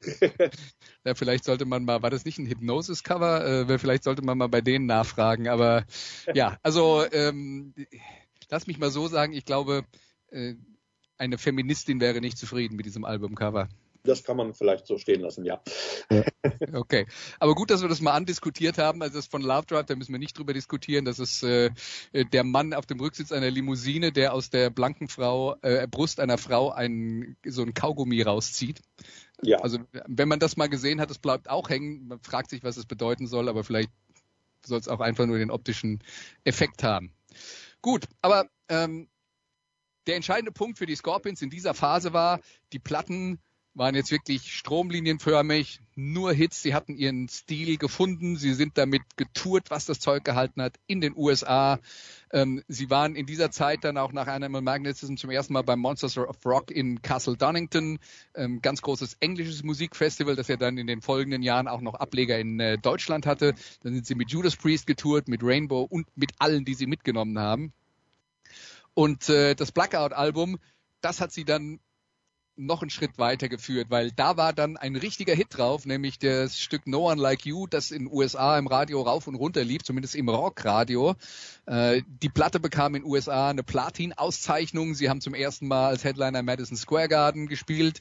ja, 1.05 1.15
vielleicht 1.15 1.45
sollte 1.45 1.67
man 1.67 1.85
mal, 1.85 2.03
war 2.03 2.11
das 2.11 2.25
nicht 2.25 2.39
ein 2.39 2.47
Hypnosis-Cover? 2.47 3.69
Äh, 3.69 3.79
vielleicht 3.79 4.05
sollte 4.05 4.23
man 4.23 4.39
mal 4.39 4.49
bei 4.49 4.63
denen 4.63 4.87
nachfragen. 4.87 5.49
Aber 5.49 5.85
ja, 6.33 6.57
also 6.63 7.05
ähm, 7.13 7.75
lass 8.49 8.67
mich 8.67 8.79
mal 8.79 8.91
so 8.91 9.09
sagen, 9.09 9.35
ich 9.35 9.45
glaube, 9.45 9.85
äh, 10.31 10.55
eine 11.19 11.39
Feministin 11.39 12.01
wäre 12.01 12.21
nicht 12.21 12.39
zufrieden 12.39 12.77
mit 12.77 12.87
diesem 12.87 13.05
Albumcover 13.05 13.69
das 14.05 14.23
kann 14.23 14.37
man 14.37 14.55
vielleicht 14.55 14.87
so 14.87 14.99
stehen 14.99 15.21
lassen, 15.21 15.45
ja. 15.45 15.61
Okay, 16.73 17.07
aber 17.39 17.55
gut, 17.55 17.71
dass 17.71 17.83
wir 17.83 17.89
das 17.89 18.01
mal 18.01 18.13
andiskutiert 18.13 18.79
haben. 18.79 19.03
Also 19.03 19.17
das 19.17 19.27
von 19.27 19.43
Love 19.43 19.67
Drive, 19.67 19.87
da 19.87 19.97
müssen 19.97 20.13
wir 20.13 20.19
nicht 20.19 20.39
drüber 20.39 20.53
diskutieren. 20.53 21.05
Das 21.05 21.19
ist 21.19 21.43
äh, 21.43 21.71
der 22.13 22.45
Mann 22.45 22.75
auf 22.75 22.87
dem 22.87 23.01
Rücksitz 23.01 23.33
einer 23.33 23.51
Limousine, 23.51 24.13
der 24.13 24.35
aus 24.35 24.51
der 24.51 24.71
blanken 24.71 25.09
Frau, 25.09 25.57
äh, 25.63 25.87
Brust 25.89 26.21
einer 26.21 26.39
Frau 26.39 26.71
ein, 26.71 27.37
so 27.47 27.63
ein 27.63 27.75
Kaugummi 27.75 28.21
rauszieht. 28.23 28.81
Ja. 29.43 29.59
Also 29.59 29.79
wenn 30.07 30.29
man 30.29 30.39
das 30.39 30.57
mal 30.57 30.69
gesehen 30.69 31.01
hat, 31.01 31.11
es 31.11 31.19
bleibt 31.19 31.49
auch 31.49 31.71
hängen. 31.71 32.07
Man 32.09 32.21
fragt 32.21 32.51
sich, 32.51 32.63
was 32.63 32.77
es 32.77 32.87
bedeuten 32.87 33.27
soll, 33.27 33.49
aber 33.49 33.65
vielleicht 33.65 33.91
soll 34.67 34.81
es 34.81 34.89
auch 34.89 35.01
einfach 35.01 35.27
nur 35.27 35.39
den 35.39 35.51
optischen 35.51 36.01
Effekt 36.45 36.83
haben. 36.83 37.13
Gut, 37.81 38.05
aber 38.23 38.49
ähm, 38.69 39.09
der 40.07 40.17
entscheidende 40.17 40.53
Punkt 40.53 40.79
für 40.79 40.87
die 40.87 40.97
Scorpions 40.97 41.43
in 41.43 41.51
dieser 41.51 41.75
Phase 41.75 42.13
war, 42.13 42.41
die 42.73 42.79
Platten 42.79 43.41
waren 43.75 43.97
jetzt 43.97 44.13
wirklich 44.13 44.53
stromlinienförmig, 44.55 45.81
nur 45.97 46.33
Hits. 46.33 46.63
Sie 46.63 46.75
hatten 46.75 46.97
ihren 46.97 47.29
Stil 47.29 47.77
gefunden. 47.77 48.37
Sie 48.37 48.55
sind 48.55 48.79
damit 48.79 49.03
getourt, 49.17 49.71
was 49.71 49.85
das 49.85 49.99
Zeug 49.99 50.25
gehalten 50.25 50.63
hat, 50.63 50.77
in 50.87 51.01
den 51.01 51.17
USA. 51.17 51.81
Ähm, 52.33 52.63
sie 52.69 52.89
waren 52.89 53.17
in 53.17 53.27
dieser 53.27 53.51
Zeit 53.51 53.83
dann 53.83 53.99
auch 53.99 54.13
nach 54.13 54.29
Animal 54.29 54.63
Magnetism 54.63 55.17
zum 55.17 55.31
ersten 55.31 55.53
Mal 55.53 55.63
beim 55.63 55.81
Monsters 55.81 56.17
of 56.17 56.37
Rock 56.47 56.71
in 56.71 57.03
Castle 57.03 57.37
Donington. 57.37 57.99
Ähm, 58.35 58.63
ganz 58.63 58.81
großes 58.81 59.17
englisches 59.21 59.65
Musikfestival, 59.65 60.37
das 60.37 60.49
ja 60.49 60.57
dann 60.57 60.79
in 60.79 60.87
den 60.87 61.03
folgenden 61.03 61.43
Jahren 61.43 61.67
auch 61.67 61.81
noch 61.81 61.95
Ableger 61.95 62.39
in 62.39 62.61
äh, 62.61 62.79
Deutschland 62.79 63.27
hatte. 63.27 63.55
Dann 63.83 63.93
sind 63.93 64.07
sie 64.07 64.15
mit 64.15 64.31
Judas 64.31 64.57
Priest 64.57 64.87
getourt, 64.87 65.27
mit 65.27 65.43
Rainbow 65.43 65.83
und 65.83 66.07
mit 66.17 66.31
allen, 66.39 66.65
die 66.65 66.75
sie 66.75 66.87
mitgenommen 66.87 67.39
haben. 67.41 67.73
Und 68.95 69.29
äh, 69.29 69.57
das 69.57 69.73
Blackout-Album, 69.73 70.59
das 71.01 71.21
hat 71.21 71.33
sie 71.33 71.45
dann 71.45 71.81
noch 72.57 72.83
einen 72.83 72.91
Schritt 72.91 73.19
weiter 73.19 73.49
geführt, 73.49 73.89
weil 73.91 74.11
da 74.13 74.37
war 74.37 74.53
dann 74.53 74.77
ein 74.77 74.97
richtiger 74.97 75.35
Hit 75.35 75.49
drauf, 75.51 75.87
nämlich 75.87 76.19
das 76.19 76.59
Stück 76.59 76.87
No 76.87 77.11
One 77.11 77.21
Like 77.21 77.47
You, 77.47 77.67
das 77.67 77.91
in 77.91 78.07
USA 78.11 78.59
im 78.59 78.67
Radio 78.67 79.03
rauf 79.03 79.27
und 79.27 79.35
runter 79.35 79.65
lief, 79.65 79.83
zumindest 79.83 80.15
im 80.15 80.29
Rockradio. 80.29 81.17
Äh, 81.67 82.03
die 82.07 82.29
Platte 82.29 82.61
bekam 82.61 82.95
in 82.95 83.05
USA 83.05 83.51
eine 83.51 83.63
Platin-Auszeichnung. 83.63 84.95
Sie 84.95 85.09
haben 85.09 85.21
zum 85.21 85.35
ersten 85.35 85.67
Mal 85.67 85.89
als 85.89 86.05
Headliner 86.05 86.43
Madison 86.43 86.77
Square 86.77 87.09
Garden 87.09 87.49
gespielt 87.49 88.01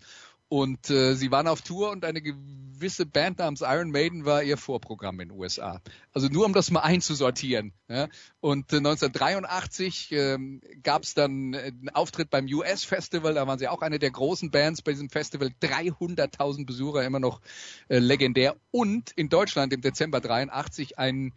und 0.54 0.91
äh, 0.91 1.16
sie 1.16 1.32
waren 1.32 1.47
auf 1.47 1.64
Tour 1.64 1.89
und 1.89 2.06
eine 2.06 2.22
gewisse 2.22 3.08
Band 3.08 3.39
namens 3.39 3.62
Iron 3.62 3.89
Maiden 3.89 4.24
war 4.24 4.43
ihr 4.43 4.56
Vorprogramm 4.56 5.20
in 5.20 5.30
den 5.30 5.39
USA. 5.39 5.82
Also 6.12 6.28
nur 6.28 6.45
um 6.45 6.54
das 6.54 6.70
mal 6.70 6.82
einzusortieren. 6.82 7.74
Ja? 7.89 8.08
Und 8.39 8.72
äh, 8.72 8.78
1983 8.78 10.12
ähm, 10.12 10.62
gab 10.84 11.01
es 11.01 11.16
dann 11.16 11.56
einen 11.56 11.89
Auftritt 11.89 12.30
beim 12.30 12.45
US 12.45 12.84
Festival, 12.84 13.34
da 13.34 13.47
waren 13.47 13.58
sie 13.58 13.68
auch 13.68 13.82
eine 13.82 13.97
der 13.97 14.12
großen 14.12 14.51
Bands 14.51 14.84
bei 14.84 14.91
diesem 14.91 15.10
Festival. 15.10 15.49
300.000 15.60 16.68
Besucher, 16.68 17.04
immer 17.04 17.20
noch 17.20 17.41
äh, 17.88 17.97
legendär. 17.97 18.56
Und 18.70 19.10
in 19.10 19.30
Deutschland 19.30 19.74
im 19.74 19.82
Dezember 19.82 20.22
83 20.22 20.99
ein 20.99 21.34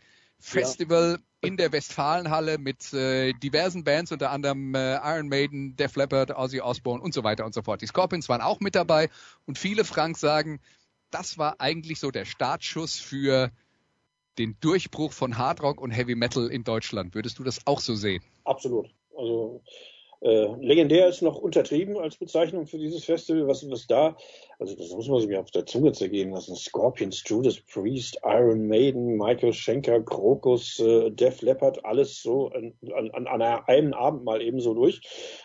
Festival 0.46 1.18
ja. 1.18 1.48
in 1.48 1.56
der 1.56 1.72
Westfalenhalle 1.72 2.58
mit 2.58 2.92
äh, 2.92 3.32
diversen 3.32 3.82
Bands, 3.82 4.12
unter 4.12 4.30
anderem 4.30 4.74
äh, 4.76 4.94
Iron 4.96 5.28
Maiden, 5.28 5.74
Def 5.74 5.96
Leppard, 5.96 6.30
Ozzy 6.30 6.60
Osbourne 6.60 7.02
und 7.02 7.12
so 7.12 7.24
weiter 7.24 7.44
und 7.44 7.52
so 7.52 7.62
fort. 7.62 7.82
Die 7.82 7.86
Scorpions 7.86 8.28
waren 8.28 8.40
auch 8.40 8.60
mit 8.60 8.76
dabei 8.76 9.10
und 9.46 9.58
viele 9.58 9.84
Frank 9.84 10.16
sagen, 10.16 10.60
das 11.10 11.36
war 11.36 11.60
eigentlich 11.60 11.98
so 11.98 12.12
der 12.12 12.24
Startschuss 12.24 12.96
für 12.96 13.50
den 14.38 14.56
Durchbruch 14.60 15.12
von 15.12 15.36
Hardrock 15.36 15.80
und 15.80 15.90
Heavy 15.90 16.14
Metal 16.14 16.46
in 16.46 16.62
Deutschland. 16.62 17.14
Würdest 17.16 17.40
du 17.40 17.44
das 17.44 17.66
auch 17.66 17.80
so 17.80 17.96
sehen? 17.96 18.22
Absolut. 18.44 18.88
Also 19.16 19.62
äh, 20.26 20.56
legendär 20.60 21.06
ist 21.06 21.22
noch 21.22 21.36
untertrieben 21.36 21.96
als 21.96 22.16
Bezeichnung 22.16 22.66
für 22.66 22.78
dieses 22.78 23.04
Festival. 23.04 23.46
Was, 23.46 23.68
was 23.70 23.86
da, 23.86 24.16
also 24.58 24.74
das 24.74 24.90
muss 24.90 25.08
man 25.08 25.20
sich 25.20 25.36
auf 25.36 25.52
der 25.52 25.66
Zunge 25.66 25.92
zergehen 25.92 26.32
lassen. 26.32 26.56
Scorpions, 26.56 27.22
Judas 27.24 27.60
Priest, 27.60 28.18
Iron 28.24 28.66
Maiden, 28.66 29.16
Michael 29.16 29.52
Schenker, 29.52 30.02
Krokus, 30.02 30.80
äh, 30.80 31.10
Def 31.12 31.42
Leppard, 31.42 31.84
alles 31.84 32.20
so 32.20 32.48
an, 32.48 32.74
an, 32.92 33.26
an 33.26 33.42
einem 33.42 33.94
Abend 33.94 34.24
mal 34.24 34.42
eben 34.42 34.58
so 34.60 34.74
durch. 34.74 35.00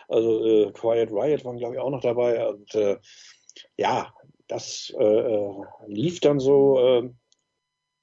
Also 0.08 0.44
äh, 0.44 0.72
Quiet 0.72 1.12
Riot 1.12 1.44
waren, 1.44 1.58
glaube 1.58 1.76
ich, 1.76 1.80
auch 1.80 1.90
noch 1.90 2.02
dabei. 2.02 2.44
Und 2.48 2.74
äh, 2.74 2.98
ja, 3.76 4.12
das 4.48 4.92
äh, 4.98 5.04
äh 5.04 5.50
lief 5.86 6.18
dann 6.18 6.40
so 6.40 6.78
äh, 6.78 7.10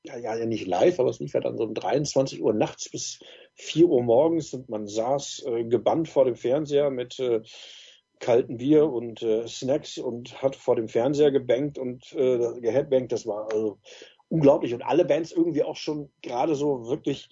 ja, 0.03 0.17
ja, 0.17 0.45
nicht 0.45 0.65
live, 0.65 0.99
aber 0.99 1.09
es 1.09 1.19
lief 1.19 1.33
ja 1.33 1.41
dann 1.41 1.57
so 1.57 1.65
um 1.65 1.73
23 1.73 2.41
Uhr 2.41 2.53
nachts 2.53 2.89
bis 2.89 3.19
4 3.59 3.87
Uhr 3.87 4.01
morgens 4.03 4.53
und 4.53 4.69
man 4.69 4.87
saß 4.87 5.43
äh, 5.45 5.63
gebannt 5.65 6.07
vor 6.07 6.25
dem 6.25 6.35
Fernseher 6.35 6.89
mit 6.89 7.19
äh, 7.19 7.41
kalten 8.19 8.57
Bier 8.57 8.89
und 8.89 9.21
äh, 9.21 9.47
Snacks 9.47 9.97
und 9.97 10.41
hat 10.41 10.55
vor 10.55 10.75
dem 10.75 10.87
Fernseher 10.87 11.31
gebankt 11.31 11.77
und 11.77 12.11
äh, 12.13 12.59
geheadbankt. 12.59 13.11
Das 13.11 13.25
war 13.25 13.51
also 13.51 13.79
unglaublich. 14.29 14.73
Und 14.73 14.81
alle 14.81 15.05
Bands 15.05 15.31
irgendwie 15.31 15.63
auch 15.63 15.75
schon 15.75 16.11
gerade 16.21 16.55
so 16.55 16.87
wirklich, 16.87 17.29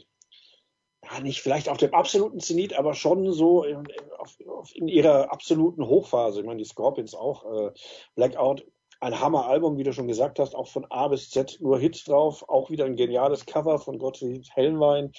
ja, 1.04 1.20
nicht 1.22 1.42
vielleicht 1.42 1.70
auf 1.70 1.78
dem 1.78 1.94
absoluten 1.94 2.40
Zenit, 2.40 2.78
aber 2.78 2.94
schon 2.94 3.32
so 3.32 3.64
in, 3.64 3.84
in, 3.86 4.48
in 4.76 4.88
ihrer 4.88 5.32
absoluten 5.32 5.86
Hochphase. 5.86 6.42
Ich 6.42 6.46
meine, 6.46 6.60
die 6.60 6.70
Scorpions 6.70 7.16
auch. 7.16 7.46
Äh, 7.46 7.72
Blackout 8.16 8.66
ein 9.00 9.20
Hammer-Album, 9.20 9.78
wie 9.78 9.84
du 9.84 9.94
schon 9.94 10.08
gesagt 10.08 10.40
hast, 10.40 10.56
auch 10.56 10.68
von 10.68 10.86
A 10.90 11.08
bis 11.08 11.30
Z 11.30 11.60
nur 11.62 11.80
Hits 11.80 12.04
drauf, 12.04 12.48
auch 12.48 12.70
wieder 12.70 12.86
ein 12.86 12.96
geniales 12.96 13.46
Cover 13.46 13.80
von 13.80 14.00
Gottfried 14.00 14.50
Hellenwein. 14.54 15.12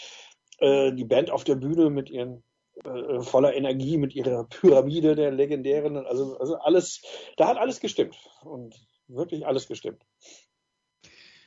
Äh, 0.59 0.93
die 0.93 1.05
Band 1.05 1.31
auf 1.31 1.45
der 1.45 1.55
Bühne 1.55 1.91
mit 1.91 2.11
ihren 2.11 2.43
äh, 2.85 3.21
voller 3.21 3.55
Energie, 3.55 3.97
mit 3.97 4.15
ihrer 4.15 4.45
Pyramide 4.45 5.15
der 5.15 5.31
legendären, 5.31 5.97
also, 6.07 6.37
also 6.39 6.57
alles, 6.59 7.03
da 7.37 7.49
hat 7.49 7.57
alles 7.57 7.81
gestimmt 7.81 8.17
und 8.43 8.75
wirklich 9.09 9.47
alles 9.47 9.69
gestimmt. 9.69 10.03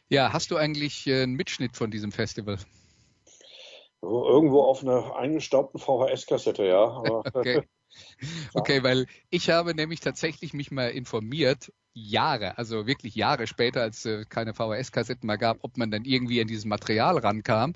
Ja, 0.09 0.34
hast 0.34 0.51
du 0.51 0.57
eigentlich 0.57 1.07
äh, 1.07 1.24
einen 1.24 1.34
Mitschnitt 1.34 1.78
von 1.78 1.91
diesem 1.91 2.12
Festival? 2.12 2.57
Irgendwo 4.01 4.62
auf 4.62 4.82
einer 4.82 5.16
eingestaubten 5.16 5.80
VHS-Kassette, 5.80 6.66
ja. 6.66 6.86
okay. 7.34 7.64
Okay, 8.53 8.84
weil 8.84 9.05
ich 9.30 9.49
habe 9.49 9.76
nämlich 9.76 9.99
tatsächlich 9.99 10.53
mich 10.53 10.72
mal 10.72 10.91
informiert, 10.91 11.74
Jahre, 11.93 12.57
also 12.57 12.88
wirklich 12.88 13.16
Jahre 13.16 13.47
später, 13.47 13.82
als 13.82 14.05
es 14.05 14.22
äh, 14.22 14.26
keine 14.26 14.53
VHS-Kassetten 14.53 15.28
mehr 15.28 15.38
gab, 15.38 15.57
ob 15.62 15.76
man 15.76 15.91
dann 15.91 16.05
irgendwie 16.05 16.39
an 16.39 16.47
dieses 16.47 16.64
Material 16.64 17.18
rankam 17.18 17.74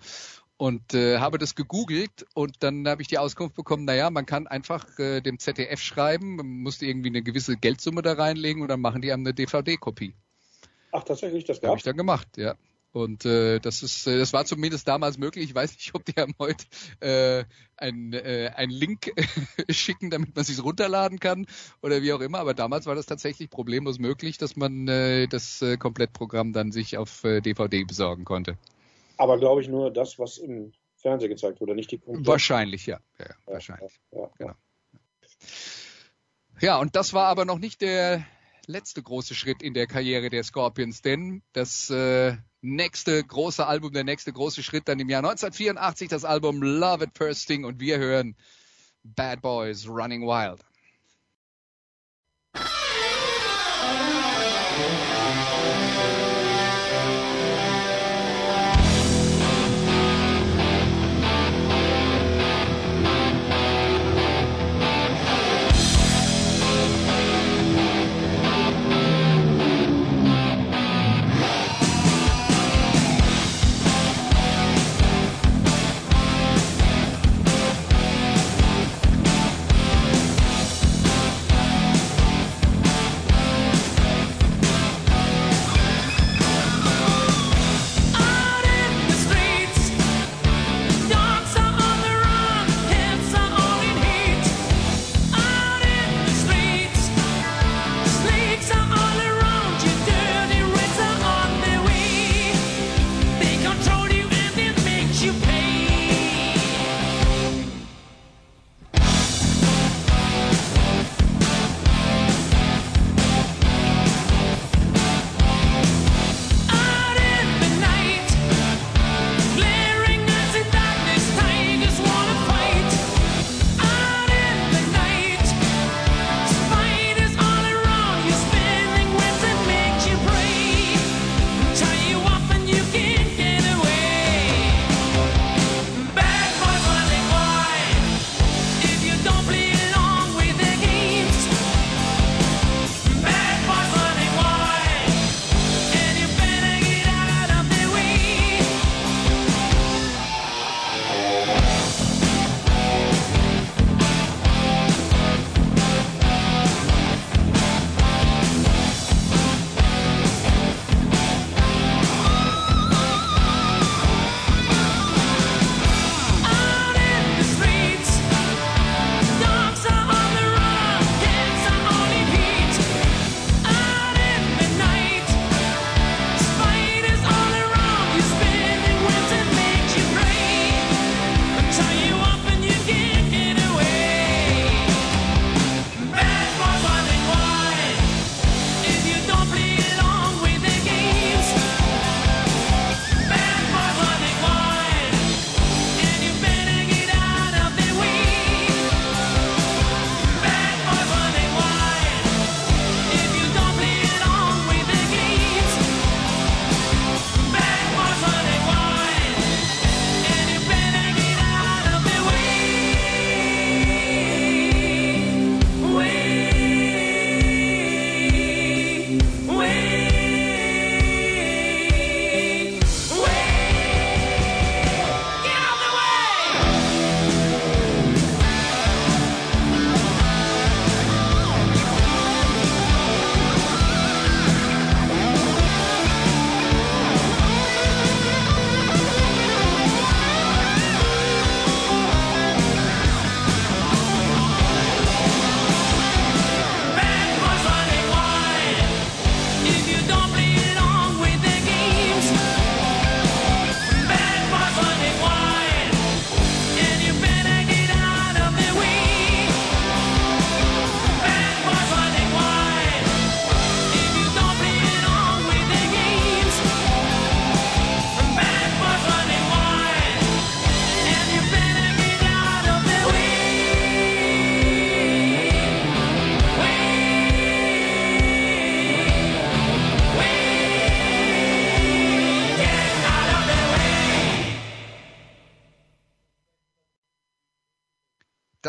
und 0.58 0.94
äh, 0.94 1.20
habe 1.20 1.38
das 1.38 1.56
gegoogelt 1.56 2.26
und 2.34 2.64
dann 2.64 2.88
habe 2.88 3.02
ich 3.02 3.08
die 3.08 3.18
Auskunft 3.18 3.56
bekommen, 3.56 3.86
naja, 3.86 4.10
man 4.10 4.26
kann 4.26 4.48
einfach 4.48 5.00
äh, 5.00 5.22
dem 5.22 5.40
ZDF 5.40 5.82
schreiben, 5.82 6.38
man 6.38 6.48
musste 6.48 6.86
irgendwie 6.86 7.10
eine 7.10 7.22
gewisse 7.22 7.58
Geldsumme 7.58 8.02
da 8.02 8.14
reinlegen 8.14 8.62
und 8.62 8.70
dann 8.70 8.82
machen 8.82 9.02
die 9.02 9.12
einem 9.12 9.26
eine 9.26 9.34
DVD-Kopie. 9.34 10.14
Ach, 10.92 11.04
tatsächlich, 11.04 11.44
das 11.44 11.62
habe 11.62 11.78
ich 11.78 11.84
dann 11.84 11.98
gemacht, 11.98 12.38
ja. 12.38 12.56
Und 12.94 13.26
äh, 13.26 13.60
das 13.60 13.84
ist, 13.84 14.08
äh, 14.08 14.18
das 14.18 14.32
war 14.32 14.46
zumindest 14.46 14.88
damals 14.88 15.18
möglich. 15.18 15.50
Ich 15.50 15.56
weiß 15.56 15.74
nicht, 15.74 15.94
ob 15.94 16.06
die 16.06 16.14
haben 16.14 16.34
heute 16.40 16.64
äh, 17.02 17.44
ein, 17.76 18.14
äh, 18.14 18.52
einen 18.56 18.72
Link 18.72 19.12
schicken, 19.70 20.10
damit 20.10 20.34
man 20.34 20.46
sich 20.46 20.64
runterladen 20.64 21.20
kann 21.20 21.46
oder 21.82 22.02
wie 22.02 22.14
auch 22.14 22.22
immer. 22.22 22.40
Aber 22.40 22.54
damals 22.54 22.86
war 22.86 22.96
das 22.96 23.06
tatsächlich 23.06 23.50
problemlos 23.50 24.00
möglich, 24.00 24.38
dass 24.38 24.56
man 24.56 24.88
äh, 24.88 25.28
das 25.28 25.62
äh, 25.62 25.76
Komplettprogramm 25.76 26.54
dann 26.54 26.72
sich 26.72 26.98
auf 26.98 27.26
äh, 27.26 27.42
DVD 27.42 27.84
besorgen 27.84 28.24
konnte. 28.24 28.58
Aber 29.18 29.38
glaube 29.38 29.62
ich 29.62 29.68
nur 29.68 29.92
das, 29.92 30.20
was 30.20 30.38
im 30.38 30.74
Fernsehen 30.96 31.30
gezeigt 31.30 31.62
wurde, 31.62 31.76
nicht 31.76 31.92
die 31.92 32.00
Komplett 32.00 32.28
Wahrscheinlich, 32.28 32.86
ja. 32.86 33.00
ja, 33.20 33.26
ja 33.26 33.36
wahrscheinlich. 33.46 34.00
Ja, 34.12 34.30
genau. 34.38 34.54
ja, 36.60 36.80
und 36.80 36.96
das 36.96 37.14
war 37.14 37.28
aber 37.28 37.46
noch 37.46 37.60
nicht 37.60 37.82
der 37.82 38.26
letzte 38.68 39.04
große 39.04 39.36
Schritt 39.36 39.62
in 39.62 39.74
der 39.74 39.88
Karriere 39.88 40.30
der 40.30 40.44
Scorpions, 40.44 41.02
denn 41.02 41.44
das 41.54 41.90
äh, 41.90 42.36
nächste 42.62 43.24
große 43.24 43.66
Album, 43.66 43.94
der 43.94 44.04
nächste 44.04 44.34
große 44.34 44.64
Schritt 44.64 44.88
dann 44.88 45.00
im 45.00 45.10
Jahr 45.10 45.20
1984, 45.20 46.10
das 46.10 46.26
Album 46.26 46.62
Love 46.62 47.04
at 47.06 47.18
First 47.18 47.44
Sting 47.44 47.64
und 47.64 47.80
wir 47.80 48.00
hören 48.00 48.36
Bad 49.04 49.42
Boys 49.42 49.88
Running 49.88 50.24
Wild. 50.24 50.62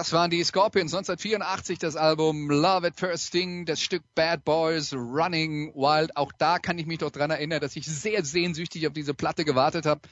Das 0.07 0.13
waren 0.13 0.31
die 0.31 0.45
Scorpions 0.45 0.95
1984, 0.95 1.81
das 1.81 1.97
Album 1.97 2.49
Love 2.49 2.87
at 2.87 2.97
First 2.97 3.27
Sting, 3.27 3.67
das 3.67 3.81
Stück 3.81 4.05
Bad 4.15 4.45
Boys 4.45 4.93
Running 4.95 5.75
Wild. 5.75 6.17
Auch 6.17 6.31
da 6.39 6.61
kann 6.61 6.79
ich 6.79 6.87
mich 6.87 6.99
doch 6.99 7.11
dran 7.11 7.33
erinnern, 7.33 7.59
dass 7.59 7.75
ich 7.75 7.87
sehr 7.87 8.25
sehnsüchtig 8.25 8.87
auf 8.87 8.93
diese 8.93 9.15
Platte 9.15 9.45
gewartet 9.45 9.85
habe. 9.85 10.03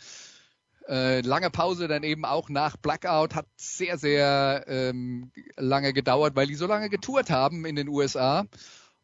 Äh, 0.89 1.21
lange 1.21 1.49
Pause 1.49 1.87
dann 1.87 2.03
eben 2.03 2.25
auch 2.25 2.49
nach 2.49 2.77
Blackout 2.77 3.37
hat 3.37 3.47
sehr, 3.57 3.97
sehr 3.97 4.65
ähm, 4.67 5.31
lange 5.57 5.93
gedauert, 5.93 6.35
weil 6.35 6.49
die 6.49 6.57
so 6.57 6.67
lange 6.67 6.91
getourt 6.91 7.31
haben 7.31 7.65
in 7.65 7.77
den 7.77 7.87
USA. 7.87 8.47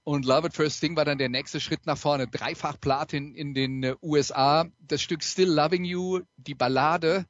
Und 0.02 0.24
Love 0.24 0.48
at 0.48 0.54
First 0.54 0.78
Sting 0.78 0.96
war 0.96 1.04
dann 1.04 1.18
der 1.18 1.28
nächste 1.28 1.60
Schritt 1.60 1.86
nach 1.86 1.98
vorne. 1.98 2.26
Dreifach 2.26 2.80
Platin 2.80 3.36
in 3.36 3.54
den 3.54 3.84
äh, 3.84 3.94
USA. 4.02 4.66
Das 4.80 5.00
Stück 5.00 5.22
Still 5.22 5.52
Loving 5.52 5.84
You, 5.84 6.22
die 6.36 6.56
Ballade, 6.56 7.26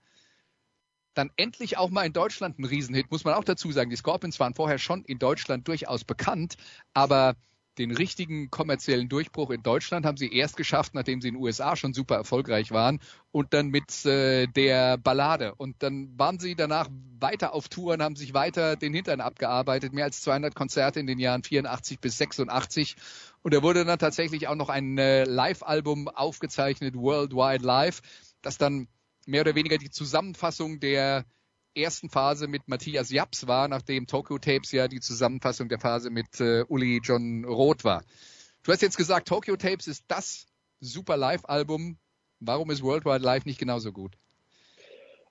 dann 1.15 1.31
endlich 1.37 1.77
auch 1.77 1.91
mal 1.91 2.05
in 2.05 2.13
Deutschland 2.13 2.59
ein 2.59 2.65
Riesenhit, 2.65 3.11
muss 3.11 3.25
man 3.25 3.35
auch 3.35 3.45
dazu 3.45 3.73
sagen. 3.73 3.91
Die 3.91 3.97
Scorpions 3.97 4.39
waren 4.41 4.55
vorher 4.55 4.79
schon 4.79 5.05
in 5.05 5.19
Deutschland 5.19 5.67
durchaus 5.69 6.05
bekannt, 6.05 6.57
aber 6.95 7.37
den 7.79 7.93
richtigen 7.93 8.51
kommerziellen 8.51 9.09
Durchbruch 9.09 9.51
in 9.51 9.63
Deutschland 9.63 10.05
haben 10.05 10.17
sie 10.17 10.33
erst 10.33 10.57
geschafft, 10.57 10.95
nachdem 10.95 11.21
sie 11.21 11.29
in 11.29 11.35
den 11.35 11.43
USA 11.43 11.77
schon 11.77 11.95
super 11.95 12.17
erfolgreich 12.17 12.73
waren 12.73 13.01
und 13.31 13.55
dann 13.55 13.69
mit 13.69 14.05
äh, 14.05 14.47
der 14.49 14.99
Ballade. 14.99 15.55
Und 15.55 15.83
dann 15.83 16.13
waren 16.19 16.39
sie 16.39 16.55
danach 16.55 16.89
weiter 17.19 17.55
auf 17.55 17.69
Touren, 17.69 18.03
haben 18.03 18.17
sich 18.17 18.35
weiter 18.35 18.77
den 18.77 18.93
Hintern 18.93 19.21
abgearbeitet, 19.21 19.93
mehr 19.93 20.05
als 20.05 20.21
200 20.21 20.55
Konzerte 20.55 21.01
in 21.01 21.07
den 21.07 21.19
Jahren 21.19 21.43
84 21.43 22.01
bis 22.01 22.19
86. 22.19 22.97
Und 23.43 23.55
da 23.55 23.63
wurde 23.63 23.85
dann 23.85 23.99
tatsächlich 23.99 24.49
auch 24.49 24.57
noch 24.57 24.69
ein 24.69 24.99
äh, 24.99 25.25
Live-Album 25.25 26.09
aufgezeichnet, 26.09 26.97
Worldwide 26.97 27.65
Live, 27.65 28.03
das 28.43 28.59
dann 28.59 28.89
mehr 29.31 29.43
oder 29.43 29.55
weniger 29.55 29.79
die 29.79 29.91
Zusammenfassung 29.91 30.81
der 30.81 31.25
ersten 31.75 32.11
Phase 32.11 32.49
mit 32.49 32.69
Matthias 32.69 33.11
Japs 33.11 33.47
war, 33.47 33.69
nachdem 33.69 34.07
Tokyo 34.07 34.39
Tapes 34.39 34.73
ja 34.73 34.89
die 34.89 35.01
Zusammenfassung 35.01 35.69
der 35.69 35.79
Phase 35.79 36.11
mit 36.11 36.41
äh, 36.41 36.65
Uli 36.69 37.01
John 37.03 37.45
Roth 37.45 37.85
war. 37.85 38.03
Du 38.63 38.73
hast 38.73 38.83
jetzt 38.83 38.97
gesagt, 38.97 39.29
Tokyo 39.29 39.57
Tapes 39.57 39.87
ist 39.87 40.05
das 40.09 40.47
super 40.81 41.17
Live-Album. 41.17 41.99
Warum 42.41 42.71
ist 42.71 42.83
Worldwide 42.83 43.25
Live 43.25 43.45
nicht 43.45 43.59
genauso 43.59 43.93
gut? 43.93 44.17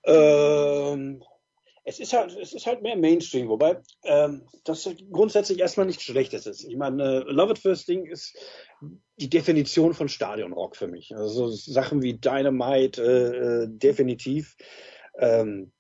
Ähm, 0.06 1.22
es 1.90 2.00
ist 2.00 2.14
halt, 2.14 2.38
es 2.38 2.54
ist 2.54 2.68
halt 2.68 2.84
mehr 2.84 2.96
Mainstream, 2.96 3.50
wobei 3.50 3.82
ähm, 4.04 4.44
das 4.64 4.88
grundsätzlich 5.12 5.60
erstmal 5.60 5.88
nichts 5.88 6.04
Schlechtes 6.04 6.46
ist. 6.46 6.64
Ich 6.64 6.78
meine, 6.78 7.04
äh, 7.04 7.32
Love 7.32 7.54
It 7.54 7.60
First 7.60 7.88
Ding 7.88 8.06
ist 8.06 8.38
die 9.18 9.30
Definition 9.30 9.96
von 9.96 10.08
Stadionrock 10.08 10.76
für 10.76 10.88
mich. 10.88 11.16
Also 11.16 11.50
Sachen 11.50 12.04
wie 12.04 12.14
Dynamite 12.14 13.02
äh, 13.02 13.64
äh, 13.64 13.68
definitiv. 13.68 14.56
Ähm, 15.18 15.72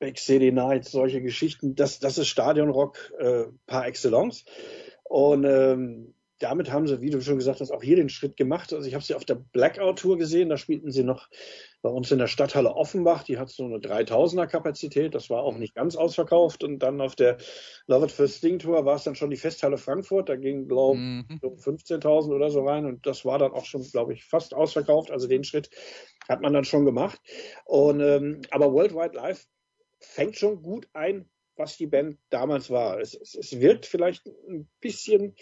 Big 0.00 0.18
City 0.18 0.50
Nights, 0.50 0.90
solche 0.90 1.22
Geschichten, 1.22 1.76
das, 1.76 2.00
das 2.00 2.18
ist 2.18 2.28
Stadionrock 2.28 3.12
äh, 3.18 3.44
par 3.66 3.86
excellence. 3.86 4.44
Und 5.04 5.44
ähm, 5.44 6.14
damit 6.40 6.70
haben 6.70 6.86
sie, 6.88 7.00
wie 7.00 7.10
du 7.10 7.20
schon 7.20 7.38
gesagt 7.38 7.60
hast, 7.60 7.70
auch 7.70 7.82
hier 7.82 7.96
den 7.96 8.08
Schritt 8.08 8.36
gemacht. 8.36 8.72
Also 8.72 8.86
ich 8.86 8.94
habe 8.94 9.04
sie 9.04 9.14
auf 9.14 9.24
der 9.24 9.36
Blackout 9.36 10.00
Tour 10.00 10.18
gesehen, 10.18 10.48
da 10.48 10.56
spielten 10.56 10.90
sie 10.90 11.04
noch 11.04 11.28
bei 11.86 11.92
uns 11.92 12.10
in 12.10 12.18
der 12.18 12.26
Stadthalle 12.26 12.74
Offenbach, 12.74 13.22
die 13.22 13.38
hat 13.38 13.48
so 13.48 13.64
eine 13.64 13.76
3000er 13.76 14.48
Kapazität, 14.48 15.14
das 15.14 15.30
war 15.30 15.44
auch 15.44 15.56
nicht 15.56 15.72
ganz 15.72 15.94
ausverkauft. 15.94 16.64
Und 16.64 16.80
dann 16.80 17.00
auf 17.00 17.14
der 17.14 17.36
Love 17.86 18.06
It 18.06 18.10
First 18.10 18.38
Sting 18.38 18.58
Tour 18.58 18.84
war 18.84 18.96
es 18.96 19.04
dann 19.04 19.14
schon 19.14 19.30
die 19.30 19.36
Festhalle 19.36 19.78
Frankfurt, 19.78 20.28
da 20.28 20.34
ging, 20.34 20.66
glaube 20.66 20.96
ich, 20.96 21.00
mhm. 21.00 21.54
15.000 21.54 22.34
oder 22.34 22.50
so 22.50 22.66
rein 22.66 22.86
und 22.86 23.06
das 23.06 23.24
war 23.24 23.38
dann 23.38 23.52
auch 23.52 23.64
schon, 23.64 23.84
glaube 23.84 24.14
ich, 24.14 24.24
fast 24.24 24.52
ausverkauft. 24.52 25.12
Also 25.12 25.28
den 25.28 25.44
Schritt 25.44 25.70
hat 26.28 26.40
man 26.40 26.52
dann 26.52 26.64
schon 26.64 26.84
gemacht. 26.84 27.20
Und, 27.64 28.00
ähm, 28.00 28.40
aber 28.50 28.72
Worldwide 28.72 29.14
Live 29.14 29.46
fängt 30.00 30.36
schon 30.36 30.62
gut 30.62 30.88
ein, 30.92 31.30
was 31.54 31.76
die 31.76 31.86
Band 31.86 32.18
damals 32.30 32.68
war. 32.68 32.98
Es, 32.98 33.14
es, 33.14 33.36
es 33.36 33.60
wirkt 33.60 33.86
vielleicht 33.86 34.26
ein 34.26 34.68
bisschen 34.80 35.36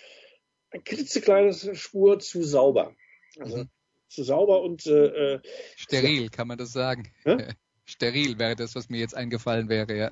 ein 0.72 0.84
klitzekleines 0.84 1.70
Spur 1.78 2.18
zu 2.18 2.42
sauber. 2.42 2.94
Also 3.38 3.56
mhm. 3.56 3.70
Zu 4.14 4.24
sauber 4.24 4.62
und 4.62 4.86
äh, 4.86 5.34
äh 5.34 5.40
steril, 5.76 6.28
kann 6.30 6.48
man 6.48 6.58
das 6.58 6.72
sagen. 6.72 7.12
Hä? 7.24 7.36
Steril 7.86 8.38
wäre 8.38 8.56
das, 8.56 8.74
was 8.74 8.88
mir 8.88 8.98
jetzt 8.98 9.14
eingefallen 9.14 9.68
wäre, 9.68 9.94
ja. 9.94 10.10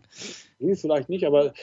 Nee, 0.59 0.77
vielleicht 0.77 1.09
nicht, 1.09 1.25
aber 1.25 1.55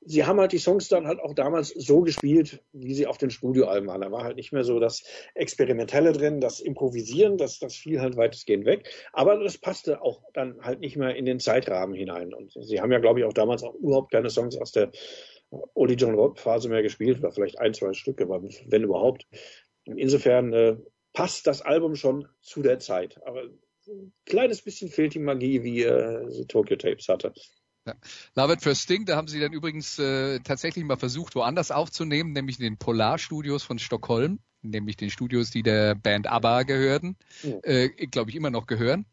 sie 0.00 0.24
haben 0.24 0.38
halt 0.38 0.52
die 0.52 0.58
Songs 0.58 0.88
dann 0.88 1.06
halt 1.06 1.18
auch 1.20 1.34
damals 1.34 1.70
so 1.70 2.02
gespielt, 2.02 2.62
wie 2.72 2.94
sie 2.94 3.08
auf 3.08 3.18
den 3.18 3.30
Studioalben 3.30 3.88
waren. 3.88 4.02
Da 4.02 4.12
war 4.12 4.22
halt 4.22 4.36
nicht 4.36 4.52
mehr 4.52 4.62
so 4.62 4.78
das 4.78 5.02
Experimentelle 5.34 6.12
drin, 6.12 6.40
das 6.40 6.60
Improvisieren, 6.60 7.38
das, 7.38 7.58
das 7.58 7.74
fiel 7.74 8.00
halt 8.00 8.16
weitestgehend 8.16 8.66
weg. 8.66 8.88
Aber 9.12 9.42
das 9.42 9.58
passte 9.58 10.00
auch 10.02 10.22
dann 10.32 10.60
halt 10.62 10.80
nicht 10.80 10.96
mehr 10.96 11.16
in 11.16 11.24
den 11.24 11.40
Zeitrahmen 11.40 11.94
hinein. 11.94 12.32
Und 12.32 12.52
sie 12.52 12.80
haben 12.80 12.92
ja, 12.92 13.00
glaube 13.00 13.18
ich, 13.18 13.26
auch 13.26 13.34
damals 13.34 13.64
auch 13.64 13.74
überhaupt 13.74 14.12
keine 14.12 14.30
Songs 14.30 14.56
aus 14.56 14.70
der 14.70 14.92
Oli 15.74 15.94
John 15.94 16.14
Robb 16.14 16.38
Phase 16.38 16.68
mehr 16.68 16.82
gespielt, 16.82 17.18
oder 17.18 17.32
vielleicht 17.32 17.58
ein, 17.58 17.74
zwei 17.74 17.92
Stücke, 17.92 18.24
aber 18.24 18.42
wenn 18.42 18.84
überhaupt. 18.84 19.26
Insofern 19.84 20.52
äh, 20.52 20.76
passt 21.12 21.46
das 21.46 21.62
Album 21.62 21.96
schon 21.96 22.28
zu 22.40 22.62
der 22.62 22.78
Zeit. 22.78 23.20
Aber 23.26 23.42
ein 23.86 24.12
kleines 24.26 24.62
bisschen 24.62 24.90
fehlt 24.90 25.14
die 25.14 25.18
Magie, 25.18 25.62
wie 25.62 25.82
äh, 25.82 26.30
sie 26.30 26.46
Tokyo 26.46 26.76
Tapes 26.76 27.08
hatte. 27.08 27.32
Ja. 27.86 27.94
Love 28.36 28.54
It 28.54 28.62
First 28.62 28.82
Sting, 28.82 29.06
da 29.06 29.16
haben 29.16 29.26
sie 29.26 29.40
dann 29.40 29.52
übrigens 29.52 29.98
äh, 29.98 30.38
tatsächlich 30.40 30.84
mal 30.84 30.96
versucht, 30.96 31.34
woanders 31.34 31.72
aufzunehmen, 31.72 32.32
nämlich 32.32 32.58
in 32.58 32.64
den 32.64 32.78
Polarstudios 32.78 33.64
von 33.64 33.80
Stockholm, 33.80 34.38
nämlich 34.62 34.96
den 34.96 35.10
Studios, 35.10 35.50
die 35.50 35.64
der 35.64 35.96
Band 35.96 36.28
ABBA 36.28 36.62
gehörten, 36.62 37.16
ja. 37.42 37.58
äh, 37.64 37.88
glaube 37.88 38.30
ich 38.30 38.36
immer 38.36 38.50
noch 38.50 38.66
gehören. 38.66 39.04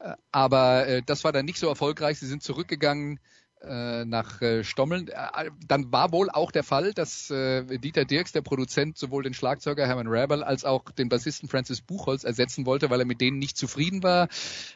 Äh, 0.00 0.14
aber 0.32 0.86
äh, 0.86 1.02
das 1.04 1.24
war 1.24 1.32
dann 1.32 1.46
nicht 1.46 1.58
so 1.58 1.68
erfolgreich. 1.68 2.18
Sie 2.18 2.26
sind 2.26 2.42
zurückgegangen 2.42 3.20
nach 3.66 4.40
äh, 4.40 4.64
Stommeln. 4.64 5.08
Äh, 5.08 5.50
dann 5.66 5.92
war 5.92 6.12
wohl 6.12 6.30
auch 6.30 6.50
der 6.50 6.64
Fall, 6.64 6.94
dass 6.94 7.30
äh, 7.30 7.78
Dieter 7.78 8.04
Dirks, 8.04 8.32
der 8.32 8.42
Produzent, 8.42 8.96
sowohl 8.96 9.22
den 9.22 9.34
Schlagzeuger 9.34 9.86
Hermann 9.86 10.08
Rabel 10.08 10.42
als 10.42 10.64
auch 10.64 10.90
den 10.90 11.08
Bassisten 11.08 11.48
Francis 11.48 11.80
Buchholz 11.80 12.24
ersetzen 12.24 12.66
wollte, 12.66 12.90
weil 12.90 13.00
er 13.00 13.06
mit 13.06 13.20
denen 13.20 13.38
nicht 13.38 13.56
zufrieden 13.56 14.02
war. 14.02 14.28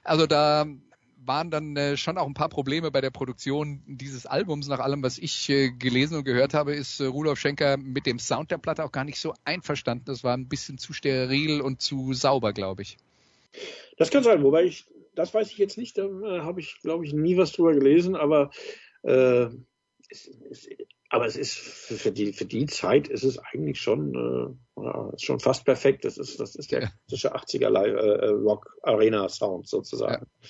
Also 0.02 0.26
da 0.26 0.66
waren 1.26 1.50
dann 1.50 1.76
äh, 1.76 1.96
schon 1.96 2.18
auch 2.18 2.26
ein 2.26 2.34
paar 2.34 2.48
Probleme 2.48 2.90
bei 2.90 3.00
der 3.00 3.10
Produktion 3.10 3.82
dieses 3.86 4.26
Albums. 4.26 4.68
Nach 4.68 4.80
allem, 4.80 5.02
was 5.02 5.18
ich 5.18 5.48
äh, 5.48 5.70
gelesen 5.70 6.18
und 6.18 6.24
gehört 6.24 6.54
habe, 6.54 6.74
ist 6.74 7.00
äh, 7.00 7.06
Rudolf 7.06 7.38
Schenker 7.38 7.76
mit 7.76 8.06
dem 8.06 8.18
Sound 8.18 8.50
der 8.50 8.58
Platte 8.58 8.84
auch 8.84 8.92
gar 8.92 9.04
nicht 9.04 9.18
so 9.18 9.34
einverstanden. 9.44 10.04
Das 10.06 10.24
war 10.24 10.36
ein 10.36 10.48
bisschen 10.48 10.78
zu 10.78 10.92
steril 10.92 11.60
und 11.60 11.80
zu 11.80 12.12
sauber, 12.12 12.52
glaube 12.52 12.82
ich. 12.82 12.96
Das 13.96 14.10
kann 14.10 14.24
sein, 14.24 14.42
wobei 14.42 14.64
ich 14.64 14.84
das 15.14 15.34
weiß 15.34 15.50
ich 15.50 15.58
jetzt 15.58 15.78
nicht, 15.78 15.98
da 15.98 16.04
äh, 16.04 16.40
habe 16.40 16.60
ich, 16.60 16.78
glaube 16.82 17.04
ich, 17.04 17.12
nie 17.12 17.36
was 17.36 17.52
drüber 17.52 17.72
gelesen, 17.72 18.16
aber, 18.16 18.50
äh, 19.02 19.46
es, 20.08 20.30
es, 20.50 20.68
aber 21.08 21.26
es 21.26 21.36
ist 21.36 21.54
für, 21.54 22.12
die, 22.12 22.32
für 22.32 22.44
die 22.44 22.66
Zeit 22.66 23.08
ist 23.08 23.24
es 23.24 23.38
eigentlich 23.38 23.80
schon, 23.80 24.58
äh, 24.76 24.82
ja, 24.82 25.12
schon 25.16 25.40
fast 25.40 25.64
perfekt. 25.64 26.04
Das 26.04 26.18
ist, 26.18 26.40
das 26.40 26.56
ist 26.56 26.72
der 26.72 26.90
klassische 27.06 27.34
80er 27.34 27.68
Live, 27.68 27.94
äh, 27.94 28.26
Rock 28.28 28.76
Arena 28.82 29.28
Sound 29.28 29.68
sozusagen. 29.68 30.26
Ja. 30.40 30.48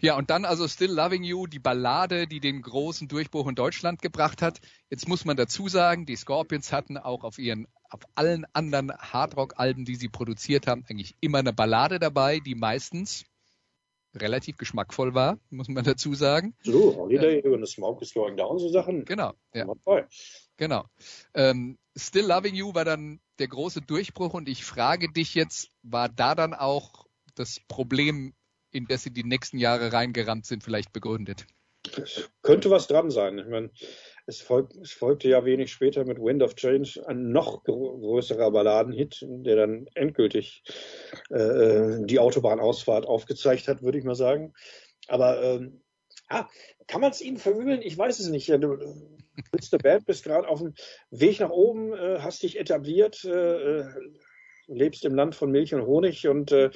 Ja, 0.00 0.18
und 0.18 0.28
dann 0.28 0.44
also 0.44 0.68
Still 0.68 0.90
Loving 0.90 1.22
You, 1.22 1.46
die 1.46 1.60
Ballade, 1.60 2.26
die 2.26 2.40
den 2.40 2.60
großen 2.60 3.08
Durchbruch 3.08 3.48
in 3.48 3.54
Deutschland 3.54 4.02
gebracht 4.02 4.42
hat. 4.42 4.60
Jetzt 4.90 5.08
muss 5.08 5.24
man 5.24 5.34
dazu 5.34 5.68
sagen, 5.68 6.04
die 6.04 6.16
Scorpions 6.16 6.72
hatten 6.72 6.98
auch 6.98 7.24
auf 7.24 7.38
ihren, 7.38 7.68
auf 7.88 8.00
allen 8.14 8.44
anderen 8.52 8.92
Hardrock-Alben, 8.92 9.86
die 9.86 9.94
sie 9.94 10.10
produziert 10.10 10.66
haben, 10.66 10.84
eigentlich 10.90 11.16
immer 11.20 11.38
eine 11.38 11.54
Ballade 11.54 11.98
dabei, 11.98 12.40
die 12.40 12.54
meistens 12.54 13.24
relativ 14.14 14.56
geschmackvoll 14.56 15.14
war, 15.14 15.38
muss 15.50 15.68
man 15.68 15.84
dazu 15.84 16.14
sagen. 16.14 16.54
So, 16.62 16.96
Holiday 16.96 17.42
ja. 17.44 17.50
und 17.50 17.66
Smoke 17.66 18.02
is 18.02 18.14
Going 18.14 18.36
Down, 18.36 18.58
so 18.58 18.68
Sachen. 18.68 19.04
Genau, 19.04 19.32
ja. 19.52 19.66
Genau. 20.56 20.84
Ähm, 21.34 21.78
Still 21.96 22.26
Loving 22.26 22.54
You 22.54 22.74
war 22.74 22.84
dann 22.84 23.20
der 23.38 23.48
große 23.48 23.80
Durchbruch 23.80 24.34
und 24.34 24.48
ich 24.48 24.64
frage 24.64 25.12
dich 25.12 25.34
jetzt, 25.34 25.70
war 25.82 26.08
da 26.08 26.34
dann 26.34 26.54
auch 26.54 27.06
das 27.34 27.60
Problem, 27.68 28.34
in 28.70 28.86
das 28.86 29.02
sie 29.02 29.12
die 29.12 29.24
nächsten 29.24 29.58
Jahre 29.58 29.92
reingerannt 29.92 30.46
sind, 30.46 30.62
vielleicht 30.62 30.92
begründet? 30.92 31.46
Könnte 32.42 32.70
was 32.70 32.86
dran 32.86 33.10
sein. 33.10 33.38
Ich 33.38 33.46
meine, 33.46 33.70
es, 34.26 34.40
folg, 34.40 34.70
es, 34.82 34.92
folgte 34.92 35.28
ja 35.28 35.44
wenig 35.44 35.72
später 35.72 36.04
mit 36.04 36.18
Wind 36.18 36.42
of 36.42 36.54
Change 36.54 37.02
ein 37.06 37.30
noch 37.30 37.64
größerer 37.64 38.50
Balladenhit, 38.50 39.24
der 39.26 39.56
dann 39.56 39.86
endgültig 39.94 40.62
äh, 41.30 41.98
die 42.00 42.18
Autobahnausfahrt 42.18 43.06
aufgezeigt 43.06 43.68
hat, 43.68 43.82
würde 43.82 43.98
ich 43.98 44.04
mal 44.04 44.14
sagen. 44.14 44.52
Aber 45.08 45.42
ähm, 45.42 45.82
ah, 46.28 46.48
kann 46.86 47.00
man 47.00 47.10
es 47.10 47.20
ihnen 47.20 47.36
verübeln? 47.36 47.82
Ich 47.82 47.96
weiß 47.96 48.20
es 48.20 48.28
nicht. 48.28 48.48
Du 48.48 48.78
bist 49.52 49.72
der 49.72 49.78
Band, 49.78 50.06
bist 50.06 50.24
gerade 50.24 50.48
auf 50.48 50.60
dem 50.60 50.74
Weg 51.10 51.40
nach 51.40 51.50
oben, 51.50 51.92
äh, 51.92 52.18
hast 52.20 52.42
dich 52.42 52.58
etabliert, 52.58 53.24
äh, 53.24 53.80
äh, 53.80 53.84
lebst 54.66 55.04
im 55.04 55.14
Land 55.14 55.34
von 55.34 55.50
Milch 55.50 55.74
und 55.74 55.86
Honig 55.86 56.26
und 56.28 56.52
äh, 56.52 56.70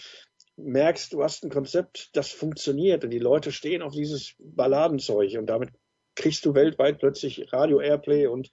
merkst, 0.56 1.12
du 1.12 1.22
hast 1.22 1.44
ein 1.44 1.50
Konzept, 1.50 2.10
das 2.14 2.30
funktioniert 2.30 3.04
und 3.04 3.10
die 3.10 3.18
Leute 3.18 3.52
stehen 3.52 3.80
auf 3.80 3.92
dieses 3.92 4.34
Balladenzeug 4.38 5.38
und 5.38 5.46
damit 5.46 5.70
kriegst 6.18 6.44
du 6.44 6.54
weltweit 6.54 6.98
plötzlich 6.98 7.52
Radio 7.52 7.80
Airplay 7.80 8.26
und 8.26 8.50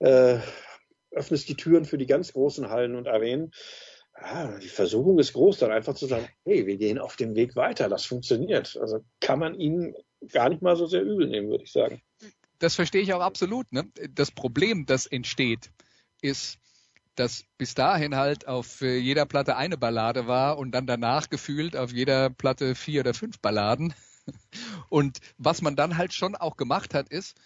äh, 0.00 0.38
öffnest 1.12 1.48
die 1.48 1.56
Türen 1.56 1.84
für 1.84 1.98
die 1.98 2.06
ganz 2.06 2.32
großen 2.32 2.68
Hallen 2.68 2.96
und 2.96 3.08
Arenen. 3.08 3.52
Ja, 4.20 4.58
die 4.58 4.68
Versuchung 4.68 5.18
ist 5.18 5.32
groß, 5.32 5.58
dann 5.58 5.70
einfach 5.70 5.94
zu 5.94 6.06
sagen, 6.06 6.28
hey, 6.44 6.66
wir 6.66 6.76
gehen 6.76 6.98
auf 6.98 7.16
dem 7.16 7.34
Weg 7.36 7.56
weiter, 7.56 7.88
das 7.88 8.04
funktioniert. 8.04 8.76
Also 8.78 9.04
kann 9.20 9.38
man 9.38 9.54
ihnen 9.54 9.94
gar 10.28 10.48
nicht 10.50 10.62
mal 10.62 10.76
so 10.76 10.86
sehr 10.86 11.02
übel 11.02 11.28
nehmen, 11.28 11.48
würde 11.48 11.64
ich 11.64 11.72
sagen. 11.72 12.02
Das 12.58 12.74
verstehe 12.74 13.00
ich 13.00 13.14
auch 13.14 13.22
absolut. 13.22 13.72
Ne? 13.72 13.90
Das 14.10 14.30
Problem, 14.30 14.84
das 14.84 15.06
entsteht, 15.06 15.70
ist, 16.20 16.58
dass 17.14 17.44
bis 17.56 17.74
dahin 17.74 18.16
halt 18.16 18.46
auf 18.46 18.82
äh, 18.82 18.98
jeder 18.98 19.26
Platte 19.26 19.56
eine 19.56 19.78
Ballade 19.78 20.26
war 20.26 20.58
und 20.58 20.72
dann 20.72 20.86
danach 20.86 21.30
gefühlt 21.30 21.76
auf 21.76 21.92
jeder 21.92 22.30
Platte 22.30 22.74
vier 22.74 23.00
oder 23.00 23.14
fünf 23.14 23.38
Balladen. 23.38 23.94
Und 24.88 25.18
was 25.38 25.62
man 25.62 25.76
dann 25.76 25.96
halt 25.96 26.12
schon 26.12 26.36
auch 26.36 26.56
gemacht 26.56 26.94
hat, 26.94 27.08
ist, 27.08 27.36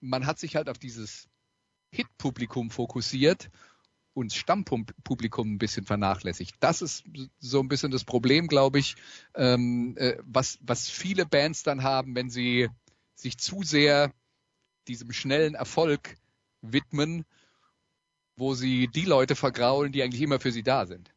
man 0.00 0.26
hat 0.26 0.38
sich 0.38 0.56
halt 0.56 0.68
auf 0.68 0.78
dieses 0.78 1.28
Hit-Publikum 1.90 2.70
fokussiert 2.70 3.50
und 4.14 4.32
Stammpublikum 4.32 5.54
ein 5.54 5.58
bisschen 5.58 5.84
vernachlässigt. 5.84 6.56
Das 6.60 6.82
ist 6.82 7.04
so 7.38 7.60
ein 7.60 7.68
bisschen 7.68 7.90
das 7.90 8.04
Problem, 8.04 8.48
glaube 8.48 8.78
ich, 8.78 8.96
ähm, 9.34 9.94
äh, 9.96 10.16
was, 10.22 10.58
was 10.60 10.88
viele 10.88 11.24
Bands 11.26 11.62
dann 11.62 11.82
haben, 11.82 12.14
wenn 12.14 12.30
sie 12.30 12.68
sich 13.14 13.38
zu 13.38 13.62
sehr 13.62 14.12
diesem 14.86 15.12
schnellen 15.12 15.54
Erfolg 15.54 16.16
widmen 16.62 17.24
wo 18.38 18.54
sie 18.54 18.88
die 18.88 19.04
Leute 19.04 19.34
vergraulen, 19.36 19.92
die 19.92 20.02
eigentlich 20.02 20.22
immer 20.22 20.40
für 20.40 20.52
sie 20.52 20.62
da 20.62 20.86
sind. 20.86 21.10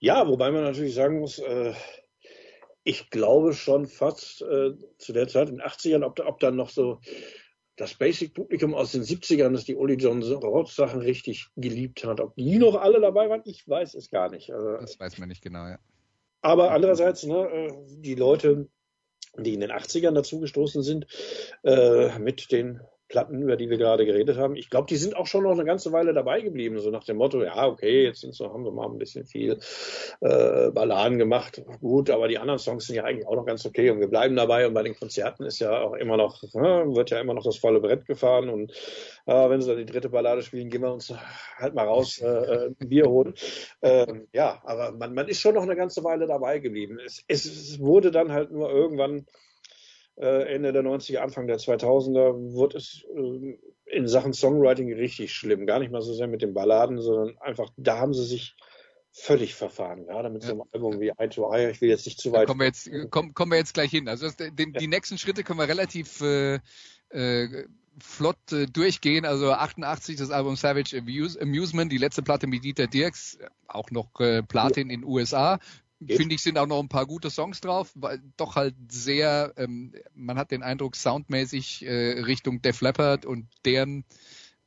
Ja, 0.00 0.26
wobei 0.26 0.50
man 0.50 0.62
natürlich 0.62 0.94
sagen 0.94 1.20
muss, 1.20 1.38
äh, 1.38 1.74
ich 2.88 3.10
glaube 3.10 3.52
schon 3.52 3.86
fast 3.86 4.40
äh, 4.40 4.72
zu 4.96 5.12
der 5.12 5.28
Zeit 5.28 5.50
in 5.50 5.56
den 5.56 5.66
80ern, 5.66 6.02
ob, 6.02 6.18
ob 6.20 6.40
dann 6.40 6.56
noch 6.56 6.70
so 6.70 7.00
das 7.76 7.92
Basic-Publikum 7.92 8.74
aus 8.74 8.92
den 8.92 9.02
70ern, 9.02 9.52
das 9.52 9.66
die 9.66 9.76
Uli 9.76 9.94
John 9.94 10.22
Roth 10.22 10.70
Sachen 10.70 11.00
richtig 11.00 11.48
geliebt 11.56 12.02
hat. 12.04 12.18
Ob 12.18 12.34
die 12.36 12.56
noch 12.56 12.76
alle 12.76 12.98
dabei 12.98 13.28
waren, 13.28 13.42
ich 13.44 13.68
weiß 13.68 13.94
es 13.94 14.10
gar 14.10 14.30
nicht. 14.30 14.50
Also, 14.50 14.78
das 14.78 14.98
weiß 14.98 15.18
man 15.18 15.28
nicht 15.28 15.42
genau, 15.42 15.66
ja. 15.66 15.78
Aber 16.40 16.70
andererseits, 16.70 17.24
ne, 17.24 17.46
äh, 17.50 17.72
die 18.00 18.14
Leute, 18.14 18.70
die 19.36 19.52
in 19.52 19.60
den 19.60 19.70
80ern 19.70 20.12
dazugestoßen 20.12 20.82
sind, 20.82 21.06
äh, 21.64 22.18
mit 22.18 22.50
den 22.50 22.80
Platten, 23.08 23.42
über 23.42 23.56
die 23.56 23.70
wir 23.70 23.78
gerade 23.78 24.04
geredet 24.04 24.36
haben. 24.36 24.54
Ich 24.54 24.68
glaube, 24.70 24.86
die 24.86 24.96
sind 24.96 25.16
auch 25.16 25.26
schon 25.26 25.42
noch 25.42 25.52
eine 25.52 25.64
ganze 25.64 25.92
Weile 25.92 26.12
dabei 26.12 26.42
geblieben, 26.42 26.78
so 26.78 26.90
nach 26.90 27.04
dem 27.04 27.16
Motto, 27.16 27.42
ja, 27.42 27.66
okay, 27.66 28.04
jetzt 28.04 28.20
sind 28.20 28.34
so, 28.34 28.52
haben 28.52 28.64
wir 28.64 28.70
mal 28.70 28.86
ein 28.86 28.98
bisschen 28.98 29.24
viel 29.24 29.58
äh, 30.20 30.70
Balladen 30.70 31.18
gemacht. 31.18 31.62
Gut, 31.80 32.10
aber 32.10 32.28
die 32.28 32.38
anderen 32.38 32.58
Songs 32.58 32.86
sind 32.86 32.96
ja 32.96 33.04
eigentlich 33.04 33.26
auch 33.26 33.36
noch 33.36 33.46
ganz 33.46 33.64
okay 33.64 33.90
und 33.90 34.00
wir 34.00 34.08
bleiben 34.08 34.36
dabei 34.36 34.66
und 34.66 34.74
bei 34.74 34.82
den 34.82 34.94
Konzerten 34.94 35.44
ist 35.44 35.58
ja 35.58 35.80
auch 35.80 35.94
immer 35.94 36.16
noch, 36.16 36.42
ne, 36.54 36.84
wird 36.94 37.10
ja 37.10 37.20
immer 37.20 37.34
noch 37.34 37.44
das 37.44 37.56
volle 37.56 37.80
Brett 37.80 38.06
gefahren 38.06 38.48
und 38.50 38.72
äh, 39.26 39.48
wenn 39.50 39.60
sie 39.62 39.68
dann 39.68 39.78
die 39.78 39.86
dritte 39.86 40.10
Ballade 40.10 40.42
spielen, 40.42 40.68
gehen 40.68 40.82
wir 40.82 40.92
uns 40.92 41.12
halt 41.56 41.74
mal 41.74 41.86
raus, 41.86 42.18
äh, 42.18 42.26
äh 42.26 42.74
ein 42.80 42.88
Bier 42.88 43.06
holen. 43.06 43.34
Äh, 43.80 44.06
ja, 44.32 44.60
aber 44.64 44.92
man, 44.92 45.14
man 45.14 45.28
ist 45.28 45.40
schon 45.40 45.54
noch 45.54 45.62
eine 45.62 45.76
ganze 45.76 46.04
Weile 46.04 46.26
dabei 46.26 46.58
geblieben. 46.58 46.98
Es, 47.04 47.24
es 47.26 47.80
wurde 47.80 48.10
dann 48.10 48.32
halt 48.32 48.50
nur 48.50 48.70
irgendwann 48.70 49.26
Ende 50.24 50.72
der 50.72 50.82
90er, 50.82 51.18
Anfang 51.18 51.46
der 51.46 51.58
2000er, 51.58 52.52
wurde 52.52 52.78
es 52.78 53.04
äh, 53.14 53.58
in 53.86 54.08
Sachen 54.08 54.32
Songwriting 54.32 54.92
richtig 54.92 55.32
schlimm. 55.32 55.66
Gar 55.66 55.78
nicht 55.78 55.92
mal 55.92 56.02
so 56.02 56.12
sehr 56.12 56.26
mit 56.26 56.42
den 56.42 56.54
Balladen, 56.54 57.00
sondern 57.00 57.38
einfach, 57.38 57.70
da 57.76 57.98
haben 57.98 58.14
sie 58.14 58.24
sich 58.24 58.56
völlig 59.12 59.54
verfahren, 59.54 60.06
gerade 60.06 60.30
mit 60.30 60.42
so 60.42 60.52
einem 60.52 60.62
Album 60.72 61.00
wie 61.00 61.12
Eye 61.16 61.28
to 61.28 61.52
Eye. 61.52 61.70
Ich 61.70 61.80
will 61.80 61.88
jetzt 61.88 62.06
nicht 62.06 62.20
zu 62.20 62.32
weit. 62.32 62.42
Da 62.42 62.46
kommen 62.46 62.60
wir 62.60 62.66
jetzt, 62.66 62.90
kommen, 63.10 63.34
kommen 63.34 63.52
wir 63.52 63.58
jetzt 63.58 63.74
gleich 63.74 63.90
hin. 63.90 64.08
Also 64.08 64.26
das, 64.26 64.36
den, 64.36 64.72
die 64.72 64.86
nächsten 64.86 65.18
Schritte 65.18 65.42
können 65.42 65.58
wir 65.58 65.68
relativ 65.68 66.20
äh, 66.20 66.60
äh, 67.10 67.64
flott 67.98 68.52
äh, 68.52 68.66
durchgehen. 68.66 69.24
Also 69.24 69.52
88 69.52 70.16
das 70.16 70.30
Album 70.30 70.56
Savage 70.56 70.96
Amuse, 70.96 71.40
Amusement, 71.40 71.90
die 71.90 71.98
letzte 71.98 72.22
Platte 72.22 72.46
mit 72.46 72.64
Dieter 72.64 72.86
Dirks, 72.86 73.38
auch 73.66 73.90
noch 73.90 74.20
äh, 74.20 74.42
Platin 74.42 74.88
ja. 74.88 74.94
in 74.94 75.04
USA 75.04 75.58
finde 76.06 76.34
ich, 76.34 76.42
sind 76.42 76.58
auch 76.58 76.66
noch 76.66 76.80
ein 76.80 76.88
paar 76.88 77.06
gute 77.06 77.30
Songs 77.30 77.60
drauf, 77.60 77.90
weil 77.94 78.20
doch 78.36 78.56
halt 78.56 78.74
sehr, 78.90 79.52
ähm, 79.56 79.92
man 80.14 80.38
hat 80.38 80.50
den 80.50 80.62
Eindruck, 80.62 80.96
soundmäßig 80.96 81.84
äh, 81.84 82.20
Richtung 82.20 82.62
Def 82.62 82.80
Leppard 82.80 83.26
und 83.26 83.46
deren 83.64 84.04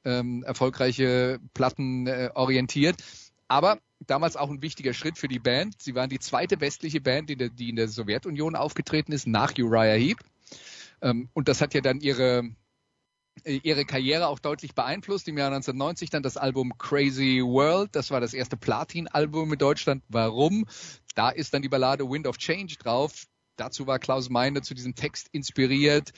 ähm, 0.04 0.44
erfolgreiche 0.44 1.40
Platten 1.54 2.08
äh, 2.08 2.30
orientiert. 2.34 2.98
Aber 3.48 3.80
damals 4.00 4.36
auch 4.36 4.50
ein 4.50 4.62
wichtiger 4.62 4.94
Schritt 4.94 5.18
für 5.18 5.28
die 5.28 5.40
Band. 5.40 5.82
Sie 5.82 5.96
waren 5.96 6.10
die 6.10 6.20
zweite 6.20 6.60
westliche 6.60 7.02
Band, 7.02 7.30
die, 7.30 7.36
die 7.36 7.70
in 7.70 7.76
der 7.76 7.88
Sowjetunion 7.88 8.56
aufgetreten 8.56 9.12
ist, 9.12 9.28
nach 9.28 9.54
Uriah 9.58 9.98
Heep. 9.98 10.20
Ähm, 11.02 11.30
und 11.34 11.48
das 11.48 11.62
hat 11.62 11.74
ja 11.74 11.82
dann 11.82 12.02
ihre 12.02 12.50
ihre 13.46 13.86
Karriere 13.86 14.28
auch 14.28 14.40
deutlich 14.40 14.76
beeinflusst. 14.76 15.28
Im 15.28 15.38
Jahr 15.38 15.48
1990 15.48 16.10
dann 16.10 16.24
das 16.24 16.38
Album 16.38 16.78
Crazy 16.78 17.42
World. 17.44 17.96
Das 17.96 18.12
war 18.12 18.20
das 18.20 18.34
erste 18.34 18.58
Platin-Album 18.58 19.54
in 19.54 19.60
Deutschland. 19.60 20.04
Warum? 20.10 20.66
Da 21.16 21.30
ist 21.30 21.54
dann 21.54 21.62
die 21.62 21.70
Ballade 21.70 22.10
Wind 22.10 22.28
of 22.28 22.38
Change 22.38 22.76
drauf. 22.78 23.26
Dazu 23.56 23.88
war 23.88 24.00
Klaus 24.00 24.30
Meine 24.30 24.62
zu 24.62 24.74
diesem 24.74 24.96
Text 24.96 25.28
inspiriert, 25.32 26.12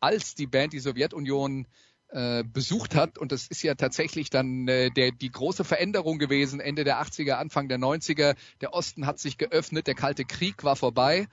als 0.00 0.34
die 0.34 0.46
Band 0.46 0.72
die 0.72 0.80
Sowjetunion 0.80 1.66
äh, 2.08 2.44
besucht 2.44 2.94
hat. 2.94 3.18
Und 3.18 3.32
das 3.32 3.46
ist 3.46 3.62
ja 3.62 3.74
tatsächlich 3.74 4.30
dann 4.30 4.68
äh, 4.68 4.90
der, 4.90 5.12
die 5.12 5.30
große 5.30 5.64
Veränderung 5.64 6.18
gewesen, 6.18 6.60
Ende 6.60 6.84
der 6.84 7.00
80er, 7.02 7.34
Anfang 7.34 7.68
der 7.68 7.78
90er. 7.78 8.36
Der 8.60 8.74
Osten 8.74 9.06
hat 9.06 9.18
sich 9.18 9.38
geöffnet, 9.38 9.86
der 9.86 9.94
Kalte 9.94 10.24
Krieg 10.24 10.64
war 10.64 10.76
vorbei. 10.76 11.26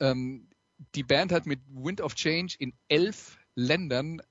Ähm, 0.00 0.48
die 0.94 1.02
Band 1.02 1.32
hat 1.32 1.46
mit 1.46 1.60
Wind 1.68 2.00
of 2.00 2.14
Change 2.14 2.56
in 2.58 2.72
elf 2.88 3.38
Ländern 3.54 4.22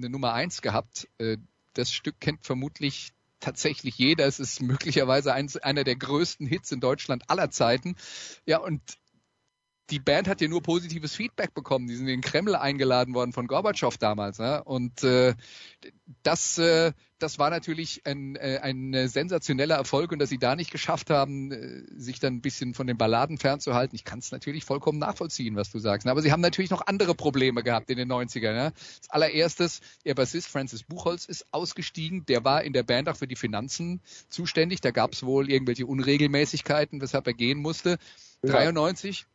eine 0.00 0.10
Nummer 0.10 0.32
eins 0.32 0.62
gehabt. 0.62 1.08
Äh, 1.18 1.36
das 1.74 1.92
Stück 1.92 2.20
kennt 2.20 2.44
vermutlich 2.44 3.12
tatsächlich 3.40 3.96
jeder. 3.98 4.26
Es 4.26 4.40
ist 4.40 4.60
möglicherweise 4.62 5.32
eins, 5.32 5.56
einer 5.56 5.84
der 5.84 5.96
größten 5.96 6.46
Hits 6.46 6.72
in 6.72 6.80
Deutschland 6.80 7.28
aller 7.28 7.50
Zeiten. 7.50 7.96
Ja, 8.46 8.58
und 8.58 8.82
die 9.90 9.98
Band 9.98 10.28
hat 10.28 10.40
ja 10.40 10.48
nur 10.48 10.62
positives 10.62 11.14
Feedback 11.14 11.54
bekommen. 11.54 11.86
Die 11.88 11.96
sind 11.96 12.06
in 12.06 12.20
den 12.20 12.20
Kreml 12.20 12.54
eingeladen 12.54 13.14
worden 13.14 13.32
von 13.32 13.46
Gorbatschow 13.46 13.96
damals. 13.98 14.38
Ne? 14.38 14.62
Und 14.64 15.02
äh, 15.02 15.34
das, 16.22 16.58
äh, 16.58 16.92
das 17.18 17.38
war 17.38 17.50
natürlich 17.50 18.02
ein, 18.06 18.36
äh, 18.36 18.60
ein 18.62 19.08
sensationeller 19.08 19.76
Erfolg 19.76 20.12
und 20.12 20.20
dass 20.20 20.28
sie 20.28 20.38
da 20.38 20.54
nicht 20.54 20.70
geschafft 20.70 21.10
haben, 21.10 21.50
äh, 21.50 21.82
sich 21.96 22.20
dann 22.20 22.34
ein 22.34 22.40
bisschen 22.40 22.74
von 22.74 22.86
den 22.86 22.96
Balladen 22.96 23.38
fernzuhalten. 23.38 23.96
Ich 23.96 24.04
kann 24.04 24.20
es 24.20 24.30
natürlich 24.30 24.64
vollkommen 24.64 24.98
nachvollziehen, 24.98 25.56
was 25.56 25.70
du 25.70 25.78
sagst. 25.78 26.06
Aber 26.06 26.22
sie 26.22 26.30
haben 26.30 26.40
natürlich 26.40 26.70
noch 26.70 26.86
andere 26.86 27.14
Probleme 27.14 27.62
gehabt 27.62 27.90
in 27.90 27.98
den 27.98 28.10
90ern. 28.10 28.52
Ne? 28.52 28.64
Als 28.64 29.10
allererstes, 29.10 29.80
ihr 30.04 30.14
Bassist 30.14 30.48
Francis 30.48 30.84
Buchholz 30.84 31.24
ist 31.24 31.46
ausgestiegen. 31.52 32.24
Der 32.26 32.44
war 32.44 32.62
in 32.62 32.72
der 32.72 32.84
Band 32.84 33.08
auch 33.08 33.16
für 33.16 33.28
die 33.28 33.36
Finanzen 33.36 34.00
zuständig. 34.28 34.80
Da 34.80 34.92
gab 34.92 35.12
es 35.12 35.24
wohl 35.24 35.50
irgendwelche 35.50 35.86
Unregelmäßigkeiten, 35.86 37.00
weshalb 37.00 37.26
er 37.26 37.34
gehen 37.34 37.58
musste. 37.58 37.98
Ja. 38.42 38.52
93 38.52 39.26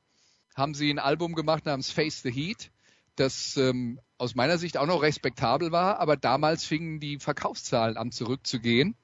haben 0.55 0.73
sie 0.73 0.89
ein 0.89 0.99
Album 0.99 1.35
gemacht 1.35 1.65
namens 1.65 1.91
Face 1.91 2.21
the 2.21 2.31
Heat, 2.31 2.71
das 3.15 3.57
ähm, 3.57 3.99
aus 4.17 4.35
meiner 4.35 4.57
Sicht 4.57 4.77
auch 4.77 4.87
noch 4.87 5.01
respektabel 5.01 5.71
war, 5.71 5.99
aber 5.99 6.17
damals 6.17 6.65
fingen 6.65 6.99
die 6.99 7.19
Verkaufszahlen 7.19 7.97
an 7.97 8.11
zurückzugehen. 8.11 8.95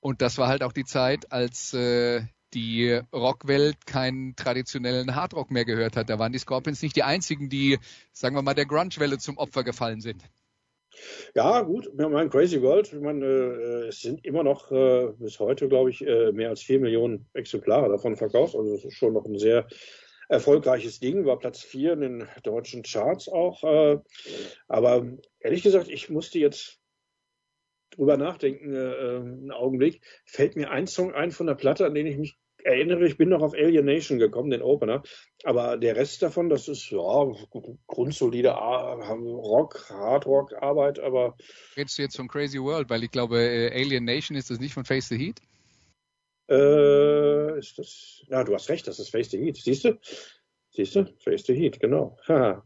Und 0.00 0.20
das 0.20 0.38
war 0.38 0.48
halt 0.48 0.62
auch 0.62 0.72
die 0.72 0.84
Zeit, 0.84 1.30
als 1.30 1.72
äh, 1.74 2.22
die 2.54 3.00
Rockwelt 3.12 3.86
keinen 3.86 4.34
traditionellen 4.36 5.14
Hardrock 5.14 5.50
mehr 5.50 5.64
gehört 5.64 5.96
hat. 5.96 6.10
Da 6.10 6.18
waren 6.18 6.32
die 6.32 6.38
Scorpions 6.38 6.82
nicht 6.82 6.96
die 6.96 7.02
einzigen, 7.02 7.48
die, 7.48 7.78
sagen 8.12 8.34
wir 8.34 8.42
mal, 8.42 8.54
der 8.54 8.66
Grunge-Welle 8.66 9.18
zum 9.18 9.38
Opfer 9.38 9.62
gefallen 9.62 10.00
sind. 10.00 10.22
Ja, 11.34 11.62
gut, 11.62 11.86
ich 11.86 11.94
meine, 11.94 12.28
Crazy 12.28 12.60
World, 12.62 12.92
ich 12.92 13.00
meine, 13.00 13.24
äh, 13.24 13.88
es 13.88 14.00
sind 14.00 14.24
immer 14.24 14.42
noch 14.42 14.70
äh, 14.70 15.12
bis 15.18 15.38
heute, 15.40 15.68
glaube 15.68 15.90
ich, 15.90 16.06
äh, 16.06 16.32
mehr 16.32 16.50
als 16.50 16.62
vier 16.62 16.80
Millionen 16.80 17.26
Exemplare 17.32 17.88
davon 17.88 18.16
verkauft. 18.16 18.54
Also 18.54 18.74
es 18.74 18.84
ist 18.84 18.94
schon 18.94 19.14
noch 19.14 19.24
ein 19.24 19.38
sehr 19.38 19.66
erfolgreiches 20.28 21.00
Ding, 21.00 21.24
war 21.26 21.38
Platz 21.38 21.62
vier 21.62 21.92
in 21.94 22.00
den 22.00 22.28
deutschen 22.42 22.82
Charts 22.82 23.28
auch. 23.28 23.62
Äh, 23.64 23.98
aber 24.68 25.06
ehrlich 25.40 25.62
gesagt, 25.62 25.88
ich 25.88 26.10
musste 26.10 26.38
jetzt 26.38 26.78
drüber 27.90 28.16
nachdenken, 28.16 28.74
äh, 28.74 29.16
einen 29.16 29.52
Augenblick. 29.52 30.02
Fällt 30.24 30.56
mir 30.56 30.70
ein 30.70 30.86
Song 30.86 31.12
ein 31.12 31.30
von 31.30 31.46
der 31.46 31.54
Platte, 31.54 31.86
an 31.86 31.94
den 31.94 32.06
ich 32.06 32.16
mich 32.16 32.38
erinnere, 32.64 33.06
ich 33.06 33.16
bin 33.16 33.28
noch 33.28 33.42
auf 33.42 33.54
Alienation 33.54 34.18
gekommen, 34.18 34.50
den 34.50 34.62
Opener. 34.62 35.02
Aber 35.44 35.76
der 35.76 35.96
Rest 35.96 36.22
davon, 36.22 36.48
das 36.48 36.68
ist 36.68 36.90
ja 36.90 37.32
grundsolide 37.86 38.52
Rock, 38.52 39.86
Hardrock-Arbeit, 39.90 40.98
aber. 41.00 41.36
Redest 41.76 41.98
du 41.98 42.02
jetzt 42.02 42.16
von 42.16 42.28
Crazy 42.28 42.60
World, 42.60 42.90
weil 42.90 43.04
ich 43.04 43.10
glaube, 43.10 43.40
äh, 43.40 43.72
Alien 43.72 44.04
Nation 44.04 44.36
ist 44.36 44.50
das 44.50 44.60
nicht 44.60 44.74
von 44.74 44.84
Face 44.84 45.08
the 45.08 45.18
Heat? 45.18 45.40
Äh, 46.48 47.58
ist 47.58 47.78
das. 47.78 48.22
Ja, 48.28 48.44
du 48.44 48.54
hast 48.54 48.68
recht, 48.68 48.86
das 48.86 48.98
ist 48.98 49.10
Face 49.10 49.30
the 49.30 49.38
Heat. 49.38 49.56
Siehst 49.56 49.84
du? 49.84 49.98
Siehst 50.70 50.96
du? 50.96 51.06
Face 51.18 51.44
the 51.44 51.54
Heat, 51.54 51.80
genau. 51.80 52.16
Haha. 52.26 52.62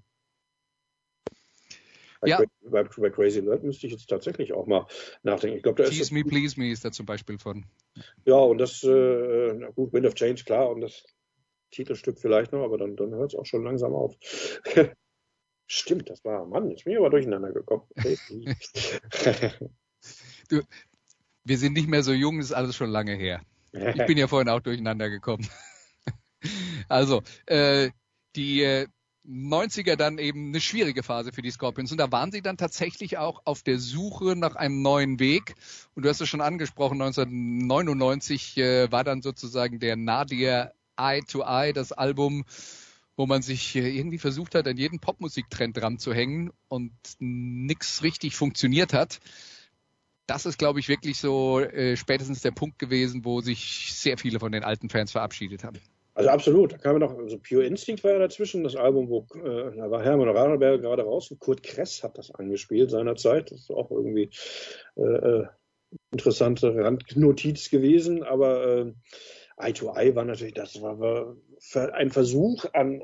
Bei, 2.21 2.29
ja. 2.29 2.43
bei, 2.63 2.85
bei 2.85 3.11
Crazy 3.11 3.45
World 3.45 3.63
müsste 3.65 3.87
ich 3.87 3.93
jetzt 3.93 4.09
tatsächlich 4.09 4.53
auch 4.53 4.67
mal 4.67 4.87
nachdenken. 5.23 5.57
Ich 5.59 5.63
glaube, 5.63 5.83
da 5.83 5.89
Tease 5.89 6.13
Me, 6.15 6.25
Please 6.25 6.59
Me 6.59 6.71
ist 6.71 6.85
da 6.85 6.93
zum 6.93 7.07
Beispiel 7.07 7.39
von. 7.39 7.67
Ja, 8.25 8.37
und 8.37 8.59
das, 8.59 8.83
äh, 8.83 9.53
na 9.55 9.71
gut, 9.71 9.93
Wind 9.93 10.07
of 10.07 10.15
Change, 10.15 10.45
klar, 10.45 10.71
und 10.71 10.81
das 10.81 11.05
Titelstück 11.71 12.19
vielleicht 12.19 12.53
noch, 12.53 12.65
aber 12.65 12.79
dann, 12.79 12.97
dann 12.97 13.15
hört 13.15 13.33
es 13.33 13.39
auch 13.39 13.47
schon 13.47 13.65
langsam 13.65 13.95
auf. 13.95 14.15
Stimmt, 15.69 16.09
das 16.11 16.25
war, 16.25 16.47
Mann, 16.47 16.71
ich 16.71 16.85
bin 16.85 16.97
aber 16.97 17.11
durcheinander 17.11 17.53
gekommen. 17.53 17.83
du, 20.49 20.63
wir 21.45 21.59
sind 21.59 21.73
nicht 21.73 21.89
mehr 21.89 22.05
so 22.05 22.13
jung, 22.13 22.39
ist 22.39 22.53
alles 22.53 22.77
schon 22.77 22.91
lange 22.91 23.15
her. 23.15 23.43
Ich 23.73 24.07
bin 24.07 24.17
ja 24.17 24.27
vorhin 24.27 24.49
auch 24.49 24.61
durcheinander 24.61 25.11
gekommen. 25.11 25.47
also, 26.89 27.23
äh, 27.47 27.91
die, 28.37 28.63
äh, 28.63 28.87
90er 29.29 29.97
dann 29.97 30.19
eben 30.19 30.49
eine 30.49 30.61
schwierige 30.61 31.03
Phase 31.03 31.33
für 31.33 31.43
die 31.43 31.51
Scorpions. 31.51 31.93
Und 31.93 31.99
da 31.99 32.13
waren 32.13 32.31
sie 32.31 32.43
dann 32.43 32.57
tatsächlich 32.57 33.19
auch 33.19 33.43
auf 33.45 33.63
der 33.63 33.79
Suche 33.79 34.37
nach 34.37 34.57
einem 34.57 34.83
neuen 34.83 35.19
Weg. 35.19 35.55
Und 35.95 36.05
du 36.05 36.09
hast 36.09 36.21
es 36.21 36.29
schon 36.29 36.41
angesprochen, 36.41 37.01
1999 37.03 38.57
äh, 38.59 38.93
war 38.93 39.05
dann 39.05 39.23
sozusagen 39.23 39.79
der 39.79 39.97
Nadir 39.97 40.73
Eye 40.97 41.23
to 41.23 41.43
Eye, 41.43 41.73
das 41.73 41.93
Album, 41.93 42.45
wo 43.17 43.27
man 43.27 43.43
sich 43.43 43.75
äh, 43.77 43.89
irgendwie 43.89 44.19
versucht 44.19 44.55
hat, 44.55 44.69
an 44.69 44.77
jeden 44.77 45.01
Popmusiktrend 45.01 45.77
dran 45.77 45.99
zu 45.99 46.15
hängen 46.15 46.53
und 46.69 46.93
nichts 47.19 48.03
richtig 48.03 48.37
funktioniert 48.37 48.93
hat. 48.93 49.21
Das 50.27 50.47
ist, 50.47 50.59
glaube 50.59 50.81
ich, 50.81 50.89
wirklich 50.89 51.19
so 51.19 51.61
äh, 51.61 51.97
spätestens 51.97 52.43
der 52.43 52.51
Punkt 52.51 52.79
gewesen, 52.79 53.25
wo 53.25 53.41
sich 53.41 53.93
sehr 53.95 54.19
viele 54.19 54.41
von 54.41 54.53
den 54.53 54.65
alten 54.65 54.89
Fans 54.89 55.13
verabschiedet 55.13 55.65
haben. 55.65 55.79
Also 56.17 56.31
absolut, 56.31 56.73
da 56.73 56.79
kam 56.79 56.95
ja 56.95 57.07
noch, 57.07 57.19
also 57.19 57.39
Pure 57.39 57.67
Instinct 57.67 58.03
war 58.03 58.13
ja 58.13 58.19
dazwischen, 58.19 58.65
das 58.65 58.75
Album, 58.75 59.11
wo 59.11 59.27
äh, 59.35 59.77
da 59.77 59.91
war 59.91 60.03
Hermann 60.03 60.31
Raderberger 60.31 60.79
gerade 60.79 61.03
raus 61.03 61.31
und 61.31 61.41
Kurt 61.41 61.63
Kress 61.63 62.03
hat 62.03 62.17
das 62.17 62.31
angespielt 62.31 62.91
seinerzeit. 62.91 63.51
Das 63.51 63.61
ist 63.61 63.71
auch 63.71 63.91
irgendwie 63.91 64.31
äh, 64.97 65.03
äh 65.03 65.47
interessante 66.11 66.75
Randnotiz 66.75 67.69
gewesen, 67.69 68.23
aber 68.23 68.67
äh, 68.67 68.93
Eye 69.59 69.73
to 69.75 69.93
Eye 69.95 70.17
war 70.17 70.25
natürlich, 70.25 70.55
das 70.55 70.81
war, 70.81 70.99
war 70.99 71.37
ein 71.93 72.11
Versuch 72.11 72.65
an 72.73 73.03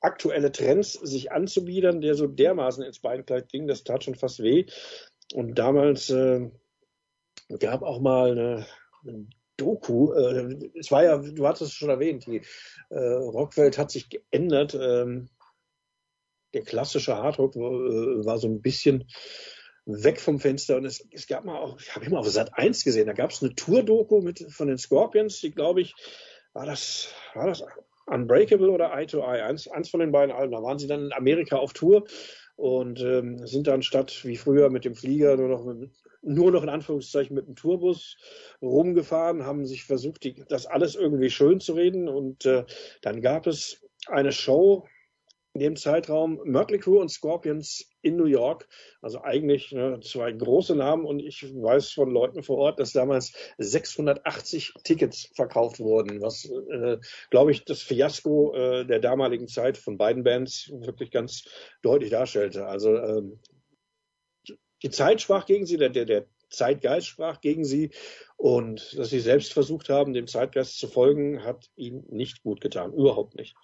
aktuelle 0.00 0.52
Trends 0.52 0.94
sich 0.94 1.32
anzubiedern, 1.32 2.00
der 2.00 2.14
so 2.14 2.26
dermaßen 2.26 2.82
ins 2.82 2.98
Beinkleid 2.98 3.50
ging, 3.50 3.66
das 3.66 3.84
tat 3.84 4.04
schon 4.04 4.14
fast 4.14 4.42
weh. 4.42 4.64
Und 5.34 5.58
damals 5.58 6.08
äh, 6.08 6.50
gab 7.60 7.82
auch 7.82 8.00
mal 8.00 8.32
eine, 8.32 8.66
eine 9.06 9.26
Doku. 9.56 10.12
Äh, 10.12 10.70
es 10.78 10.90
war 10.90 11.04
ja, 11.04 11.18
du 11.18 11.46
hattest 11.46 11.62
es 11.62 11.72
schon 11.72 11.90
erwähnt, 11.90 12.26
die 12.26 12.42
äh, 12.90 12.98
Rockwelt 12.98 13.78
hat 13.78 13.90
sich 13.90 14.08
geändert. 14.08 14.74
Ähm, 14.74 15.28
der 16.54 16.62
klassische 16.62 17.16
Hardrock 17.16 17.56
war, 17.56 17.72
äh, 17.72 18.24
war 18.24 18.38
so 18.38 18.48
ein 18.48 18.62
bisschen 18.62 19.04
weg 19.86 20.20
vom 20.20 20.40
Fenster 20.40 20.76
und 20.76 20.84
es, 20.86 21.06
es 21.10 21.26
gab 21.26 21.44
mal 21.44 21.58
auch, 21.58 21.78
ich 21.78 21.94
habe 21.94 22.06
immer 22.06 22.20
auf 22.20 22.28
Sat 22.28 22.56
1 22.56 22.84
gesehen, 22.84 23.06
da 23.06 23.12
gab 23.12 23.30
es 23.30 23.42
eine 23.42 23.54
Tour-Doku 23.54 24.22
mit 24.22 24.46
von 24.50 24.68
den 24.68 24.78
Scorpions, 24.78 25.40
die 25.40 25.50
glaube 25.50 25.82
ich, 25.82 25.94
war 26.54 26.64
das, 26.64 27.12
war 27.34 27.46
das 27.46 27.62
Unbreakable 28.06 28.70
oder 28.70 28.92
Eye 28.92 29.06
to 29.06 29.20
Eye, 29.20 29.42
eins, 29.42 29.68
eins 29.68 29.90
von 29.90 30.00
den 30.00 30.12
beiden 30.12 30.34
Alben. 30.34 30.52
Da 30.52 30.62
waren 30.62 30.78
sie 30.78 30.86
dann 30.86 31.06
in 31.06 31.12
Amerika 31.12 31.56
auf 31.56 31.72
Tour 31.72 32.04
und 32.56 33.00
ähm, 33.00 33.46
sind 33.46 33.66
dann 33.66 33.82
statt 33.82 34.24
wie 34.24 34.36
früher 34.36 34.70
mit 34.70 34.84
dem 34.84 34.94
Flieger 34.94 35.36
nur 35.36 35.48
noch 35.48 35.64
mit, 35.64 35.90
nur 36.24 36.50
noch 36.50 36.62
in 36.62 36.68
Anführungszeichen 36.68 37.34
mit 37.34 37.46
dem 37.46 37.56
Tourbus 37.56 38.16
rumgefahren, 38.62 39.44
haben 39.44 39.66
sich 39.66 39.84
versucht, 39.84 40.24
die, 40.24 40.44
das 40.48 40.66
alles 40.66 40.94
irgendwie 40.94 41.30
schön 41.30 41.60
zu 41.60 41.74
reden. 41.74 42.08
Und 42.08 42.46
äh, 42.46 42.64
dann 43.02 43.20
gab 43.20 43.46
es 43.46 43.84
eine 44.06 44.32
Show 44.32 44.86
in 45.54 45.60
dem 45.60 45.76
Zeitraum 45.76 46.40
Mötley 46.44 46.80
Crew 46.80 47.00
und 47.00 47.10
Scorpions 47.10 47.88
in 48.02 48.16
New 48.16 48.24
York. 48.24 48.68
Also 49.00 49.22
eigentlich 49.22 49.70
ne, 49.70 50.00
zwei 50.00 50.32
große 50.32 50.74
Namen 50.74 51.04
und 51.04 51.20
ich 51.20 51.42
weiß 51.42 51.92
von 51.92 52.10
Leuten 52.10 52.42
vor 52.42 52.58
Ort, 52.58 52.80
dass 52.80 52.92
damals 52.92 53.32
680 53.58 54.74
Tickets 54.82 55.30
verkauft 55.34 55.78
wurden, 55.78 56.20
was, 56.20 56.44
äh, 56.44 56.98
glaube 57.30 57.52
ich, 57.52 57.64
das 57.64 57.82
Fiasko 57.82 58.52
äh, 58.54 58.84
der 58.84 58.98
damaligen 58.98 59.46
Zeit 59.46 59.78
von 59.78 59.96
beiden 59.96 60.24
Bands 60.24 60.72
wirklich 60.74 61.12
ganz 61.12 61.44
deutlich 61.82 62.10
darstellte. 62.10 62.66
Also 62.66 62.96
ähm, 62.96 63.38
die 64.84 64.90
Zeit 64.90 65.22
sprach 65.22 65.46
gegen 65.46 65.66
sie, 65.66 65.78
der, 65.78 65.88
der, 65.88 66.04
der 66.04 66.26
Zeitgeist 66.50 67.06
sprach 67.06 67.40
gegen 67.40 67.64
sie. 67.64 67.90
Und 68.36 68.96
dass 68.98 69.10
sie 69.10 69.20
selbst 69.20 69.52
versucht 69.52 69.88
haben, 69.88 70.12
dem 70.12 70.26
Zeitgeist 70.26 70.78
zu 70.78 70.88
folgen, 70.88 71.42
hat 71.42 71.70
ihnen 71.74 72.04
nicht 72.10 72.42
gut 72.42 72.60
getan, 72.60 72.92
überhaupt 72.92 73.34
nicht. 73.34 73.56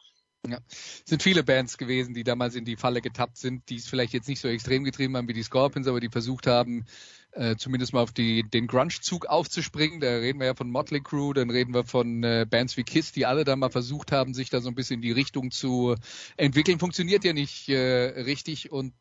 Ja, 0.49 0.59
es 0.71 1.03
sind 1.05 1.23
viele 1.23 1.45
Bands 1.45 1.77
gewesen, 1.77 2.15
die 2.15 2.25
damals 2.25 2.55
in 2.55 2.65
die 2.65 2.77
Falle 2.77 3.03
getappt 3.03 3.37
sind, 3.37 3.69
die 3.69 3.77
es 3.77 3.87
vielleicht 3.87 4.15
jetzt 4.15 4.27
nicht 4.27 4.41
so 4.41 4.49
extrem 4.49 4.85
getrieben 4.85 5.15
haben 5.17 5.29
wie 5.29 5.35
die 5.35 5.43
Scorpions, 5.43 5.87
aber 5.87 6.01
die 6.01 6.09
versucht 6.09 6.47
haben, 6.47 6.87
äh, 7.33 7.57
zumindest 7.57 7.93
mal 7.93 8.03
auf 8.03 8.13
die, 8.13 8.43
den 8.43 8.67
Grunge-Zug 8.67 9.27
aufzuspringen. 9.27 10.01
Da 10.01 10.09
reden 10.09 10.41
wir 10.41 10.47
ja 10.47 10.55
von 10.55 10.71
Motley 10.71 11.01
Crue, 11.01 11.35
dann 11.35 11.51
reden 11.51 11.73
wir 11.73 11.85
von 11.85 12.25
äh, 12.25 12.47
Bands 12.49 12.77
wie 12.77 12.83
Kiss, 12.83 13.13
die 13.13 13.27
alle 13.27 13.45
da 13.45 13.57
mal 13.57 13.71
versucht 13.71 14.13
haben, 14.13 14.35
sich 14.35 14.51
da 14.51 14.61
so 14.61 14.69
ein 14.69 14.75
bisschen 14.75 14.97
in 14.97 15.03
die 15.03 15.13
Richtung 15.13 15.51
zu 15.51 15.95
entwickeln. 16.37 16.79
Funktioniert 16.79 17.25
ja 17.25 17.33
nicht 17.33 17.69
äh, 17.69 17.77
richtig 18.23 18.73
und 18.73 18.93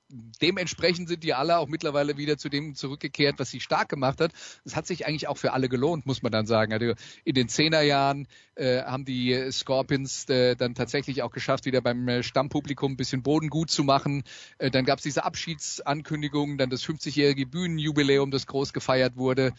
dementsprechend 0.42 1.10
sind 1.10 1.24
die 1.24 1.34
alle 1.34 1.58
auch 1.58 1.68
mittlerweile 1.68 2.18
wieder 2.18 2.38
zu 2.38 2.50
dem 2.50 2.76
zurückgekehrt, 2.76 3.40
was 3.40 3.50
sie 3.50 3.60
stark 3.60 3.90
gemacht 3.90 4.22
hat. 4.22 4.32
Das 4.64 4.76
hat 4.76 4.88
sich 4.88 5.08
eigentlich 5.08 5.28
auch 5.28 5.38
für 5.38 5.54
alle 5.54 5.70
gelohnt, 5.70 6.06
muss 6.06 6.22
man 6.22 6.32
dann 6.32 6.46
sagen. 6.46 6.74
Also 6.74 6.94
in 7.24 7.34
den 7.34 7.50
Zehnerjahren 7.50 8.28
äh, 8.56 8.84
haben 8.84 9.06
die 9.06 9.52
Scorpions 9.52 10.28
äh, 10.30 10.56
dann 10.56 10.76
tatsächlich 10.76 11.24
auch 11.24 11.32
geschafft, 11.32 11.66
wieder 11.66 11.82
beim 11.82 12.08
äh, 12.08 12.24
Stammpublikum 12.24 12.94
ein 12.94 12.98
bisschen 12.98 13.24
Boden 13.24 13.50
gut 13.50 13.72
zu 13.72 13.84
machen. 13.84 14.24
Äh, 14.58 14.72
dann 14.72 14.86
gab 14.86 15.00
es 15.00 15.04
diese 15.04 15.24
Abschiedsankündigung, 15.24 16.58
dann 16.58 16.70
das 16.70 16.84
50-jährige 16.84 17.46
Bühnenjubiläum 17.46 18.19
Jubiläum, 18.20 18.32
das 18.32 18.48
groß 18.48 18.74
gefeiert 18.74 19.16
wurde. 19.16 19.54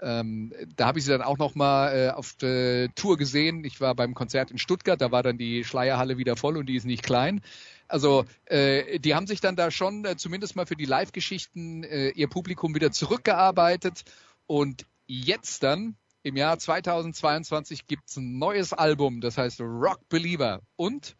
Ähm, 0.00 0.52
da 0.76 0.86
habe 0.86 0.98
ich 0.98 1.04
sie 1.04 1.10
dann 1.10 1.22
auch 1.22 1.38
noch 1.38 1.54
mal 1.54 1.92
äh, 1.94 2.10
auf 2.10 2.34
der 2.34 2.94
Tour 2.94 3.16
gesehen. 3.16 3.64
Ich 3.64 3.80
war 3.80 3.94
beim 3.94 4.14
Konzert 4.14 4.50
in 4.50 4.58
Stuttgart, 4.58 5.00
da 5.00 5.10
war 5.10 5.22
dann 5.22 5.38
die 5.38 5.64
Schleierhalle 5.64 6.18
wieder 6.18 6.36
voll 6.36 6.56
und 6.56 6.66
die 6.66 6.76
ist 6.76 6.86
nicht 6.86 7.02
klein. 7.02 7.40
Also 7.88 8.24
äh, 8.46 8.98
die 8.98 9.14
haben 9.14 9.26
sich 9.26 9.40
dann 9.40 9.56
da 9.56 9.70
schon 9.70 10.04
äh, 10.04 10.16
zumindest 10.16 10.56
mal 10.56 10.66
für 10.66 10.76
die 10.76 10.86
Live-Geschichten 10.86 11.84
äh, 11.84 12.08
ihr 12.10 12.28
Publikum 12.28 12.74
wieder 12.74 12.90
zurückgearbeitet 12.90 14.04
und 14.46 14.86
jetzt 15.06 15.62
dann 15.62 15.96
im 16.22 16.36
Jahr 16.36 16.58
2022 16.58 17.86
gibt's 17.86 18.16
ein 18.16 18.38
neues 18.38 18.72
Album, 18.72 19.20
das 19.20 19.38
heißt 19.38 19.60
Rock 19.60 20.00
Believer 20.08 20.60
und 20.74 21.16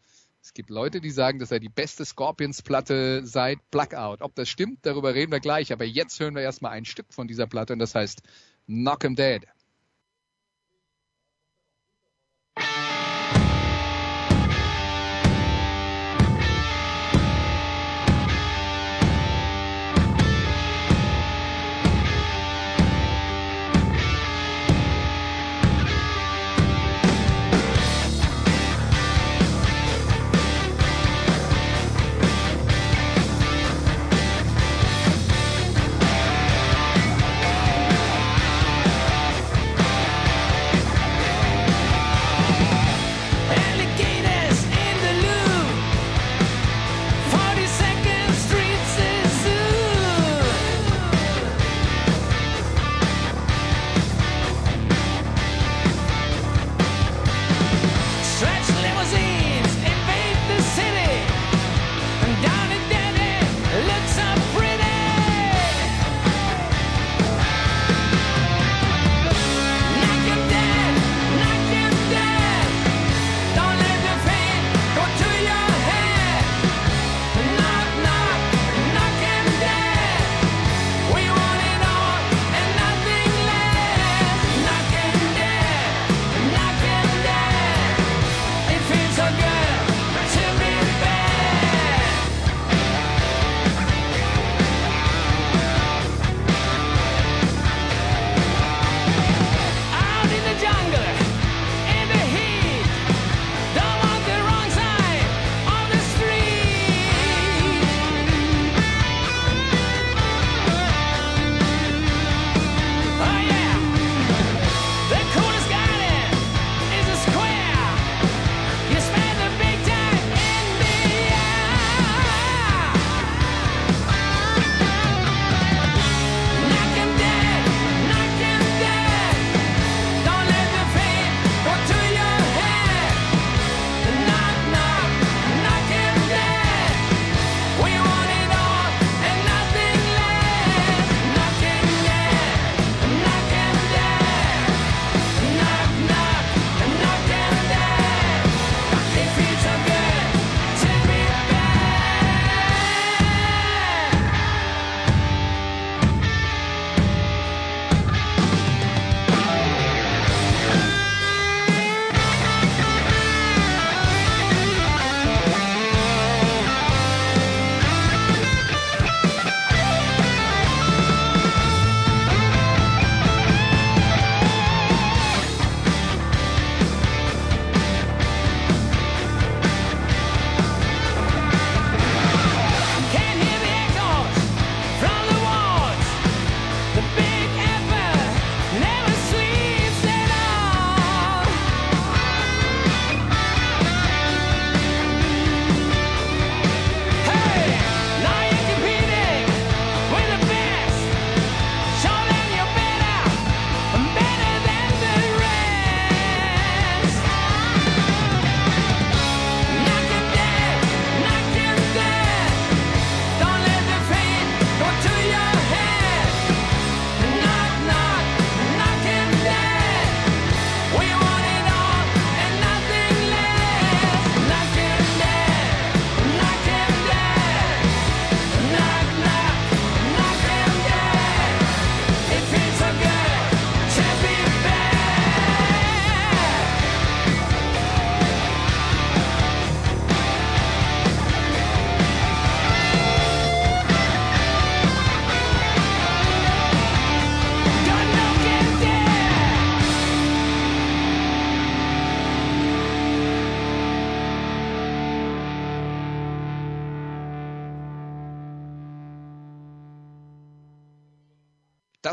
es 0.47 0.53
gibt 0.53 0.69
Leute, 0.69 1.01
die 1.01 1.09
sagen, 1.09 1.39
das 1.39 1.49
sei 1.49 1.59
die 1.59 1.67
beste 1.67 2.05
Scorpions-Platte 2.05 3.25
seit 3.25 3.59
Blackout. 3.69 4.21
Ob 4.21 4.33
das 4.35 4.47
stimmt, 4.47 4.85
darüber 4.85 5.13
reden 5.13 5.33
wir 5.33 5.41
gleich. 5.41 5.73
Aber 5.73 5.83
jetzt 5.83 6.21
hören 6.21 6.35
wir 6.35 6.41
erstmal 6.41 6.71
ein 6.71 6.85
Stück 6.85 7.07
von 7.13 7.27
dieser 7.27 7.47
Platte 7.47 7.73
und 7.73 7.79
das 7.79 7.95
heißt 7.95 8.21
Knock 8.65 9.03
'em 9.03 9.17
Dead. 9.17 9.45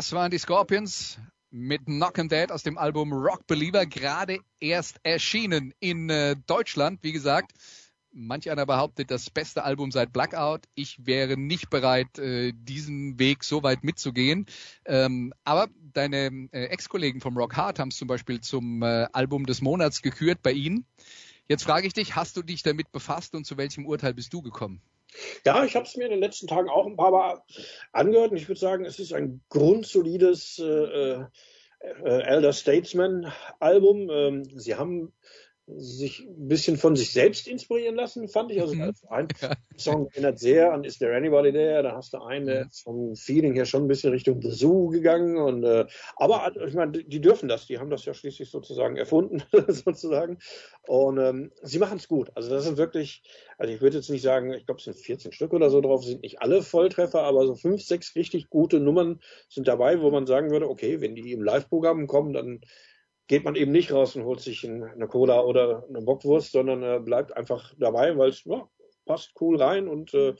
Das 0.05 0.13
waren 0.13 0.29
die 0.29 0.37
Scorpions 0.37 1.17
mit 1.49 1.85
Knock 1.85 2.19
and 2.19 2.31
Dead 2.31 2.51
aus 2.51 2.61
dem 2.61 2.77
Album 2.77 3.11
Rock 3.11 3.47
Believer, 3.47 3.87
gerade 3.87 4.37
erst 4.59 4.99
erschienen 5.01 5.73
in 5.79 6.11
äh, 6.11 6.35
Deutschland. 6.45 6.99
Wie 7.01 7.11
gesagt, 7.11 7.53
manch 8.11 8.51
einer 8.51 8.67
behauptet, 8.67 9.09
das 9.09 9.31
beste 9.31 9.63
Album 9.63 9.89
seit 9.89 10.13
Blackout. 10.13 10.65
Ich 10.75 11.07
wäre 11.07 11.37
nicht 11.37 11.71
bereit, 11.71 12.19
äh, 12.19 12.53
diesen 12.53 13.17
Weg 13.17 13.43
so 13.43 13.63
weit 13.63 13.83
mitzugehen. 13.83 14.45
Ähm, 14.85 15.33
aber 15.43 15.69
deine 15.93 16.49
äh, 16.51 16.65
Ex-Kollegen 16.65 17.19
vom 17.19 17.35
Rock 17.35 17.57
Hard 17.57 17.79
haben 17.79 17.89
es 17.89 17.97
zum 17.97 18.07
Beispiel 18.07 18.41
zum 18.41 18.83
äh, 18.83 19.07
Album 19.11 19.47
des 19.47 19.61
Monats 19.61 20.03
gekürt 20.03 20.43
bei 20.43 20.51
Ihnen. 20.51 20.85
Jetzt 21.47 21.63
frage 21.63 21.87
ich 21.87 21.93
dich, 21.93 22.15
hast 22.15 22.37
du 22.37 22.43
dich 22.43 22.61
damit 22.61 22.91
befasst 22.91 23.33
und 23.33 23.45
zu 23.45 23.57
welchem 23.57 23.87
Urteil 23.87 24.13
bist 24.13 24.31
du 24.33 24.43
gekommen? 24.43 24.83
Ja, 25.45 25.63
ich 25.63 25.75
habe 25.75 25.85
es 25.85 25.95
mir 25.95 26.05
in 26.05 26.11
den 26.11 26.19
letzten 26.19 26.47
Tagen 26.47 26.69
auch 26.69 26.85
ein 26.85 26.97
paar 26.97 27.11
Mal 27.11 27.41
angehört 27.91 28.31
und 28.31 28.37
ich 28.37 28.47
würde 28.47 28.59
sagen, 28.59 28.85
es 28.85 28.99
ist 28.99 29.13
ein 29.13 29.41
grundsolides 29.49 30.59
äh, 30.59 31.25
äh, 31.79 32.21
Elder 32.23 32.53
Statesman 32.53 33.31
Album. 33.59 34.09
Ähm, 34.09 34.43
sie 34.59 34.75
haben 34.75 35.13
sich 35.67 36.19
ein 36.19 36.47
bisschen 36.47 36.77
von 36.77 36.95
sich 36.95 37.11
selbst 37.11 37.47
inspirieren 37.47 37.95
lassen, 37.95 38.27
fand 38.27 38.51
ich. 38.51 38.61
Also 38.61 38.75
mhm. 38.75 38.93
ein 39.09 39.27
Song 39.77 40.07
erinnert 40.11 40.37
sehr 40.37 40.71
an 40.71 40.83
Is 40.83 40.99
There 40.99 41.15
Anybody 41.15 41.51
There? 41.51 41.81
Da 41.81 41.95
hast 41.95 42.13
du 42.13 42.21
einen, 42.21 42.45
der 42.45 42.67
ist 42.67 42.83
vom 42.83 43.15
Feeling 43.15 43.55
her 43.55 43.65
schon 43.65 43.85
ein 43.85 43.87
bisschen 43.87 44.11
Richtung 44.11 44.41
The 44.41 44.51
Zoo 44.51 44.89
gegangen. 44.89 45.37
Und, 45.37 45.63
äh, 45.63 45.85
aber 46.17 46.51
ich 46.67 46.75
meine, 46.75 46.91
die 46.91 47.19
dürfen 47.19 47.49
das, 47.49 47.65
die 47.65 47.79
haben 47.79 47.89
das 47.89 48.05
ja 48.05 48.13
schließlich 48.13 48.51
sozusagen 48.51 48.95
erfunden, 48.95 49.41
sozusagen. 49.67 50.37
Und 50.87 51.17
ähm, 51.17 51.51
sie 51.63 51.79
machen 51.79 51.97
es 51.97 52.07
gut. 52.07 52.31
Also 52.35 52.51
das 52.51 52.63
sind 52.63 52.77
wirklich, 52.77 53.23
also 53.57 53.73
ich 53.73 53.81
würde 53.81 53.97
jetzt 53.97 54.09
nicht 54.09 54.21
sagen, 54.21 54.53
ich 54.53 54.67
glaube, 54.67 54.77
es 54.77 54.85
sind 54.85 54.97
14 54.97 55.31
Stück 55.31 55.51
oder 55.51 55.71
so 55.71 55.81
drauf, 55.81 56.05
sind 56.05 56.21
nicht 56.21 56.41
alle 56.41 56.61
Volltreffer, 56.61 57.23
aber 57.23 57.47
so 57.47 57.55
fünf, 57.55 57.81
sechs 57.81 58.15
richtig 58.15 58.51
gute 58.51 58.79
Nummern 58.79 59.19
sind 59.49 59.67
dabei, 59.67 59.99
wo 59.99 60.11
man 60.11 60.27
sagen 60.27 60.51
würde, 60.51 60.69
okay, 60.69 61.01
wenn 61.01 61.15
die 61.15 61.31
im 61.31 61.41
Live-Programm 61.41 62.05
kommen, 62.05 62.33
dann 62.33 62.61
geht 63.27 63.43
man 63.43 63.55
eben 63.55 63.71
nicht 63.71 63.91
raus 63.91 64.15
und 64.15 64.23
holt 64.23 64.39
sich 64.39 64.67
eine 64.67 65.07
Cola 65.07 65.41
oder 65.41 65.85
eine 65.89 66.01
Bockwurst, 66.01 66.51
sondern 66.51 66.83
äh, 66.83 66.99
bleibt 66.99 67.35
einfach 67.35 67.73
dabei, 67.77 68.17
weil 68.17 68.29
es 68.29 68.43
ja, 68.43 68.67
passt 69.05 69.33
cool 69.39 69.61
rein 69.61 69.87
und 69.87 70.13
äh, 70.13 70.35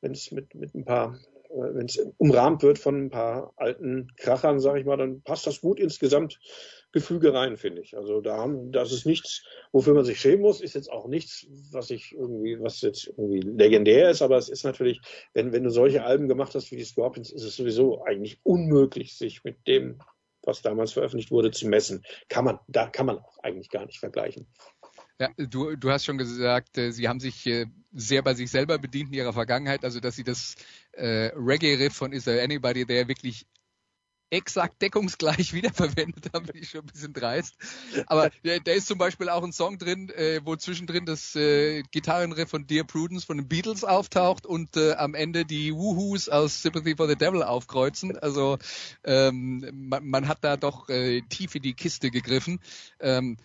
wenn 0.00 0.12
es 0.12 0.30
mit, 0.30 0.54
mit 0.54 0.74
ein 0.74 0.84
paar, 0.84 1.18
äh, 1.50 1.74
wenn 1.74 1.86
es 1.86 1.98
umrahmt 2.18 2.62
wird 2.62 2.78
von 2.78 3.06
ein 3.06 3.10
paar 3.10 3.52
alten 3.56 4.12
Krachern, 4.16 4.60
sage 4.60 4.80
ich 4.80 4.86
mal, 4.86 4.96
dann 4.96 5.22
passt 5.22 5.46
das 5.48 5.60
gut 5.60 5.80
ins 5.80 5.98
Gesamtgefüge 5.98 7.34
rein, 7.34 7.56
finde 7.56 7.82
ich. 7.82 7.96
Also 7.96 8.20
da 8.20 8.36
haben, 8.36 8.70
das 8.70 8.92
ist 8.92 9.04
nichts, 9.04 9.44
wofür 9.72 9.94
man 9.94 10.04
sich 10.04 10.20
schämen 10.20 10.42
muss, 10.42 10.60
ist 10.60 10.74
jetzt 10.74 10.92
auch 10.92 11.08
nichts, 11.08 11.46
was 11.72 11.90
ich 11.90 12.12
irgendwie, 12.12 12.60
was 12.60 12.80
jetzt 12.82 13.08
irgendwie 13.08 13.40
legendär 13.40 14.10
ist, 14.10 14.22
aber 14.22 14.36
es 14.36 14.48
ist 14.48 14.64
natürlich, 14.64 15.00
wenn, 15.34 15.52
wenn 15.52 15.64
du 15.64 15.70
solche 15.70 16.04
Alben 16.04 16.28
gemacht 16.28 16.54
hast 16.54 16.70
wie 16.70 16.76
die 16.76 16.84
Scorpions, 16.84 17.32
ist 17.32 17.44
es 17.44 17.56
sowieso 17.56 18.04
eigentlich 18.04 18.38
unmöglich, 18.44 19.16
sich 19.16 19.42
mit 19.42 19.66
dem 19.66 20.00
was 20.48 20.62
damals 20.62 20.92
veröffentlicht 20.92 21.30
wurde, 21.30 21.52
zu 21.52 21.68
messen. 21.68 22.02
Kann 22.28 22.44
man, 22.44 22.58
da 22.66 22.88
kann 22.88 23.06
man 23.06 23.18
auch 23.18 23.38
eigentlich 23.44 23.70
gar 23.70 23.86
nicht 23.86 24.00
vergleichen. 24.00 24.48
Ja, 25.20 25.30
du, 25.36 25.76
du 25.76 25.90
hast 25.90 26.04
schon 26.04 26.18
gesagt, 26.18 26.78
äh, 26.78 26.90
Sie 26.90 27.08
haben 27.08 27.20
sich 27.20 27.46
äh, 27.46 27.66
sehr 27.92 28.22
bei 28.22 28.34
sich 28.34 28.50
selber 28.50 28.78
bedient 28.78 29.08
in 29.08 29.14
Ihrer 29.14 29.32
Vergangenheit, 29.32 29.84
also 29.84 30.00
dass 30.00 30.16
Sie 30.16 30.24
das 30.24 30.54
äh, 30.92 31.30
Reggae-Riff 31.34 31.92
von 31.92 32.12
Is 32.12 32.24
There 32.24 32.42
Anybody 32.42 32.86
There 32.86 33.08
wirklich 33.08 33.46
exakt 34.30 34.80
deckungsgleich 34.82 35.52
wiederverwendet 35.54 36.30
haben, 36.32 36.46
bin 36.46 36.62
ich 36.62 36.70
schon 36.70 36.82
ein 36.82 36.86
bisschen 36.86 37.12
dreist. 37.12 37.56
Aber 38.06 38.30
da, 38.42 38.58
da 38.58 38.72
ist 38.72 38.86
zum 38.86 38.98
Beispiel 38.98 39.28
auch 39.28 39.42
ein 39.42 39.52
Song 39.52 39.78
drin, 39.78 40.10
äh, 40.10 40.40
wo 40.44 40.56
zwischendrin 40.56 41.06
das 41.06 41.34
äh, 41.36 41.82
Gitarrenriff 41.90 42.50
von 42.50 42.66
Dear 42.66 42.84
Prudence 42.84 43.24
von 43.24 43.38
den 43.38 43.48
Beatles 43.48 43.84
auftaucht 43.84 44.46
und 44.46 44.76
äh, 44.76 44.92
am 44.94 45.14
Ende 45.14 45.44
die 45.44 45.72
Woohoos 45.72 46.28
aus 46.28 46.62
Sympathy 46.62 46.96
for 46.96 47.08
the 47.08 47.16
Devil 47.16 47.42
aufkreuzen. 47.42 48.18
Also 48.18 48.58
ähm, 49.04 49.68
man, 49.72 50.06
man 50.06 50.28
hat 50.28 50.38
da 50.42 50.56
doch 50.56 50.88
äh, 50.88 51.22
tief 51.22 51.54
in 51.54 51.62
die 51.62 51.74
Kiste 51.74 52.10
gegriffen. 52.10 52.60
Ähm, 53.00 53.36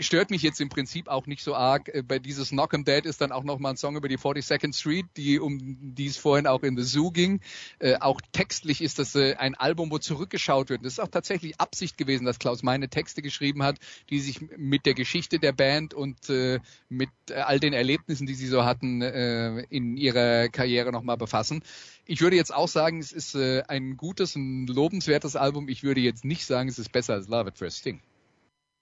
stört 0.00 0.30
mich 0.30 0.42
jetzt 0.42 0.60
im 0.60 0.68
Prinzip 0.68 1.08
auch 1.08 1.26
nicht 1.26 1.42
so 1.42 1.54
arg. 1.54 1.88
Äh, 1.88 2.02
bei 2.02 2.18
dieses 2.18 2.50
Knock 2.50 2.74
'em 2.74 2.84
Dead 2.84 3.04
ist 3.04 3.20
dann 3.20 3.32
auch 3.32 3.44
nochmal 3.44 3.72
ein 3.72 3.76
Song 3.76 3.96
über 3.96 4.08
die 4.08 4.18
42nd 4.18 4.74
Street, 4.74 5.06
die 5.16 5.38
um 5.38 5.58
die 5.94 6.06
es 6.06 6.16
vorhin 6.16 6.46
auch 6.46 6.62
in 6.62 6.76
The 6.76 6.82
Zoo 6.82 7.10
ging. 7.10 7.40
Äh, 7.78 7.96
auch 7.96 8.20
textlich 8.32 8.82
ist 8.82 8.98
das 8.98 9.14
äh, 9.14 9.34
ein 9.34 9.54
Album, 9.54 9.90
wo 9.90 9.98
zurückgeschaut 9.98 10.70
wird. 10.70 10.84
Das 10.84 10.94
ist 10.94 10.98
auch 11.00 11.08
tatsächlich 11.08 11.60
Absicht 11.60 11.98
gewesen, 11.98 12.24
dass 12.24 12.38
Klaus 12.38 12.62
meine 12.62 12.88
Texte 12.88 13.22
geschrieben 13.22 13.62
hat, 13.62 13.78
die 14.10 14.20
sich 14.20 14.40
mit 14.56 14.86
der 14.86 14.94
Geschichte 14.94 15.38
der 15.38 15.52
Band 15.52 15.94
und 15.94 16.28
äh, 16.30 16.60
mit 16.88 17.10
äh, 17.30 17.34
all 17.34 17.60
den 17.60 17.72
Erlebnissen, 17.72 18.26
die 18.26 18.34
sie 18.34 18.48
so 18.48 18.64
hatten, 18.64 19.02
äh, 19.02 19.60
in 19.70 19.96
ihrer 19.96 20.48
Karriere 20.48 20.92
nochmal 20.92 21.16
befassen. 21.16 21.62
Ich 22.04 22.20
würde 22.20 22.36
jetzt 22.36 22.54
auch 22.54 22.68
sagen, 22.68 23.00
es 23.00 23.10
ist 23.10 23.34
ein 23.34 23.96
gutes, 23.96 24.36
ein 24.36 24.66
lobenswertes 24.68 25.34
Album. 25.34 25.68
Ich 25.68 25.82
würde 25.82 26.00
jetzt 26.00 26.24
nicht 26.24 26.46
sagen, 26.46 26.68
es 26.68 26.78
ist 26.78 26.92
besser 26.92 27.14
als 27.14 27.26
Love 27.26 27.48
at 27.48 27.58
First 27.58 27.78
Sting. 27.78 28.00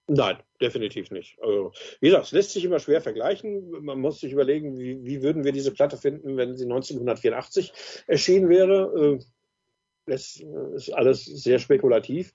Nein, 0.06 0.36
definitiv 0.60 1.10
nicht. 1.10 1.38
Also, 1.40 1.72
wie 2.00 2.08
gesagt, 2.08 2.26
es 2.26 2.32
lässt 2.32 2.50
sich 2.50 2.64
immer 2.64 2.78
schwer 2.78 3.00
vergleichen. 3.00 3.70
Man 3.82 4.00
muss 4.00 4.20
sich 4.20 4.32
überlegen, 4.32 4.78
wie, 4.78 5.02
wie 5.02 5.22
würden 5.22 5.44
wir 5.44 5.52
diese 5.52 5.72
Platte 5.72 5.96
finden, 5.96 6.36
wenn 6.36 6.56
sie 6.56 6.64
1984 6.64 7.72
erschienen 8.06 8.50
wäre. 8.50 9.18
Äh, 9.18 9.24
das 10.06 10.42
ist 10.74 10.92
alles 10.92 11.24
sehr 11.24 11.58
spekulativ. 11.58 12.34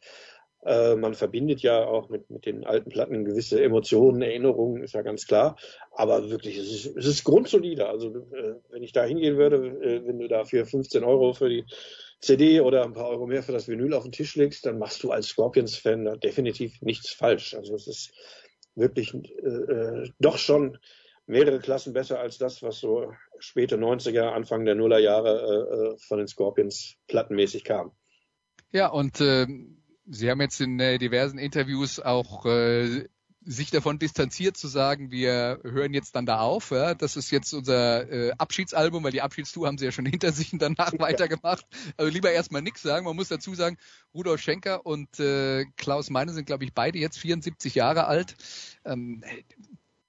Äh, 0.66 0.96
man 0.96 1.14
verbindet 1.14 1.62
ja 1.62 1.86
auch 1.86 2.10
mit, 2.10 2.32
mit 2.32 2.48
den 2.48 2.66
alten 2.66 2.90
Platten 2.90 3.24
gewisse 3.24 3.64
Emotionen, 3.64 4.24
Erinnerungen, 4.24 4.82
ist 4.82 4.96
ja 4.96 5.04
ganz 5.04 5.28
klar. 5.28 5.56
Aber 5.91 6.32
wirklich, 6.32 6.58
es 6.58 6.72
ist, 6.72 6.98
es 6.98 7.06
ist 7.06 7.24
grundsolide. 7.24 7.88
Also, 7.88 8.10
äh, 8.34 8.56
wenn 8.72 8.82
ich 8.82 8.94
da 8.94 9.04
hingehen 9.04 9.38
würde, 9.38 9.80
wenn 10.08 10.18
du 10.18 10.28
da 10.28 10.44
für 10.44 10.66
15 10.66 11.04
Euro 11.04 11.34
für 11.34 11.50
die 11.50 11.66
CD 12.22 12.62
oder 12.62 12.84
ein 12.84 12.94
paar 12.94 13.10
Euro 13.10 13.28
mehr 13.28 13.44
für 13.44 13.52
das 13.52 13.68
Vinyl 13.68 13.94
auf 13.94 14.04
den 14.04 14.12
Tisch 14.12 14.36
legst, 14.36 14.66
dann 14.66 14.78
machst 14.78 15.04
du 15.04 15.12
als 15.12 15.28
Scorpions-Fan 15.28 16.20
definitiv 16.20 16.82
nichts 16.82 17.12
falsch. 17.12 17.54
Also 17.54 17.76
es 17.76 17.88
ist 17.88 18.12
wirklich 18.76 19.14
äh, 19.14 19.48
äh 19.48 20.10
doch 20.20 20.38
schon 20.38 20.78
mehrere 21.26 21.60
Klassen 21.60 21.94
besser 21.94 22.20
als 22.20 22.38
das, 22.38 22.62
was 22.64 22.80
so 22.80 23.14
späte 23.38 23.78
90er, 23.78 24.32
Anfang 24.32 24.66
der 24.66 24.76
Nullerjahre 24.76 25.30
äh, 25.30 25.94
äh, 25.94 25.98
von 26.08 26.18
den 26.18 26.28
Scorpions 26.28 26.96
plattenmäßig 27.08 27.64
kam. 27.64 27.91
Ja, 28.72 28.88
und 28.88 29.22
äh, 29.22 29.48
Sie 30.12 30.30
haben 30.30 30.41
jetzt 30.41 30.60
in 30.60 30.80
äh, 30.80 30.98
diversen 30.98 31.38
Interviews 31.38 32.00
auch 32.00 32.46
äh, 32.46 33.08
sich 33.51 33.71
davon 33.71 33.97
distanziert 33.97 34.57
zu 34.57 34.67
sagen, 34.67 35.09
wir 35.09 35.59
hören 35.63 35.91
jetzt 35.91 36.15
dann 36.15 36.27
da 36.27 36.39
auf. 36.39 36.69
Ja? 36.69 36.93
Das 36.93 37.15
ist 37.15 37.31
jetzt 37.31 37.51
unser 37.53 38.07
äh, 38.07 38.31
Abschiedsalbum, 38.38 39.03
weil 39.03 39.11
die 39.11 39.23
Abschiedstour 39.23 39.65
haben 39.65 39.80
sie 39.80 39.85
ja 39.85 39.91
schon 39.91 40.05
hinter 40.05 40.31
sich 40.31 40.53
und 40.53 40.61
danach 40.61 40.93
ja. 40.93 40.99
weitergemacht. 40.99 41.65
Also 41.97 42.11
lieber 42.11 42.31
erstmal 42.31 42.61
nichts 42.61 42.84
sagen. 42.84 43.05
Man 43.05 43.15
muss 43.15 43.27
dazu 43.27 43.55
sagen, 43.55 43.77
Rudolf 44.13 44.39
Schenker 44.39 44.85
und 44.85 45.19
äh, 45.19 45.65
Klaus 45.77 46.11
Meine 46.11 46.31
sind, 46.31 46.45
glaube 46.45 46.63
ich, 46.63 46.73
beide 46.73 46.99
jetzt 46.99 47.17
74 47.17 47.73
Jahre 47.73 48.05
alt. 48.05 48.35
Ähm, 48.85 49.23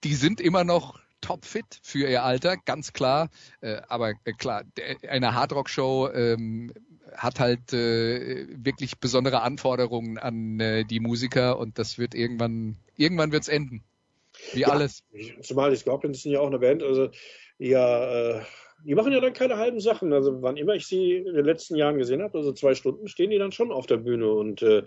die 0.04 0.14
sind 0.14 0.42
immer 0.42 0.64
noch 0.64 1.00
topfit 1.22 1.80
für 1.82 2.08
ihr 2.08 2.22
Alter, 2.22 2.58
ganz 2.58 2.92
klar. 2.92 3.30
Äh, 3.62 3.80
aber 3.88 4.12
äh, 4.24 4.34
klar, 4.34 4.64
eine 5.08 5.34
Hardrock-Show 5.34 6.10
ähm, 6.12 6.74
hat 7.16 7.40
halt 7.40 7.72
äh, 7.72 8.46
wirklich 8.50 8.98
besondere 8.98 9.42
Anforderungen 9.42 10.18
an 10.18 10.60
äh, 10.60 10.84
die 10.84 11.00
Musiker 11.00 11.58
und 11.58 11.78
das 11.78 11.98
wird 11.98 12.14
irgendwann, 12.14 12.76
irgendwann 12.96 13.32
wird's 13.32 13.48
enden. 13.48 13.82
Wie 14.52 14.60
ja, 14.60 14.68
alles. 14.68 15.04
Zumal 15.42 15.70
die 15.70 15.76
Scorpions 15.76 16.22
sind 16.22 16.32
ja 16.32 16.40
auch 16.40 16.46
eine 16.46 16.58
Band, 16.58 16.82
also 16.82 17.10
ja, 17.58 18.38
äh, 18.38 18.42
die 18.84 18.94
machen 18.94 19.12
ja 19.12 19.20
dann 19.20 19.32
keine 19.32 19.56
halben 19.56 19.80
Sachen. 19.80 20.12
Also 20.12 20.42
wann 20.42 20.56
immer 20.56 20.74
ich 20.74 20.86
sie 20.86 21.16
in 21.16 21.34
den 21.34 21.44
letzten 21.44 21.76
Jahren 21.76 21.98
gesehen 21.98 22.22
habe, 22.22 22.38
also 22.38 22.52
zwei 22.52 22.74
Stunden, 22.74 23.08
stehen 23.08 23.30
die 23.30 23.38
dann 23.38 23.52
schon 23.52 23.72
auf 23.72 23.86
der 23.86 23.98
Bühne 23.98 24.32
und 24.32 24.62
äh, 24.62 24.78
äh, 24.78 24.84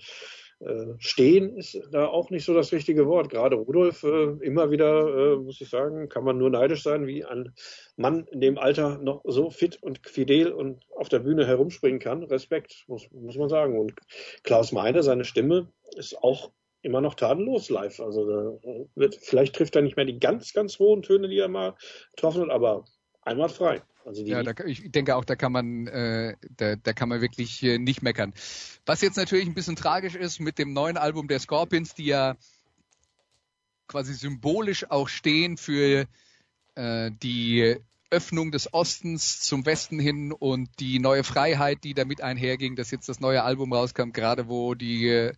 stehen 0.99 1.57
ist 1.57 1.79
da 1.91 2.07
auch 2.07 2.29
nicht 2.29 2.45
so 2.45 2.53
das 2.53 2.71
richtige 2.71 3.05
Wort. 3.07 3.29
Gerade 3.29 3.55
Rudolf, 3.55 4.03
äh, 4.03 4.23
immer 4.41 4.71
wieder, 4.71 5.33
äh, 5.33 5.35
muss 5.37 5.59
ich 5.59 5.69
sagen, 5.69 6.09
kann 6.09 6.23
man 6.23 6.37
nur 6.37 6.49
neidisch 6.49 6.83
sein, 6.83 7.05
wie 7.05 7.25
ein 7.25 7.53
Mann 7.97 8.27
in 8.31 8.41
dem 8.41 8.57
Alter 8.57 8.97
noch 8.99 9.21
so 9.25 9.49
fit 9.49 9.81
und 9.81 9.99
fidel 10.07 10.51
und 10.51 10.83
auf 10.95 11.09
der 11.09 11.19
Bühne 11.19 11.45
herumspringen 11.45 11.99
kann. 11.99 12.23
Respekt, 12.23 12.85
muss, 12.87 13.09
muss 13.11 13.37
man 13.37 13.49
sagen. 13.49 13.77
Und 13.79 13.93
Klaus 14.43 14.71
Meine, 14.71 15.03
seine 15.03 15.25
Stimme 15.25 15.71
ist 15.95 16.17
auch 16.23 16.51
immer 16.81 17.01
noch 17.01 17.15
tadellos 17.15 17.69
live. 17.69 17.99
Also 17.99 18.59
wird, 18.95 19.15
vielleicht 19.15 19.55
trifft 19.55 19.75
er 19.75 19.81
nicht 19.81 19.97
mehr 19.97 20.05
die 20.05 20.19
ganz, 20.19 20.53
ganz 20.53 20.79
hohen 20.79 21.01
Töne, 21.01 21.27
die 21.27 21.39
er 21.39 21.49
mal 21.49 21.75
getroffen 22.15 22.43
hat, 22.43 22.49
aber 22.49 22.85
einmal 23.21 23.49
frei. 23.49 23.81
Also 24.05 24.23
ja, 24.23 24.43
da, 24.43 24.65
ich 24.65 24.91
denke 24.91 25.15
auch, 25.15 25.25
da 25.25 25.35
kann 25.35 25.51
man, 25.51 25.87
äh, 25.87 26.35
da, 26.57 26.75
da 26.75 26.93
kann 26.93 27.09
man 27.09 27.21
wirklich 27.21 27.63
äh, 27.63 27.77
nicht 27.77 28.01
meckern. 28.01 28.33
Was 28.85 29.01
jetzt 29.01 29.17
natürlich 29.17 29.45
ein 29.47 29.53
bisschen 29.53 29.75
tragisch 29.75 30.15
ist 30.15 30.39
mit 30.39 30.57
dem 30.57 30.73
neuen 30.73 30.97
Album 30.97 31.27
der 31.27 31.39
Scorpions, 31.39 31.93
die 31.93 32.05
ja 32.05 32.35
quasi 33.87 34.13
symbolisch 34.13 34.89
auch 34.89 35.07
stehen 35.07 35.57
für 35.57 36.07
äh, 36.75 37.11
die 37.21 37.77
Öffnung 38.13 38.51
des 38.51 38.73
Ostens 38.73 39.41
zum 39.41 39.65
Westen 39.65 39.99
hin 39.99 40.31
und 40.31 40.69
die 40.79 40.99
neue 40.99 41.23
Freiheit, 41.23 41.83
die 41.83 41.95
damit 41.95 42.21
einherging, 42.21 42.75
dass 42.75 42.91
jetzt 42.91 43.09
das 43.09 43.19
neue 43.19 43.43
Album 43.43 43.73
rauskam, 43.73 44.11
gerade 44.11 44.47
wo 44.47 44.75
die 44.75 45.07
äh, 45.07 45.33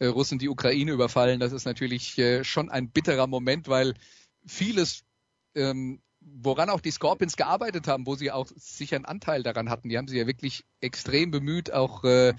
Russen 0.00 0.38
die 0.38 0.48
Ukraine 0.48 0.92
überfallen. 0.92 1.40
Das 1.40 1.52
ist 1.52 1.64
natürlich 1.64 2.16
äh, 2.18 2.44
schon 2.44 2.70
ein 2.70 2.90
bitterer 2.90 3.26
Moment, 3.26 3.66
weil 3.66 3.94
vieles 4.46 5.02
ähm, 5.56 6.00
woran 6.20 6.70
auch 6.70 6.80
die 6.80 6.90
Scorpions 6.90 7.36
gearbeitet 7.36 7.86
haben, 7.86 8.06
wo 8.06 8.14
sie 8.14 8.30
auch 8.30 8.46
sicher 8.56 8.96
einen 8.96 9.04
Anteil 9.04 9.42
daran 9.42 9.70
hatten. 9.70 9.88
Die 9.88 9.98
haben 9.98 10.08
sich 10.08 10.18
ja 10.18 10.26
wirklich 10.26 10.64
extrem 10.80 11.30
bemüht, 11.30 11.72
auch 11.72 12.04
äh, 12.04 12.30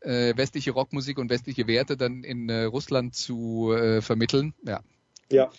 äh, 0.00 0.36
westliche 0.36 0.72
Rockmusik 0.72 1.18
und 1.18 1.30
westliche 1.30 1.66
Werte 1.66 1.96
dann 1.96 2.24
in 2.24 2.48
äh, 2.48 2.64
Russland 2.64 3.14
zu 3.14 3.72
äh, 3.72 4.02
vermitteln. 4.02 4.54
Ja. 4.64 4.82
Ja. 5.30 5.50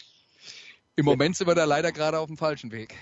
Im 0.95 1.05
Moment 1.05 1.35
sind 1.35 1.47
wir 1.47 1.55
da 1.55 1.65
leider 1.65 1.91
gerade 1.91 2.19
auf 2.19 2.27
dem 2.27 2.37
falschen 2.37 2.71
Weg. 2.71 2.95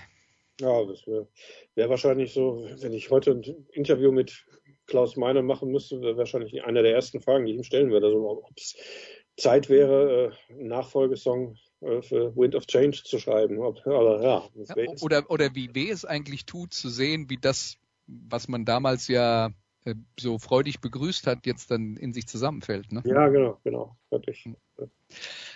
Ja, 0.60 0.84
das 0.84 1.06
wäre 1.06 1.26
wär 1.74 1.88
wahrscheinlich 1.88 2.32
so, 2.32 2.66
wenn 2.80 2.92
ich 2.92 3.10
heute 3.10 3.32
ein 3.32 3.66
Interview 3.72 4.12
mit 4.12 4.44
Klaus 4.86 5.16
Meiner 5.16 5.42
machen 5.42 5.70
müsste, 5.70 6.00
wäre 6.00 6.16
wahrscheinlich 6.16 6.64
eine 6.64 6.82
der 6.82 6.94
ersten 6.94 7.20
Fragen, 7.20 7.46
die 7.46 7.52
ich 7.52 7.58
ihm 7.58 7.64
stellen 7.64 7.90
würde. 7.90 8.06
Also, 8.06 8.28
ob 8.28 8.56
es 8.56 8.76
Zeit 9.36 9.68
wäre, 9.68 10.36
einen 10.50 10.68
Nachfolgesong 10.68 11.54
äh, 11.54 11.69
für 11.80 12.36
Wind 12.36 12.54
of 12.54 12.66
Change 12.66 13.02
zu 13.04 13.18
schreiben. 13.18 13.60
Aber 13.62 14.22
ja, 14.22 14.42
oder, 15.00 15.30
oder 15.30 15.54
wie 15.54 15.74
weh 15.74 15.90
es 15.90 16.04
eigentlich 16.04 16.46
tut, 16.46 16.74
zu 16.74 16.88
sehen, 16.88 17.30
wie 17.30 17.38
das, 17.38 17.78
was 18.06 18.48
man 18.48 18.64
damals 18.64 19.08
ja 19.08 19.50
äh, 19.84 19.94
so 20.18 20.38
freudig 20.38 20.80
begrüßt 20.80 21.26
hat, 21.26 21.46
jetzt 21.46 21.70
dann 21.70 21.96
in 21.96 22.12
sich 22.12 22.26
zusammenfällt. 22.26 22.92
Ne? 22.92 23.02
Ja, 23.06 23.28
genau, 23.28 23.58
genau, 23.64 23.96
wirklich. 24.10 24.48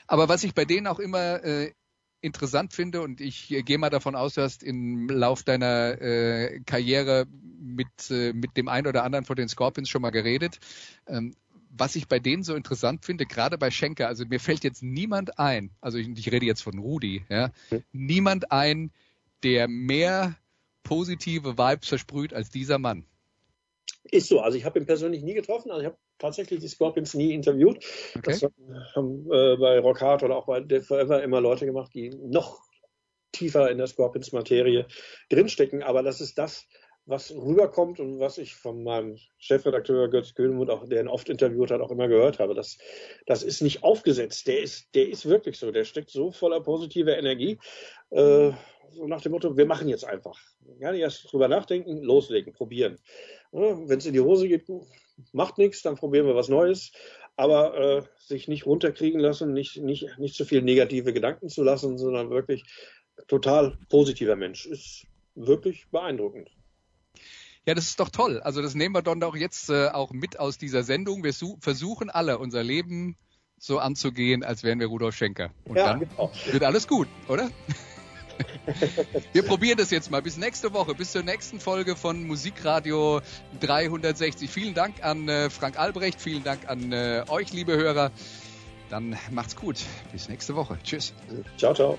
Aber 0.06 0.28
was 0.28 0.44
ich 0.44 0.54
bei 0.54 0.64
denen 0.64 0.86
auch 0.86 0.98
immer 0.98 1.44
äh, 1.44 1.72
interessant 2.20 2.72
finde 2.72 3.02
und 3.02 3.20
ich 3.20 3.50
äh, 3.50 3.62
gehe 3.62 3.78
mal 3.78 3.90
davon 3.90 4.16
aus, 4.16 4.34
du 4.34 4.42
hast 4.42 4.62
im 4.62 5.08
Lauf 5.08 5.42
deiner 5.42 6.00
äh, 6.00 6.60
Karriere 6.64 7.26
mit, 7.60 8.10
äh, 8.10 8.32
mit 8.32 8.56
dem 8.56 8.68
einen 8.68 8.86
oder 8.86 9.04
anderen 9.04 9.26
von 9.26 9.36
den 9.36 9.48
Scorpions 9.48 9.90
schon 9.90 10.02
mal 10.02 10.10
geredet. 10.10 10.58
Ähm, 11.06 11.34
was 11.76 11.96
ich 11.96 12.08
bei 12.08 12.18
denen 12.18 12.42
so 12.42 12.54
interessant 12.54 13.04
finde, 13.04 13.26
gerade 13.26 13.58
bei 13.58 13.70
Schenker, 13.70 14.08
also 14.08 14.24
mir 14.24 14.40
fällt 14.40 14.64
jetzt 14.64 14.82
niemand 14.82 15.38
ein, 15.38 15.70
also 15.80 15.98
ich, 15.98 16.08
ich 16.08 16.30
rede 16.30 16.46
jetzt 16.46 16.62
von 16.62 16.78
Rudi, 16.78 17.24
ja, 17.28 17.50
mhm. 17.70 17.84
niemand 17.92 18.52
ein, 18.52 18.92
der 19.42 19.68
mehr 19.68 20.36
positive 20.82 21.58
Vibes 21.58 21.88
versprüht 21.88 22.32
als 22.32 22.50
dieser 22.50 22.78
Mann. 22.78 23.04
Ist 24.10 24.28
so, 24.28 24.40
also 24.40 24.56
ich 24.56 24.64
habe 24.64 24.78
ihn 24.78 24.86
persönlich 24.86 25.22
nie 25.22 25.34
getroffen, 25.34 25.70
also 25.70 25.80
ich 25.80 25.86
habe 25.86 25.98
tatsächlich 26.18 26.60
die 26.60 26.68
Scorpions 26.68 27.14
nie 27.14 27.32
interviewt. 27.32 27.78
Okay. 28.16 28.20
Das 28.22 28.42
haben 28.94 29.26
äh, 29.32 29.56
bei 29.56 29.78
Rock 29.80 30.00
Hard 30.00 30.22
oder 30.22 30.36
auch 30.36 30.46
bei 30.46 30.60
Dead 30.60 30.84
Forever 30.84 31.22
immer 31.22 31.40
Leute 31.40 31.66
gemacht, 31.66 31.92
die 31.94 32.10
noch 32.10 32.60
tiefer 33.32 33.70
in 33.70 33.78
der 33.78 33.86
Scorpions-Materie 33.86 34.86
drinstecken. 35.28 35.82
Aber 35.82 36.02
das 36.02 36.20
ist 36.20 36.38
das, 36.38 36.66
was 37.06 37.34
rüberkommt 37.34 38.00
und 38.00 38.18
was 38.18 38.38
ich 38.38 38.54
von 38.54 38.82
meinem 38.82 39.18
Chefredakteur 39.38 40.08
Götz 40.08 40.34
Kühlenmund, 40.34 40.70
auch 40.70 40.88
der 40.88 41.02
ihn 41.02 41.08
oft 41.08 41.28
interviewt 41.28 41.70
hat, 41.70 41.80
auch 41.80 41.90
immer 41.90 42.08
gehört 42.08 42.38
habe. 42.38 42.54
Das, 42.54 42.78
das 43.26 43.42
ist 43.42 43.60
nicht 43.60 43.82
aufgesetzt. 43.82 44.46
Der 44.46 44.62
ist, 44.62 44.94
der 44.94 45.08
ist 45.08 45.26
wirklich 45.26 45.58
so. 45.58 45.70
Der 45.70 45.84
steckt 45.84 46.10
so 46.10 46.30
voller 46.30 46.60
positiver 46.60 47.16
Energie. 47.18 47.58
Äh, 48.10 48.52
so 48.90 49.06
nach 49.06 49.20
dem 49.20 49.32
Motto, 49.32 49.56
wir 49.56 49.66
machen 49.66 49.88
jetzt 49.88 50.04
einfach. 50.04 50.38
Gar 50.80 50.92
nicht 50.92 51.02
erst 51.02 51.30
drüber 51.30 51.48
nachdenken, 51.48 52.02
loslegen, 52.02 52.52
probieren. 52.52 52.98
Wenn 53.52 53.98
es 53.98 54.06
in 54.06 54.14
die 54.14 54.20
Hose 54.20 54.48
geht, 54.48 54.64
macht 55.32 55.58
nichts, 55.58 55.82
dann 55.82 55.96
probieren 55.96 56.26
wir 56.26 56.34
was 56.34 56.48
Neues. 56.48 56.92
Aber 57.36 57.76
äh, 57.76 58.02
sich 58.18 58.48
nicht 58.48 58.64
runterkriegen 58.64 59.20
lassen, 59.20 59.52
nicht, 59.52 59.76
nicht, 59.82 60.18
nicht 60.18 60.36
zu 60.36 60.44
viel 60.44 60.62
negative 60.62 61.12
Gedanken 61.12 61.48
zu 61.48 61.64
lassen, 61.64 61.98
sondern 61.98 62.30
wirklich 62.30 62.64
total 63.26 63.76
positiver 63.90 64.36
Mensch. 64.36 64.64
Ist 64.66 65.06
wirklich 65.34 65.88
beeindruckend. 65.90 66.50
Ja, 67.66 67.74
das 67.74 67.86
ist 67.86 68.00
doch 68.00 68.10
toll. 68.10 68.40
Also 68.40 68.60
das 68.60 68.74
nehmen 68.74 68.94
wir 68.94 69.02
dann 69.02 69.20
doch 69.20 69.34
jetzt 69.34 69.70
äh, 69.70 69.88
auch 69.88 70.12
mit 70.12 70.38
aus 70.38 70.58
dieser 70.58 70.82
Sendung. 70.82 71.24
Wir 71.24 71.32
versuchen 71.60 72.10
alle 72.10 72.38
unser 72.38 72.62
Leben 72.62 73.16
so 73.58 73.78
anzugehen, 73.78 74.44
als 74.44 74.62
wären 74.62 74.80
wir 74.80 74.88
Rudolf 74.88 75.16
Schenker. 75.16 75.50
Und 75.64 75.76
ja, 75.76 75.86
dann 75.86 76.00
genau. 76.00 76.30
wird 76.50 76.62
alles 76.62 76.86
gut, 76.86 77.08
oder? 77.28 77.50
Wir 79.32 79.44
probieren 79.44 79.78
das 79.78 79.92
jetzt 79.92 80.10
mal. 80.10 80.20
Bis 80.20 80.36
nächste 80.36 80.72
Woche, 80.72 80.94
bis 80.94 81.12
zur 81.12 81.22
nächsten 81.22 81.60
Folge 81.60 81.94
von 81.94 82.26
Musikradio 82.26 83.20
360. 83.60 84.50
Vielen 84.50 84.74
Dank 84.74 85.04
an 85.04 85.28
äh, 85.28 85.50
Frank 85.50 85.78
Albrecht, 85.78 86.20
vielen 86.20 86.42
Dank 86.42 86.68
an 86.68 86.92
äh, 86.92 87.24
euch, 87.28 87.52
liebe 87.52 87.76
Hörer. 87.76 88.10
Dann 88.90 89.16
macht's 89.30 89.54
gut. 89.54 89.76
Bis 90.10 90.28
nächste 90.28 90.56
Woche. 90.56 90.78
Tschüss. 90.82 91.14
Ciao, 91.56 91.74
ciao. 91.74 91.96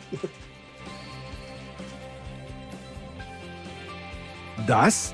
Das 4.67 5.13